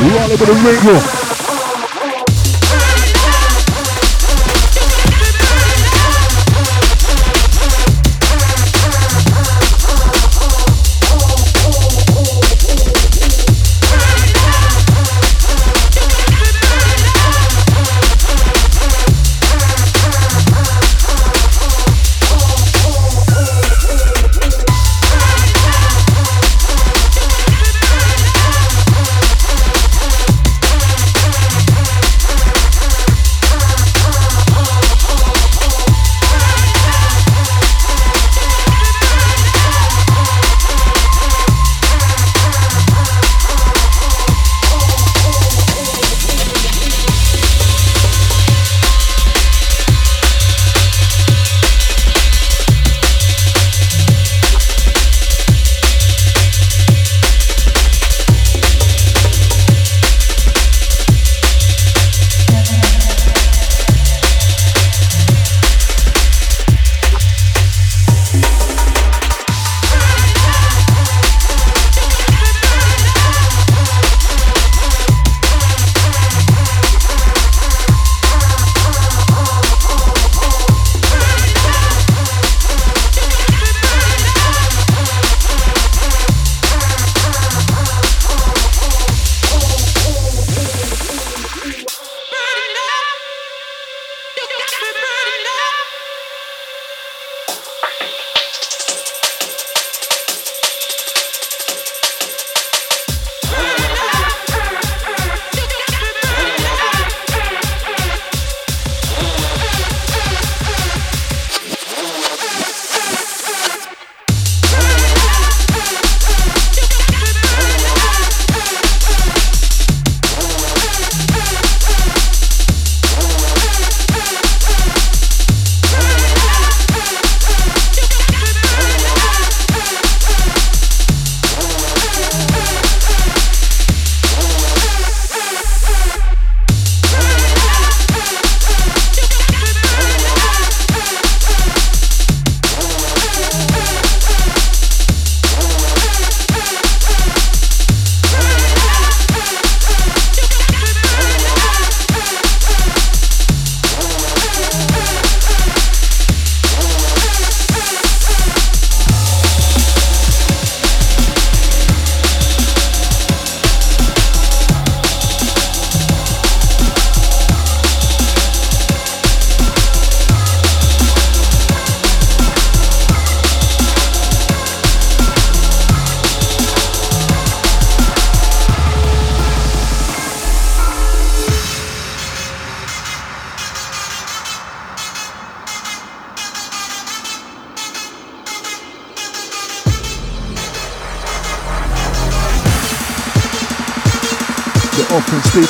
Roll 0.00 0.32
over 0.32 0.46
the 0.46 0.52
Ringle. 0.64 1.27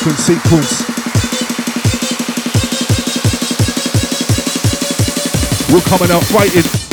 In 0.07 0.17
sequence. 0.17 0.83
We're 5.73 5.81
coming 5.81 6.11
out 6.11 6.25
fighting. 6.25 6.88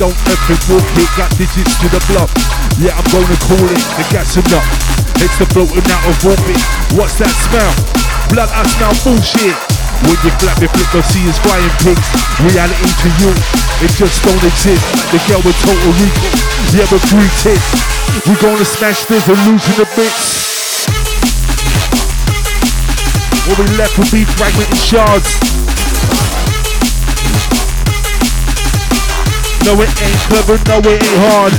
Don't 0.00 0.16
effing 0.32 0.56
walk 0.72 0.88
it. 0.96 1.08
Got 1.12 1.28
digits 1.36 1.76
to 1.84 1.86
the 1.92 2.00
block. 2.08 2.32
Yeah, 2.80 2.96
I'm 2.96 3.04
gonna 3.12 3.36
call 3.44 3.60
it 3.68 3.84
the 4.00 4.04
gas 4.08 4.32
up. 4.40 4.48
It's 5.20 5.36
the 5.36 5.44
floating 5.52 5.84
out 5.92 6.04
of 6.08 6.16
orbit. 6.24 6.56
What's 6.96 7.20
that 7.20 7.28
smell? 7.44 7.68
Blood, 8.32 8.48
I 8.48 8.64
smell 8.64 8.96
bullshit. 9.04 9.52
When 10.08 10.16
you 10.24 10.32
flap 10.40 10.56
your 10.64 10.72
flip, 10.72 10.88
you'll 10.96 11.04
see 11.04 11.28
us 11.28 11.36
flying 11.44 11.68
pigs. 11.84 12.08
Reality 12.40 12.88
to 12.88 13.08
you, 13.20 13.30
it 13.84 13.92
just 14.00 14.24
don't 14.24 14.40
exist. 14.40 14.80
The 15.12 15.20
girl 15.28 15.44
with 15.44 15.60
total 15.60 15.92
recall, 15.92 16.32
yeah, 16.72 16.88
but 16.88 17.04
three 17.04 17.28
tits. 17.44 17.68
We 18.24 18.32
gonna 18.40 18.64
smash 18.64 19.04
this 19.04 19.28
losing 19.28 19.76
the 19.76 19.84
bits. 20.00 20.88
What 23.44 23.60
we 23.60 23.68
left 23.76 24.00
will 24.00 24.08
be 24.08 24.24
fragmented 24.24 24.80
shards. 24.80 25.28
No, 29.64 29.76
it 29.80 29.92
ain't 30.02 30.20
clever, 30.28 30.56
no, 30.68 30.78
it 30.80 31.02
ain't 31.02 31.20
hard. 31.28 31.52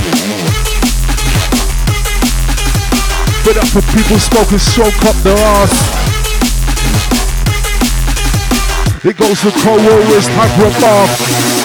Fed 3.44 3.56
up 3.58 3.68
for 3.68 3.82
people 3.94 4.18
smoking 4.18 4.58
stroke 4.58 5.04
up 5.04 5.16
their 5.22 5.38
ass. 5.38 5.74
It 9.04 9.16
goes 9.16 9.40
to 9.42 9.50
cold 9.62 9.82
warriors, 9.82 10.26
time 10.28 10.50
for 10.58 10.66
a 10.66 10.70
bath. 10.80 11.62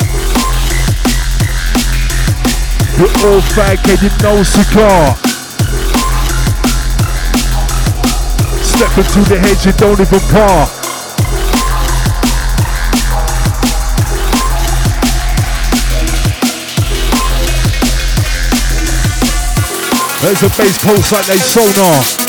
You're 2.98 3.14
all 3.30 3.42
fag 3.54 3.86
you 4.02 4.10
no 4.24 4.42
cigar. 4.42 5.16
Step 8.64 8.98
into 8.98 9.30
the 9.30 9.40
hedge, 9.40 9.66
you 9.68 9.72
don't 9.74 10.00
even 10.00 10.20
par. 10.32 10.77
There's 20.22 20.42
a 20.42 20.50
bass 20.58 20.84
pulse 20.84 21.12
like 21.12 21.28
they 21.28 21.38
sonar. 21.38 22.27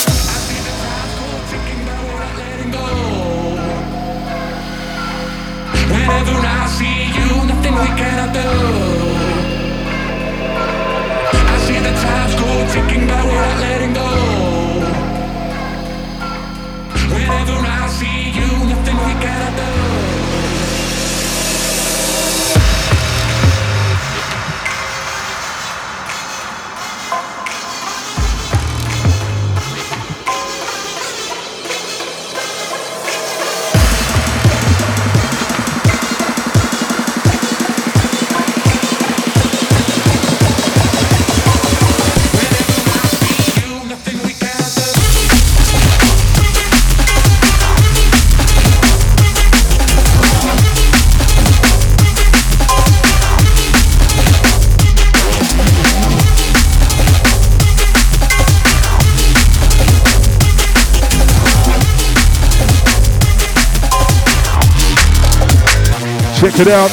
Check 66.59 66.67
it 66.67 66.73
out. 66.73 66.91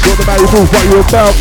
Show 0.00 0.14
how 0.24 0.36
you 0.40 0.48
move, 0.48 0.72
what 0.72 0.84
you're 0.88 1.04
about. 1.04 1.34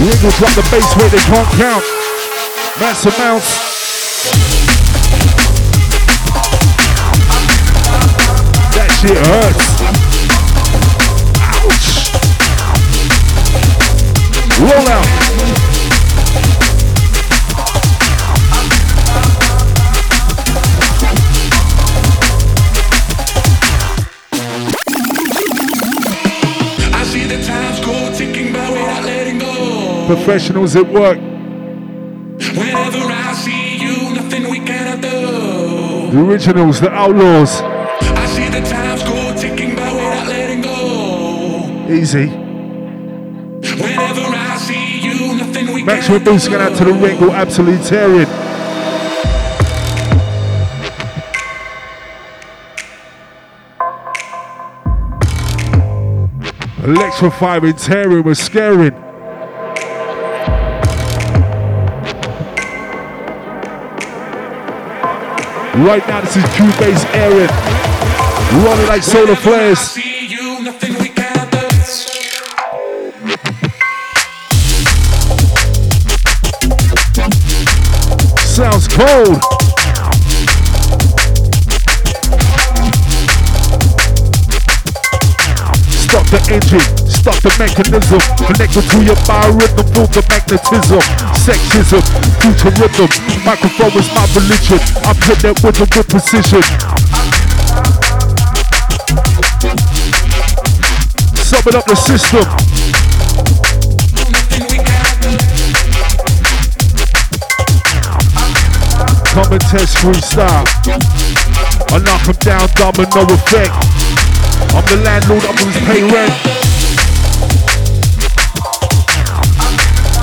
Wiggle 0.00 0.30
drop 0.30 0.54
the 0.54 0.62
bass 0.70 0.96
where 0.96 1.10
they 1.10 1.18
can't 1.18 1.48
count. 1.58 1.84
Massive 2.80 3.14
amounts. 3.16 3.50
That 8.72 8.88
shit 9.02 9.18
hurts. 9.18 9.73
Roll 14.60 14.88
out. 14.88 15.08
The 27.24 27.42
times 27.42 27.80
go 27.80 28.12
ticking 28.14 28.52
by 28.52 28.70
without 28.70 29.02
letting 29.02 29.38
go. 29.38 30.04
Professionals 30.06 30.76
at 30.76 30.86
work. 30.86 31.18
Whenever 31.18 32.98
I 32.98 33.32
see 33.34 33.78
you, 33.78 34.14
nothing 34.14 34.50
we 34.50 34.58
cannot 34.60 35.00
do. 35.00 36.10
The 36.12 36.20
originals, 36.20 36.80
the 36.80 36.90
outlaws. 36.90 37.62
I 37.62 38.26
see 38.26 38.48
the 38.50 38.60
times 38.68 39.02
go 39.02 39.34
ticking 39.34 39.74
by 39.74 39.90
without 39.90 40.26
letting 40.28 40.60
go. 40.60 41.88
Easy. 41.90 42.43
Maxwell 45.84 46.18
Boost 46.20 46.48
going 46.48 46.62
out 46.62 46.74
to 46.78 46.84
the 46.84 46.92
ring, 46.92 47.20
go 47.20 47.30
absolutely 47.30 47.84
tearing. 47.84 48.26
Electrifying, 56.82 57.74
tearing, 57.74 58.22
was 58.22 58.38
scaring. 58.38 58.94
Right 65.84 66.06
now, 66.08 66.20
this 66.22 66.36
is 66.36 66.44
QBase 66.44 67.04
Aaron. 67.14 68.64
Running 68.64 68.86
like 68.86 69.02
solar 69.02 69.36
flares. 69.36 70.13
Stop 79.04 79.20
the 86.30 86.40
engine, 86.48 86.80
stop 87.06 87.36
the 87.42 87.52
mechanism. 87.58 88.20
Connected 88.46 88.80
to 88.88 89.04
your 89.04 89.16
biorhythm, 89.28 89.84
move 89.94 90.08
the 90.08 90.24
magnetism. 90.30 91.04
Sexism, 91.36 92.00
future 92.40 92.72
rhythm. 92.80 93.10
Microphone 93.44 93.92
is 94.00 94.08
my 94.14 94.24
religion. 94.32 94.80
I'm 95.04 95.16
hitting 95.20 95.50
it 95.50 95.62
with 95.62 95.76
them 95.76 95.88
with 95.94 96.08
precision. 96.08 96.64
Summing 101.44 101.76
up 101.76 101.84
the 101.84 101.94
system. 101.94 102.73
Come 109.44 109.52
and 109.52 109.60
test 109.68 109.98
freestyle. 109.98 110.64
I 111.92 111.98
knock 111.98 112.24
him 112.24 112.36
down, 112.40 112.66
domino 112.76 113.28
effect. 113.28 113.76
I'm 114.72 114.84
the 114.88 114.96
landlord, 115.04 115.44
I'm 115.44 115.56
who's 115.60 115.76
pay 115.84 116.00
rent. 116.00 116.32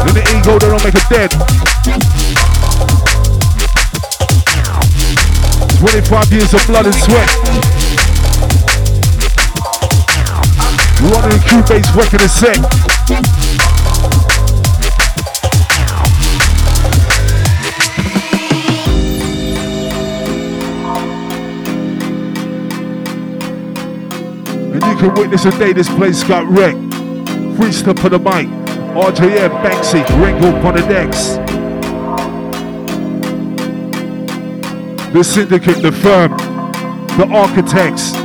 In 0.07 0.13
the 0.17 0.23
ego, 0.35 0.57
they 0.57 0.69
don't 0.69 0.83
make 0.83 0.97
a 0.97 1.05
dead. 1.13 1.29
25 5.77 6.33
years 6.33 6.53
of 6.55 6.65
blood 6.65 6.87
and 6.87 6.95
sweat. 6.95 7.29
Running 11.13 11.41
QBase 11.45 11.95
record 11.95 12.21
a 12.21 12.27
sec. 12.27 13.40
You 24.91 24.97
can 24.97 25.13
witness 25.13 25.43
the 25.43 25.51
day 25.51 25.71
this 25.71 25.87
place 25.87 26.21
got 26.21 26.45
wrecked. 26.49 26.77
Free 27.55 27.71
stuff 27.71 27.97
for 27.99 28.09
the 28.09 28.19
mic. 28.19 28.47
RJM, 28.91 29.63
Banksy, 29.63 30.03
Ringle 30.21 30.53
on 30.67 30.75
the 30.75 30.81
decks. 30.81 31.37
The 35.13 35.23
syndicate, 35.23 35.81
the 35.81 35.93
firm, 35.93 36.35
the 37.17 37.25
architects. 37.31 38.20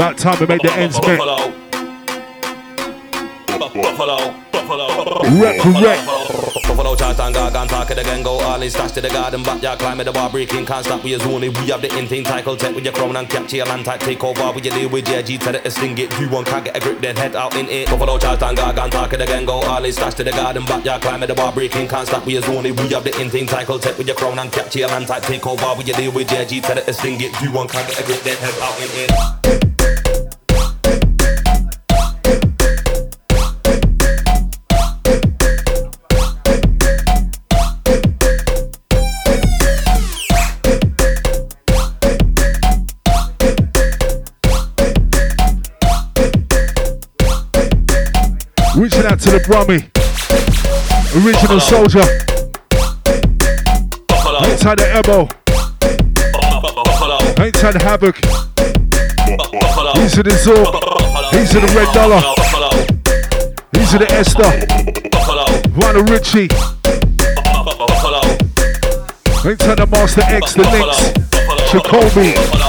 About 0.00 0.16
time 0.16 0.38
to 0.38 0.46
make 0.46 0.62
the 0.62 0.72
ends 0.72 0.98
meet. 1.02 1.18
Buffalo. 1.18 1.52
Buffalo. 4.50 4.96
Rep 5.38 5.62
rep. 5.62 6.06
Buffalo 6.06 6.94
it 7.90 7.98
again 7.98 8.22
go 8.22 8.38
all 8.40 8.62
in 8.62 8.70
stash 8.70 8.92
to 8.92 9.00
the 9.00 9.08
garden 9.08 9.42
backyard 9.42 9.78
climb 9.78 9.98
the 9.98 10.12
bar 10.12 10.30
breaking 10.30 10.64
can't 10.64 10.86
stop 10.86 11.02
we 11.02 11.12
is 11.12 11.22
only 11.26 11.48
we 11.48 11.66
have 11.68 11.82
the 11.82 11.98
in 11.98 12.06
thing 12.06 12.22
title 12.22 12.56
tech 12.56 12.74
with 12.74 12.84
your 12.84 12.94
crown 12.94 13.16
and 13.16 13.28
capture 13.28 13.56
your 13.56 13.66
land 13.66 13.84
type 13.84 14.00
take 14.00 14.22
over 14.22 14.52
with 14.52 14.64
your 14.64 14.74
deal 14.74 14.88
with 14.88 15.04
JG 15.04 15.38
tell 15.40 15.54
it 15.54 15.70
sting 15.70 15.98
it 15.98 16.18
you 16.18 16.28
one 16.28 16.44
can't 16.44 16.64
get 16.64 16.76
a 16.76 16.80
grip 16.80 17.00
then 17.00 17.16
head 17.16 17.34
out 17.34 17.54
in 17.56 17.68
it 17.68 17.88
Buffalo 17.88 18.16
it 18.16 19.20
again 19.20 19.44
go 19.44 19.60
all 19.60 19.84
in 19.84 19.92
stash 19.92 20.14
to 20.14 20.24
the 20.24 20.30
garden 20.30 20.64
backyard 20.64 21.02
climb 21.02 21.20
the 21.20 21.34
bar 21.34 21.52
breaking 21.52 21.88
can't 21.88 22.06
stop 22.06 22.24
we 22.24 22.36
is 22.36 22.48
only 22.48 22.72
we 22.72 22.88
have 22.88 23.04
the 23.04 23.20
in 23.20 23.28
thing 23.28 23.46
title 23.46 23.78
tech 23.78 23.98
with 23.98 24.06
your 24.06 24.16
crown 24.16 24.38
and 24.38 24.52
capture 24.52 24.78
your 24.78 24.88
land 24.88 25.06
type 25.06 25.22
take 25.24 25.46
over 25.46 25.74
with 25.76 25.86
your 25.86 25.96
deal 25.96 26.12
with 26.12 26.28
JG 26.28 26.62
tell 26.62 26.78
it 26.78 26.94
sting 26.94 27.20
it 27.20 27.42
you 27.42 27.52
one 27.52 27.68
can't 27.68 27.86
get 27.88 28.00
a 28.00 28.04
grip 28.04 28.20
then 28.20 28.36
head 28.36 28.54
out 28.62 28.78
in 28.78 28.88
it 29.04 29.39
to 49.30 49.38
the 49.38 49.44
Brummy. 49.46 49.80
Original 51.22 51.60
soldier. 51.60 52.02
Inside 54.50 54.78
the 54.78 54.90
elbow. 54.90 55.28
Inside 57.44 57.72
the 57.72 57.82
havoc. 57.82 58.16
He's 59.96 60.16
in 60.18 60.24
the 60.24 60.30
Zorb. 60.30 60.74
He's 61.32 61.54
in 61.54 61.60
the 61.64 61.72
red 61.76 61.92
dollar. 61.94 62.20
He's 63.72 63.94
in 63.94 64.00
the 64.00 64.10
Esther. 64.10 64.50
Lionel 65.78 66.04
Richie. 66.04 66.48
Inside 69.48 69.78
the 69.78 69.86
Master 69.86 70.22
X, 70.22 70.54
the 70.54 70.64
Knicks. 70.72 71.12
Jacoby. 71.70 72.59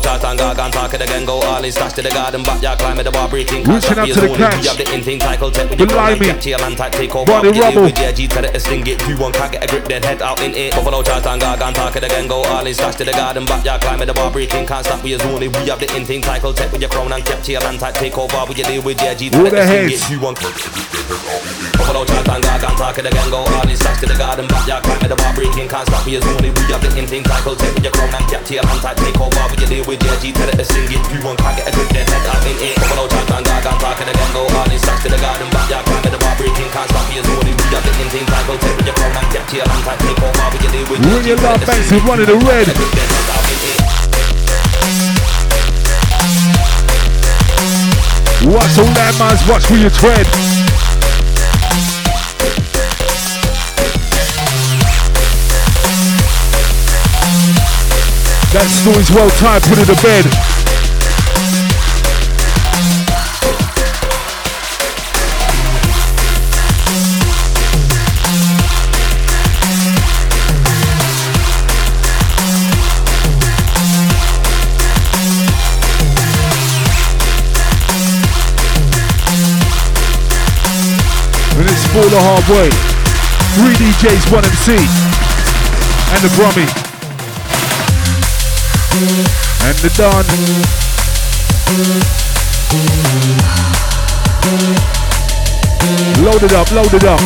Buffalo 0.00 0.18
chat 0.18 0.24
and 0.24 0.40
gargan 0.40 0.72
talk 0.72 0.94
it 0.94 1.02
again 1.02 1.24
go 1.26 1.40
all 1.40 1.62
in 1.62 1.72
stash 1.72 1.92
to 1.92 2.02
the 2.02 2.08
garden 2.10 2.42
backyard 2.42 2.78
climb 2.78 2.96
the 2.96 3.10
bar 3.10 3.28
breaking 3.28 3.64
can't 3.64 3.84
Reaching 3.84 3.98
out 3.98 4.06
we 4.08 4.14
to 4.14 4.20
the 4.20 4.28
catch. 4.36 4.60
we 4.60 4.68
have 4.68 4.78
the 4.78 4.94
in 4.94 5.02
thing 5.02 5.18
title 5.18 5.50
tech 5.50 5.68
with 5.68 5.78
your 5.78 5.88
and 5.88 5.96
limey. 5.96 6.26
capture 6.26 6.48
your 6.50 6.58
land 6.58 6.76
type 6.76 6.92
take 6.92 7.14
over 7.14 7.26
Body 7.26 7.48
with 7.48 7.56
your 7.56 7.64
rubble. 7.66 7.82
with 7.82 7.94
JG 7.94 8.28
tell 8.30 8.44
it 8.44 8.52
to 8.52 8.60
sting 8.60 8.86
it. 8.86 8.96
You 9.08 9.16
one 9.18 9.32
can't 9.32 9.52
get 9.52 9.64
a 9.64 9.66
grip 9.66 9.84
then 9.84 10.02
head 10.02 10.22
out 10.22 10.40
in 10.40 10.54
it. 10.54 10.72
Buffalo 10.72 11.02
chat 11.02 11.26
and 11.26 11.42
gargan 11.42 11.74
talk 11.74 11.96
it 11.96 12.04
again 12.04 12.26
go 12.28 12.42
all 12.44 12.66
in 12.66 12.74
stash 12.74 12.96
to 12.96 13.04
the 13.04 13.12
garden 13.12 13.44
backyard 13.44 13.80
climb 13.82 14.00
the 14.00 14.14
bar 14.14 14.30
breaking 14.30 14.66
can't 14.66 14.84
stop 14.86 15.02
we 15.04 15.12
is 15.12 15.22
only 15.22 15.48
we 15.48 15.68
have 15.68 15.80
the 15.80 15.88
in 15.96 16.04
thing 16.04 16.22
title 16.22 16.52
tech 16.52 16.72
with 16.72 16.80
your 16.80 16.90
crown 16.90 17.12
and 17.12 17.24
capture 17.24 17.52
your 17.52 17.60
land 17.60 17.80
type 17.80 17.94
take 17.94 18.16
over 18.16 18.44
with 18.48 18.56
your 18.56 18.66
deal 18.68 18.82
with 18.82 18.96
JG 18.96 19.30
tell 19.30 19.46
it 19.46 19.50
the 19.50 19.56
to 19.56 19.66
sting 19.68 19.90
it. 19.90 20.10
you 20.10 20.20
one 20.20 20.34
can't 20.34 20.54
get 20.56 20.64
a 20.64 20.80
grip 20.80 20.88
then 20.88 21.04
head 21.12 21.28
out 21.28 21.44
in 21.44 21.60
it 21.60 21.76
Buffalo 21.76 22.04
chat 22.08 22.28
and 22.28 22.44
gargan 22.44 22.76
talk 22.80 22.98
it 22.98 23.06
again 23.06 23.28
go 23.30 23.40
all 23.44 23.68
in 23.68 23.76
stash 23.76 24.00
to 24.00 24.06
the 24.06 24.16
garden 24.16 24.46
backyard 24.48 24.82
climb 24.84 25.00
the 25.04 25.16
bar 25.16 25.32
breaking 25.34 25.68
can't 25.68 25.86
stop 25.86 26.06
we 26.06 26.16
is 26.16 26.24
only 26.24 26.48
we 26.48 26.62
have 26.72 26.80
the 26.80 26.88
in 26.96 27.06
thing 27.06 27.24
title 27.24 27.54
tech 27.56 27.74
with 27.74 27.84
your 27.84 27.92
crown 27.92 28.14
and 28.14 28.24
capture 28.32 28.54
your 28.56 28.64
land 28.64 28.80
type 28.80 28.96
take 28.96 29.20
over 29.20 29.44
with 29.52 29.60
your 29.60 29.68
deal 29.68 29.84
with 29.90 29.98
Judgy, 30.06 30.30
tell 30.30 30.46
it 30.46 30.54
to 30.54 30.64
sing. 30.64 30.86
You 30.86 31.18
won't 31.26 31.34
crack 31.42 31.58
it, 31.58 31.66
a 31.66 31.72
grip, 31.74 31.90
then 31.90 32.06
head 32.06 32.22
up 32.30 32.46
in 32.46 32.54
it. 32.62 32.78
Follow 32.86 33.10
Jack 33.10 33.26
and 33.34 33.42
Gag, 33.42 33.66
I'm 33.66 33.78
talking 33.82 34.06
again, 34.06 34.30
go 34.30 34.46
hard. 34.54 34.70
It 34.70 34.78
sucks 34.78 35.02
to 35.02 35.10
the 35.10 35.18
garden, 35.18 35.50
back, 35.50 35.66
yeah, 35.66 35.82
can't 35.82 36.06
the 36.06 36.18
bar 36.22 36.34
breaking, 36.38 36.70
can't 36.70 36.86
stop 36.86 37.10
you. 37.10 37.26
What 37.26 37.42
do 37.42 37.50
got? 37.74 37.82
The 37.82 37.90
intake, 37.98 38.30
time, 38.30 38.46
go 38.46 38.54
take 38.54 38.76
with 38.78 38.86
your 38.86 38.94
phone, 38.94 39.12
man, 39.18 39.26
get 39.34 39.42
to 39.50 39.54
your 39.58 39.66
long 39.66 39.82
time, 39.82 39.98
take 39.98 40.22
over, 40.22 40.46
what 40.46 40.62
you 40.62 40.70
do 40.70 40.80
with 40.86 41.02
Will 41.02 41.26
your 41.26 41.40
love 41.42 41.60
banks 41.66 41.90
with 41.90 42.06
one 42.06 42.22
of 42.22 42.28
the 42.30 42.38
red. 42.46 42.70
Watch 48.46 48.78
all 48.78 48.94
that, 48.94 49.14
man's 49.18 49.42
watch 49.50 49.66
for 49.66 49.74
your 49.74 49.90
tread. 49.90 50.59
That 58.52 58.66
story's 58.66 59.08
well 59.12 59.30
timed, 59.38 59.62
put 59.62 59.78
it 59.78 59.86
to 59.86 59.94
bed. 60.02 60.26
And 81.54 81.68
it's 81.70 81.86
for 81.94 82.02
the 82.10 82.18
hard 82.18 82.42
way. 82.50 82.66
Three 83.54 83.78
DJs, 83.78 84.32
one 84.32 84.44
MC. 84.44 84.74
And 86.10 86.24
the 86.24 86.34
Brummy. 86.34 86.89
And 88.92 89.76
the 89.78 89.90
Don. 89.96 90.24
Load 96.24 96.42
it 96.42 96.52
up, 96.52 96.70
load 96.72 96.92
it 96.92 97.04
up. 97.04 97.20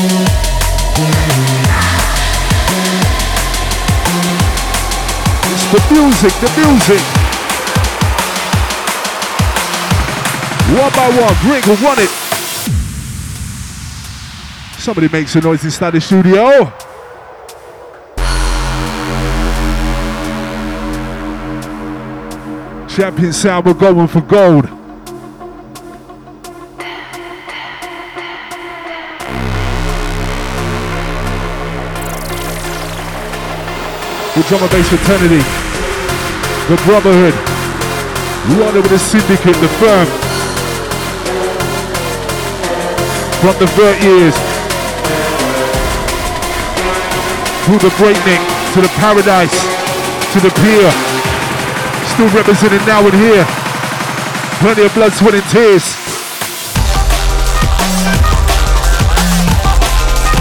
It's 5.50 5.66
the 5.72 5.80
music, 5.90 6.32
the 6.40 6.50
music. 6.60 7.02
One 10.78 10.92
by 10.92 11.08
one, 11.18 11.36
Rick 11.50 11.66
will 11.66 11.76
run 11.76 11.98
it. 11.98 12.10
Somebody 14.78 15.08
makes 15.08 15.34
a 15.34 15.40
noise 15.40 15.64
inside 15.64 15.90
the 15.92 16.00
studio. 16.00 16.72
Champion 22.94 23.32
sound, 23.32 23.66
we're 23.66 23.74
going 23.74 24.06
for 24.06 24.20
gold. 24.20 24.66
The 34.36 34.42
drummer 34.46 34.68
bass 34.68 34.88
fraternity, 34.88 35.42
the 36.70 36.80
brotherhood, 36.86 37.34
running 38.60 38.82
with 38.82 38.90
the 38.90 38.98
syndicate, 39.00 39.56
the 39.56 39.68
firm. 39.82 40.06
From 43.42 43.58
the 43.58 43.66
30 43.66 44.06
years, 44.06 44.34
through 47.64 47.78
the 47.78 47.92
breakneck, 47.98 48.38
to 48.74 48.80
the 48.80 48.92
paradise, 49.00 49.62
to 50.32 50.38
the 50.38 50.50
pier 50.62 51.13
still 52.14 52.30
representing 52.30 52.78
now 52.86 53.02
and 53.02 53.14
here. 53.14 53.44
Plenty 54.62 54.86
of 54.86 54.94
blood, 54.94 55.12
sweat, 55.12 55.34
and 55.34 55.42
tears. 55.50 55.82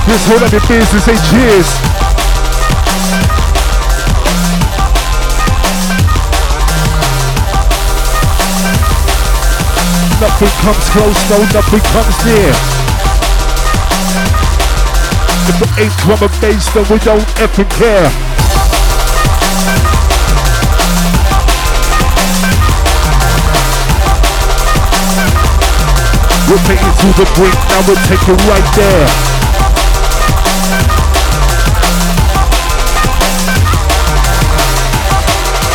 Just 0.05 0.29
hold 0.29 0.43
up 0.45 0.51
your 0.51 0.61
beers 0.69 0.93
and 0.93 1.01
say 1.01 1.17
cheers. 1.33 1.65
Nothing 10.21 10.53
comes 10.61 10.85
close, 10.93 11.19
no, 11.31 11.37
nothing 11.57 11.81
comes 11.89 12.17
near. 12.23 12.53
If 15.49 15.57
it 15.57 15.81
ain't 15.81 15.97
drum 15.97 16.21
and 16.21 16.41
bass, 16.41 16.69
then 16.73 16.85
we 16.91 16.99
don't 16.99 17.27
effing 17.41 17.69
care. 17.71 18.32
We'll 26.49 26.59
take 26.67 26.81
it 26.81 26.95
to 26.99 27.07
the 27.17 27.25
brink, 27.35 27.55
now 27.69 27.81
we'll 27.87 27.95
take 28.03 28.21
it 28.27 28.39
right 28.51 28.67
there. 28.75 29.07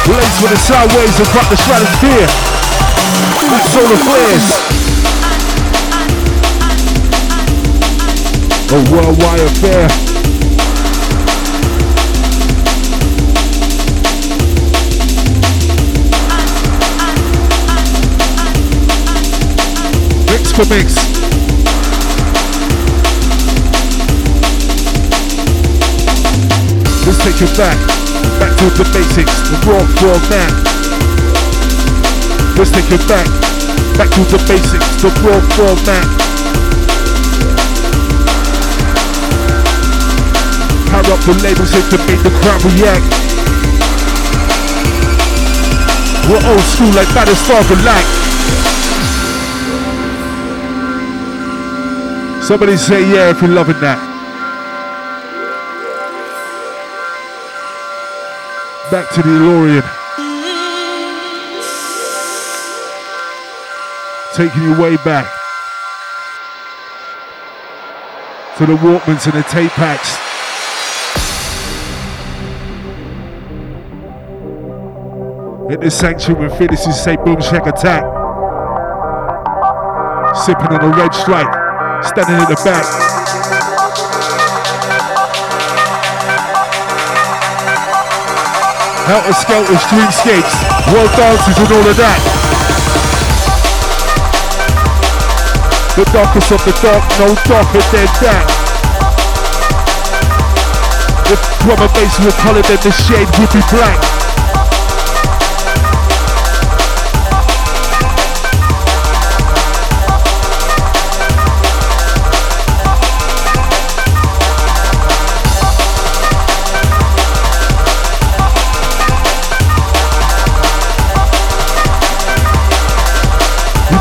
Blaze 0.05 0.41
with 0.43 0.53
the 0.53 0.57
sideways 0.57 1.19
and 1.19 1.29
cut 1.29 1.49
the 1.51 1.57
stratosphere. 1.57 2.29
Solar 3.73 3.97
flares. 4.05 4.47
A 8.71 8.79
worldwide 8.93 9.41
affair. 9.41 10.18
For 20.59 20.67
mix. 20.75 20.91
Let's 27.07 27.23
take 27.23 27.39
it 27.47 27.55
back. 27.55 27.79
Back 28.43 28.59
to 28.59 28.67
the 28.75 28.83
basics, 28.91 29.39
the 29.47 29.57
raw 29.71 29.79
format. 30.03 30.51
Let's 32.59 32.73
take 32.75 32.91
it 32.91 33.07
back. 33.07 33.31
Back 33.95 34.11
to 34.19 34.27
the 34.27 34.43
basics, 34.51 34.83
the 34.99 35.15
raw 35.23 35.39
format. 35.55 36.09
Power 40.91 41.15
up 41.15 41.23
the 41.23 41.39
labels 41.41 41.71
here 41.71 41.87
to 41.87 41.99
make 42.11 42.21
the 42.27 42.35
crowd 42.43 42.65
react. 42.67 43.07
We're 46.27 46.51
old 46.51 46.67
school 46.67 46.91
like 46.99 47.07
Battlestar 47.15 47.63
Galactica. 47.63 48.28
Somebody 52.49 52.79
say 52.79 53.03
yeah 53.13 53.29
if 53.29 53.43
you're 53.43 53.51
loving 53.51 53.79
that. 53.81 53.99
Back 58.91 59.11
to 59.11 59.21
the 59.21 59.29
DeLorean. 59.29 59.85
Taking 64.35 64.63
you 64.63 64.81
way 64.81 64.97
back. 65.05 65.31
To 68.57 68.65
the 68.65 68.77
Walkmans 68.77 69.27
and 69.27 69.35
the 69.35 69.43
tape 69.51 69.71
packs. 69.73 70.17
Hit 75.69 75.83
the 75.83 75.91
sanctuary 75.91 76.49
with 76.49 76.57
Phyllis 76.57 77.05
say 77.05 77.17
boom 77.17 77.43
shack 77.43 77.67
attack. 77.67 78.05
Sipping 80.47 80.69
on 80.69 80.83
a 80.83 80.97
red 80.97 81.13
stripe. 81.13 81.58
Standing 82.05 82.39
in 82.39 82.49
the 82.49 82.61
back. 82.65 82.87
Helter 89.07 89.33
Skelter 89.33 89.79
streetscapes, 89.89 90.55
world 90.93 91.11
dances 91.17 91.59
and 91.59 91.73
all 91.73 91.89
of 91.89 91.97
that. 91.97 92.21
The 95.97 96.05
darkest 96.13 96.53
of 96.53 96.65
the 96.65 96.73
dark, 96.83 97.03
no 97.19 97.35
darker 97.49 97.83
than 97.91 98.09
that. 98.23 98.47
If 101.33 101.41
drum 101.61 101.81
and 101.81 101.93
bass 101.95 102.19
were 102.21 102.37
colored, 102.43 102.65
then 102.65 102.79
the 102.83 102.93
shade 102.93 103.29
would 103.39 103.53
be 103.53 103.61
black. 103.75 104.18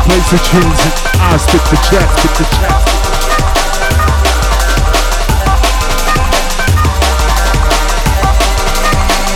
You 0.08 0.14
play 0.14 0.38
the 0.38 0.38
tunes 0.42 0.80
and 0.80 0.94
I 1.20 1.36
spit 1.36 1.60
the 1.68 1.76
chat, 1.84 2.08
spit 2.18 2.32
the 2.38 2.44
chat. 2.56 2.72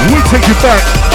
We 0.09 0.23
take 0.31 0.49
it 0.49 0.63
back. 0.63 1.12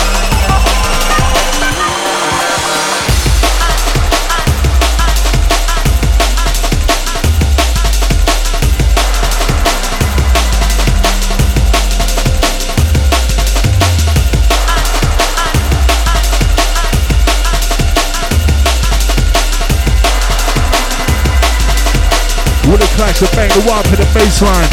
A 23.20 23.26
bang 23.36 23.50
the 23.50 23.66
wall 23.68 23.82
to 23.82 23.96
the 23.96 24.06
baseline. 24.14 24.70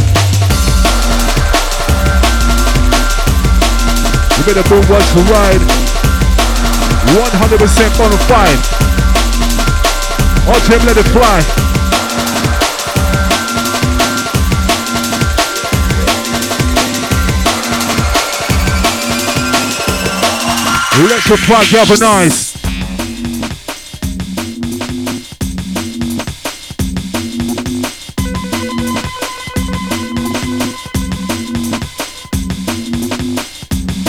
You 4.37 4.45
better 4.45 4.69
go 4.69 4.77
watch 4.93 5.09
the 5.17 5.25
ride. 5.33 5.65
100% 7.17 7.97
bona 7.97 8.19
fide. 8.29 8.61
Watch 10.47 10.69
him 10.69 10.85
let 10.85 10.99
it 10.99 11.09
fly. 11.09 11.41
Electrify 21.01 21.65
galvanize. 21.71 22.44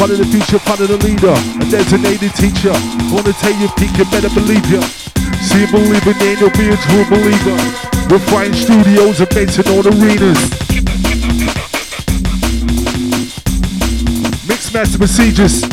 Part 0.05 0.19
of 0.19 0.29
the 0.29 0.37
future, 0.37 0.59
part 0.59 0.79
of 0.81 0.87
the 0.87 0.97
leader, 0.97 1.33
a 1.33 1.65
designated 1.65 2.29
teacher. 2.35 2.69
I 2.69 3.09
Wanna 3.11 3.33
tell 3.33 3.57
you, 3.57 3.67
peak, 3.73 3.89
you 3.97 4.05
better 4.13 4.29
believe 4.29 4.61
ya. 4.69 4.79
See 5.41 5.63
a 5.63 5.67
believer, 5.73 6.13
then 6.13 6.37
you'll 6.37 6.53
be 6.53 6.69
a 6.69 6.77
true 6.77 7.05
believer. 7.09 7.57
We're 8.07 8.21
flying 8.29 8.53
studios 8.53 9.19
and 9.19 9.29
base 9.33 9.57
in 9.57 9.65
all 9.65 9.81
arenas. 9.81 10.37
Mixed 14.45 14.75
master 14.75 14.99
procedures. 14.99 15.63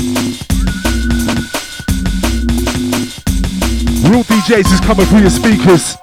Real 4.09 4.25
DJs 4.25 4.73
is 4.73 4.81
coming 4.81 5.05
through 5.05 5.21
your 5.21 5.29
speakers. 5.29 6.02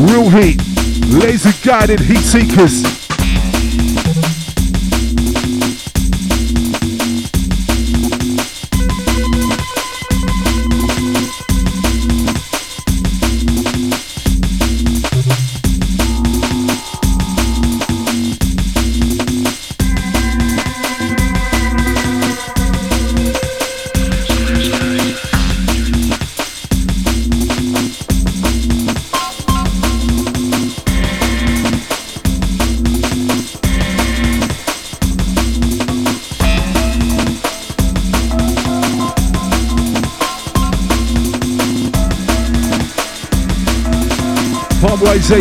Real 0.00 0.30
heat, 0.30 0.62
laser 1.12 1.52
guided 1.62 2.00
heat 2.00 2.24
seekers. 2.24 2.89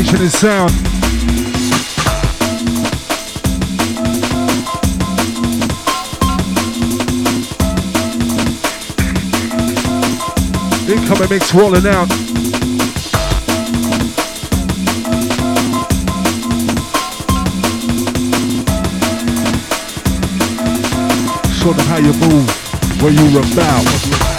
sensation 0.03 0.21
in 0.21 0.29
sound. 0.29 0.71
Incoming 10.89 11.29
mix 11.29 11.53
rolling 11.53 11.85
out. 11.85 12.07
Show 21.53 21.73
them 21.73 21.85
how 21.87 21.97
you 21.97 22.13
move, 22.13 23.01
where 23.01 23.11
you're 23.11 23.41
about. 23.53 24.29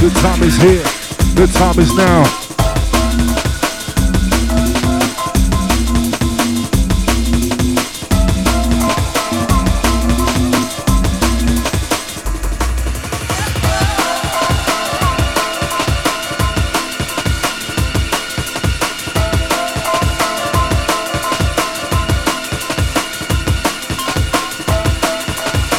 The 0.00 0.08
time 0.08 0.42
is 0.42 0.56
here. 0.56 0.82
The 1.34 1.46
time 1.52 1.78
is 1.78 1.94
now. 1.94 2.24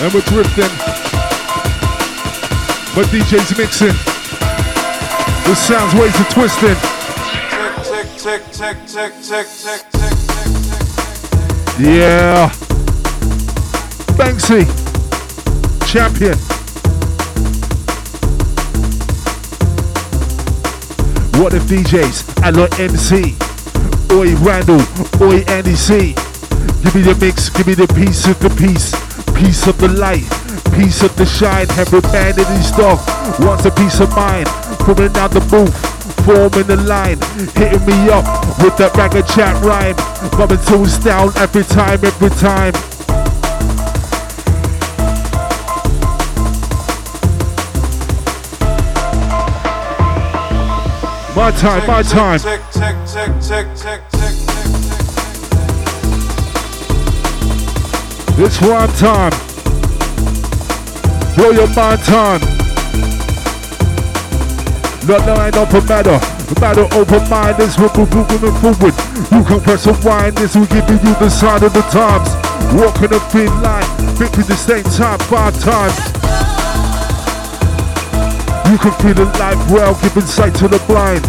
And 0.03 0.14
we're 0.14 0.22
drifting. 0.22 1.01
But 2.94 3.06
DJ's 3.06 3.58
mixing. 3.58 3.96
The 5.48 5.56
sounds 5.56 5.94
ways 5.96 6.14
are 6.20 6.30
twisting. 6.30 6.76
Yeah. 11.80 12.50
Banksy. 14.18 14.66
Champion. 15.90 16.38
What 21.42 21.54
if 21.54 21.64
DJs? 21.64 22.56
Love 22.58 22.78
MC. 22.78 23.36
Oi 24.12 24.36
Randall. 24.44 24.82
Oi 25.22 25.44
Andy 25.48 25.76
C. 25.76 26.14
Give 26.84 26.94
me 26.94 27.02
the 27.04 27.18
mix. 27.22 27.50
Give 27.50 27.68
me 27.68 27.74
the 27.74 27.88
piece 27.88 28.28
of 28.28 28.38
the 28.40 28.50
piece. 28.50 28.92
Piece 29.34 29.66
of 29.68 29.78
the 29.78 29.88
light. 29.88 30.41
Piece 30.82 31.03
of 31.03 31.16
the 31.16 31.28
shine. 31.28 31.70
Every 31.78 32.02
band 32.02 32.40
in 32.40 32.45
his 32.58 32.72
dog 32.72 32.98
wants 33.40 33.66
a 33.66 33.70
piece 33.70 33.99
of 33.99 34.10
mine. 34.16 34.45
Pulling 34.80 35.16
out 35.16 35.30
the 35.30 35.40
booth. 35.41 35.78
Forming 36.26 36.66
the 36.66 36.76
line. 36.76 37.22
Hitting 37.53 37.86
me 37.86 38.10
up 38.10 38.26
with 38.64 38.76
that 38.78 38.95
ragged 38.95 39.28
chat 39.28 39.53
rhyme. 39.64 39.95
Rubbing 40.40 40.58
toes 40.66 40.98
down 40.98 41.32
every 41.38 41.64
time, 41.66 42.03
every 42.03 42.32
time. 42.32 42.74
My 51.36 51.52
time, 51.52 51.86
my 51.86 52.02
time. 52.02 52.40
Tick, 52.40 52.60
tick, 52.72 52.95
tick, 53.06 53.30
tick, 53.40 53.68
tick, 53.78 54.02
tick, 54.10 54.34
tick, 54.49 54.74
It's 58.40 58.60
rhyme 58.64 58.91
time. 58.94 59.51
Blow 61.36 61.52
your 61.52 61.68
mind 61.74 62.02
time. 62.03 62.41
Not 65.08 65.26
line 65.26 65.56
open 65.56 65.86
matter. 65.88 66.20
Matter 66.60 66.88
open 66.94 67.30
mind 67.30 67.60
is 67.60 67.78
we're 67.78 67.90
moving 67.95 68.53
forward. 68.60 68.94
You 69.32 69.44
can 69.44 69.62
press 69.62 69.88
a 69.88 69.94
wind 70.06 70.36
this 70.38 70.56
will 70.56 70.66
give 70.68 70.90
you 70.90 70.98
the 71.16 71.30
sign 71.30 71.64
of 71.64 71.74
the 71.74 71.82
times. 71.90 72.30
Walking 72.76 73.14
a 73.14 73.20
thin 73.32 73.49
line, 73.62 73.84
thinking 74.16 74.44
the 74.44 74.56
same 74.56 74.84
time 74.84 75.20
five 75.20 75.58
times. 75.60 75.98
You 78.70 78.78
can 78.78 78.91
feel 79.02 79.14
the 79.14 79.26
life 79.40 79.72
well, 79.72 79.95
giving 80.02 80.28
sight 80.28 80.53
to 80.56 80.68
the 80.68 80.80
blind. 80.86 81.24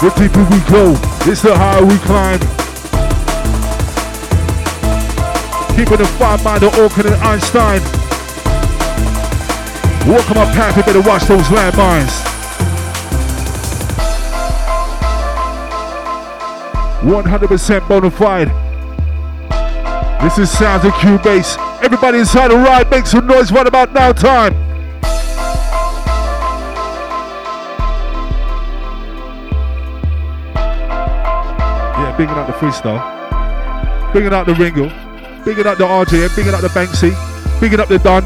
The 0.00 0.10
deeper 0.18 0.44
we 0.50 0.60
go, 0.70 0.92
it's 1.30 1.42
the 1.42 1.56
higher 1.56 1.84
we 1.84 1.96
climb. 1.98 2.55
Keeping 5.76 5.98
the 5.98 6.06
five 6.18 6.42
mind 6.42 6.62
of 6.62 6.72
Hawking 6.72 7.04
and 7.04 7.14
Einstein. 7.16 7.82
Walk 10.10 10.30
on 10.30 10.36
my 10.36 10.46
path, 10.54 10.74
you 10.74 10.82
better 10.82 11.02
watch 11.02 11.24
those 11.24 11.42
landmines. 11.48 12.24
One 17.04 17.24
hundred 17.26 17.48
percent 17.48 17.86
bona 17.86 18.10
fide. 18.10 18.48
This 20.22 20.38
is 20.38 20.50
sounds 20.50 20.84
of 20.86 20.92
QBase. 20.94 21.58
Everybody 21.82 22.20
inside 22.20 22.48
the 22.48 22.56
ride, 22.56 22.90
make 22.90 23.06
some 23.06 23.26
noise 23.26 23.52
right 23.52 23.66
about 23.66 23.92
now 23.92 24.12
time. 24.12 24.54
Yeah, 31.94 32.14
bigging 32.16 32.34
out 32.34 32.46
the 32.46 32.54
freestyle. 32.54 34.12
Bigging 34.14 34.32
out 34.32 34.46
the 34.46 34.54
Ringle. 34.54 35.05
Bigging 35.46 35.64
out 35.64 35.78
the 35.78 35.84
RJ, 35.84 36.34
bigging 36.34 36.54
out 36.54 36.60
the 36.60 36.66
Banksy. 36.66 37.12
Bigging 37.60 37.78
up 37.78 37.86
the 37.86 38.00
Don. 38.00 38.24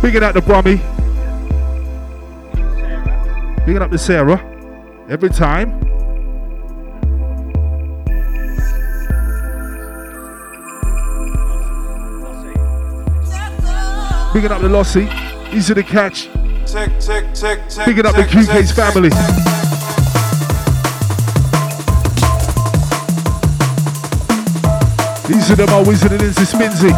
Bigging 0.00 0.22
out 0.22 0.32
the 0.32 0.40
Brummy. 0.40 0.76
Bigging 3.66 3.82
up 3.82 3.90
the 3.90 3.98
Sarah. 3.98 4.40
Every 5.10 5.28
time. 5.28 5.78
Bigging 14.32 14.50
up 14.50 14.62
the 14.62 14.68
Lossy. 14.70 15.10
Easy 15.52 15.74
to 15.74 15.82
catch. 15.82 16.30
tick, 16.64 16.90
tick, 17.00 17.34
tick, 17.34 17.68
tick. 17.68 17.84
Bigging 17.84 18.06
up 18.06 18.16
the 18.16 18.22
QK's 18.22 18.72
family. 18.72 19.49
These 25.30 25.52
are 25.52 25.54
them 25.54 25.68
always 25.70 26.02
in 26.02 26.08
the 26.08 26.18
Lindsay 26.18 26.42
Sminsy. 26.42 26.90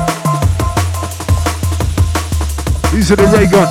These 2.91 3.13
are 3.13 3.17
the 3.17 3.27
ray 3.27 3.47
gun. 3.47 3.69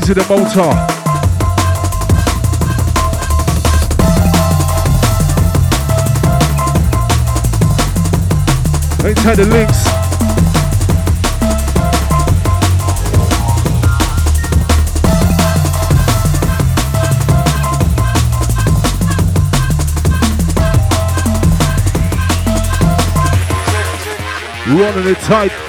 These 0.00 0.08
are 0.08 0.14
the 0.14 0.22
Motar. 0.22 0.72
Inside 9.06 9.36
the 9.36 9.44
links. 9.44 9.97
Running 24.68 25.06
it 25.06 25.16
tight. 25.20 25.67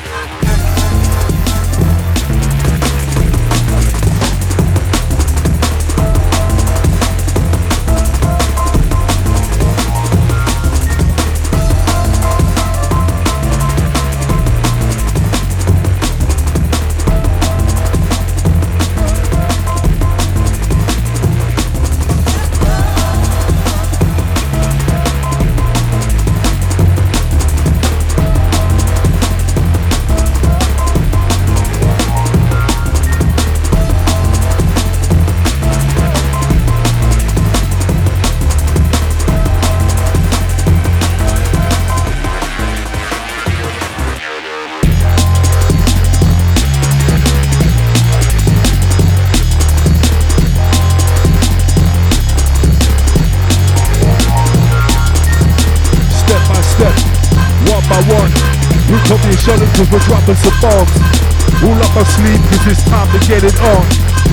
Get 63.29 63.43
it 63.43 63.61
on. 63.61 63.85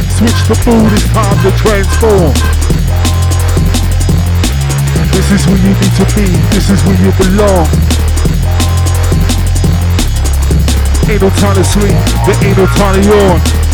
Switch 0.08 0.40
the 0.48 0.56
food, 0.64 0.88
it's 0.90 1.04
time 1.12 1.36
to 1.44 1.52
transform. 1.60 2.32
This 5.12 5.32
is 5.36 5.46
where 5.46 5.60
you 5.60 5.68
need 5.76 5.94
to 6.00 6.06
be, 6.16 6.24
this 6.56 6.70
is 6.70 6.80
where 6.84 6.96
you 6.96 7.12
belong. 7.20 7.68
Ain't 11.12 11.20
no 11.20 11.28
time 11.28 11.56
to 11.56 11.64
sleep, 11.64 11.92
there 12.24 12.40
ain't 12.42 12.56
no 12.56 12.64
time 12.72 12.94
to 12.94 13.06
yawn. 13.06 13.65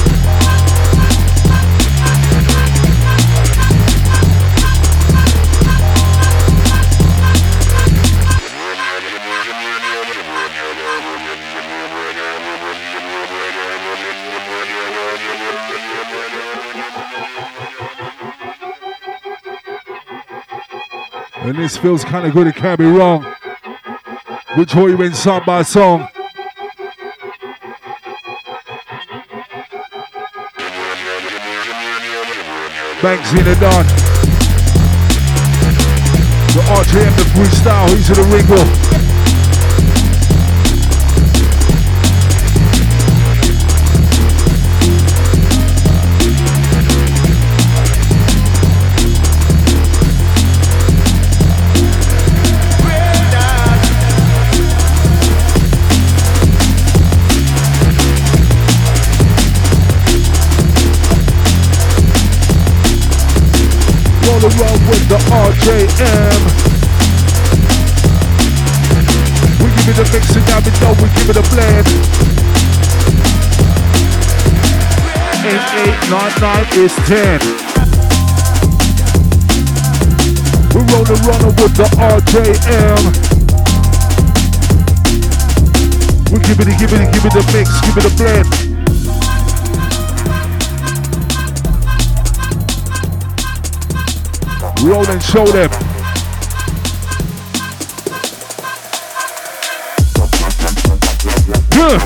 And 21.53 21.61
this 21.62 21.77
feels 21.77 22.03
kind 22.03 22.27
of 22.27 22.33
good, 22.33 22.47
it 22.47 22.57
can't 22.57 22.79
be 22.79 22.87
wrong. 22.87 23.27
We'll 24.57 24.65
draw 24.65 24.87
you 24.87 25.03
in 25.03 25.12
song 25.12 25.43
by 25.45 25.61
song. 25.61 26.09
Banks 33.03 33.33
in 33.33 33.45
the 33.45 33.55
done. 33.61 33.85
The 36.55 36.62
RJM, 36.73 37.16
the 37.19 37.24
freestyle, 37.35 37.89
he's 37.97 38.09
in 38.09 38.16
the 38.16 38.23
Ringle. 38.35 39.11
RJM. 65.32 66.40
We 69.62 69.68
give 69.72 69.88
it 69.88 69.96
a 69.96 70.06
mix 70.12 70.36
and 70.36 70.44
now 70.46 70.60
we 70.60 70.70
know 70.80 70.92
we 71.00 71.09
give 71.16 71.30
it 71.30 71.38
a 71.40 71.44
blend. 71.48 71.88
Eight, 75.48 75.64
eight, 75.80 75.98
nine, 76.12 76.34
nine 76.38 76.68
is 76.76 76.94
ten. 77.09 77.40
We 80.74 80.80
roll 80.92 81.04
the 81.09 81.16
runner 81.24 81.52
with 81.56 81.74
the 81.80 81.88
RJM. 81.96 83.02
We 86.30 86.38
give 86.40 86.60
it, 86.60 86.68
a, 86.68 86.78
give 86.78 86.92
it, 86.92 87.00
a, 87.00 87.10
give 87.10 87.24
it 87.24 87.34
a 87.34 87.44
mix, 87.56 87.80
give 87.80 87.96
it 87.96 88.04
a 88.04 88.16
blend. 88.16 88.72
Roll 94.82 95.06
and 95.09 95.22
show 95.22 95.46
them. 95.46 95.70
Yeah. 101.70 102.02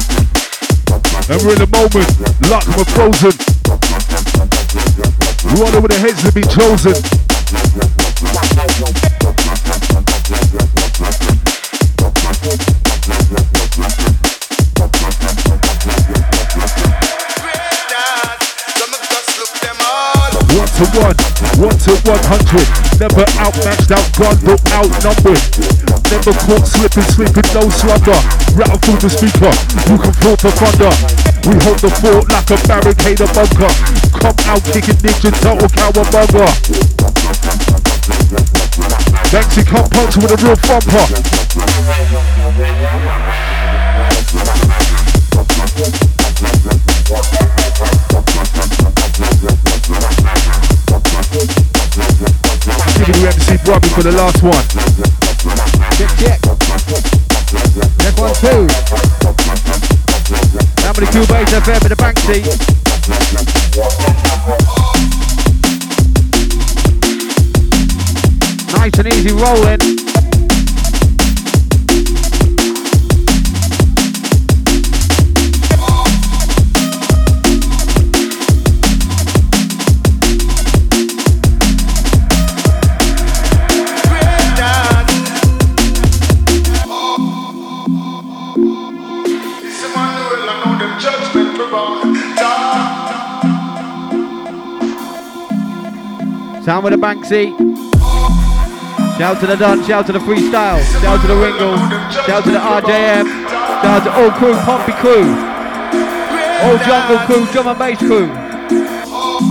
And 1.28 1.42
we're 1.42 1.54
in 1.54 1.58
the 1.58 1.68
moment, 1.72 2.06
lock 2.50 2.64
them 2.64 2.84
frozen. 2.92 3.32
Run 5.58 5.74
over 5.74 5.88
the 5.88 5.98
heads 5.98 6.22
to 6.22 6.32
be 6.32 6.42
chosen. 6.42 7.25
To 20.76 20.84
one, 21.00 21.16
one 21.56 21.76
to 21.88 21.92
one 22.04 22.20
hundred. 22.28 22.68
Never 23.00 23.24
outmatched, 23.40 23.88
outgunned, 23.88 24.44
but 24.44 24.60
outnumbered. 24.76 25.40
Never 26.12 26.36
caught 26.36 26.68
slipping, 26.68 27.08
sleeping, 27.16 27.48
no 27.56 27.64
slumber. 27.72 28.20
Rattle 28.52 28.76
through 28.84 29.00
the 29.00 29.08
speaker, 29.08 29.52
you 29.88 29.96
can 29.96 30.12
feel 30.20 30.36
the 30.36 30.52
thunder. 30.52 30.92
We 31.48 31.56
hold 31.64 31.80
the 31.80 31.88
fort 31.96 32.28
like 32.28 32.50
a 32.52 32.58
barricade, 32.68 33.20
a 33.24 33.28
bunker. 33.32 33.72
Come 34.20 34.36
out 34.52 34.64
kicking 34.68 35.00
ninja, 35.00 35.32
total 35.40 35.68
cowabunga. 35.72 36.44
Come 39.66 39.88
punch 39.88 40.16
with 40.16 40.30
a 40.30 40.36
real 40.44 40.56
thumper. 40.56 41.65
Robbie 53.66 53.88
for 53.88 54.02
the 54.04 54.12
last 54.12 54.42
one. 54.44 54.52
Check, 55.98 56.10
check. 56.22 56.40
Check 57.98 58.16
one, 58.16 58.32
two. 58.34 58.68
How 60.84 60.92
many 60.92 61.06
QBase 61.10 61.50
FM 61.50 61.82
for 61.82 61.88
the 61.88 61.96
Banksy? 61.96 62.46
Nice 68.72 68.98
and 68.98 69.08
easy 69.08 69.32
rolling. 69.32 70.15
Sound 96.66 96.82
with 96.82 96.94
the 96.94 96.98
Banksy. 96.98 97.54
Shout 99.16 99.38
to 99.38 99.46
the 99.46 99.54
Don, 99.54 99.84
shout 99.84 100.04
to 100.06 100.12
the 100.12 100.18
freestyle, 100.18 100.82
shout 101.00 101.20
to 101.20 101.28
the 101.28 101.36
Ringle, 101.36 101.76
shout 102.26 102.42
to 102.42 102.50
the 102.50 102.58
RJM, 102.58 103.48
shout 103.82 104.02
to 104.02 104.10
all 104.10 104.32
crew, 104.32 104.52
Pompey 104.64 104.90
crew, 104.94 105.22
all 106.66 106.76
jungle 106.78 107.18
crew, 107.24 107.46
drum 107.52 107.68
and 107.68 107.78
bass 107.78 107.98
crew. 107.98 108.26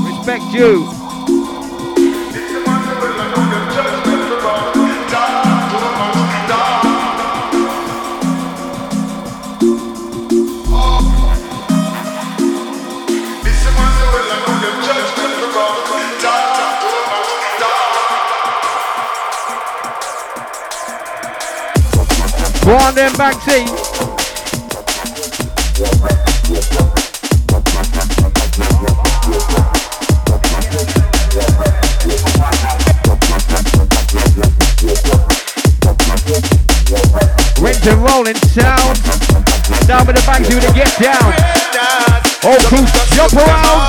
Respect 0.10 0.44
you. 0.54 0.95
Go 22.76 22.82
on 22.82 22.94
then, 22.94 23.12
Banksy. 23.14 23.64
Rinse 37.62 37.88
and 37.88 38.04
rolling 38.04 38.36
sound. 38.36 39.00
Down 39.88 40.06
with 40.06 40.18
the 40.18 40.24
Banksy 40.28 40.56
with 40.56 40.68
the 40.68 40.74
get 40.76 40.92
down. 41.00 41.32
All 42.44 42.60
crew 42.68 42.86
jump 43.16 43.34
around. 43.36 43.80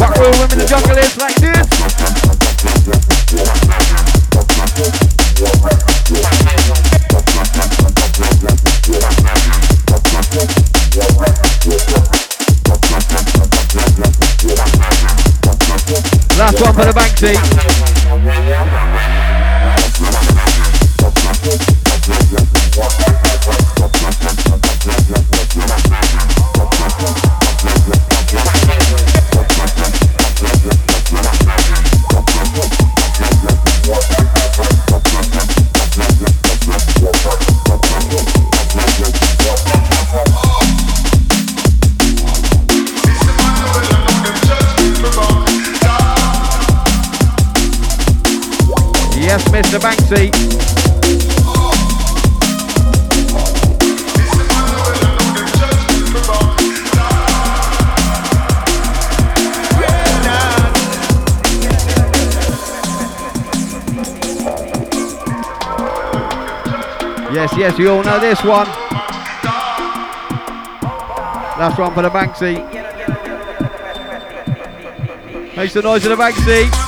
Rock 0.00 0.16
roll 0.16 0.32
women 0.32 0.58
the 0.58 0.66
jungle 0.68 0.98
is 0.98 1.16
like 1.16 1.36
this. 1.36 1.57
Last 17.20 17.57
Mr. 49.58 49.80
Banksy. 49.80 50.30
Yes, 67.34 67.52
yes, 67.56 67.78
you 67.80 67.90
all 67.90 68.04
know 68.04 68.20
this 68.20 68.40
one. 68.44 68.68
Last 71.58 71.76
one 71.80 71.92
for 71.94 72.02
the 72.02 72.10
Banksy. 72.10 72.64
Makes 75.56 75.72
some 75.72 75.82
noise 75.82 76.04
for 76.04 76.10
the 76.10 76.14
Banksy. 76.14 76.87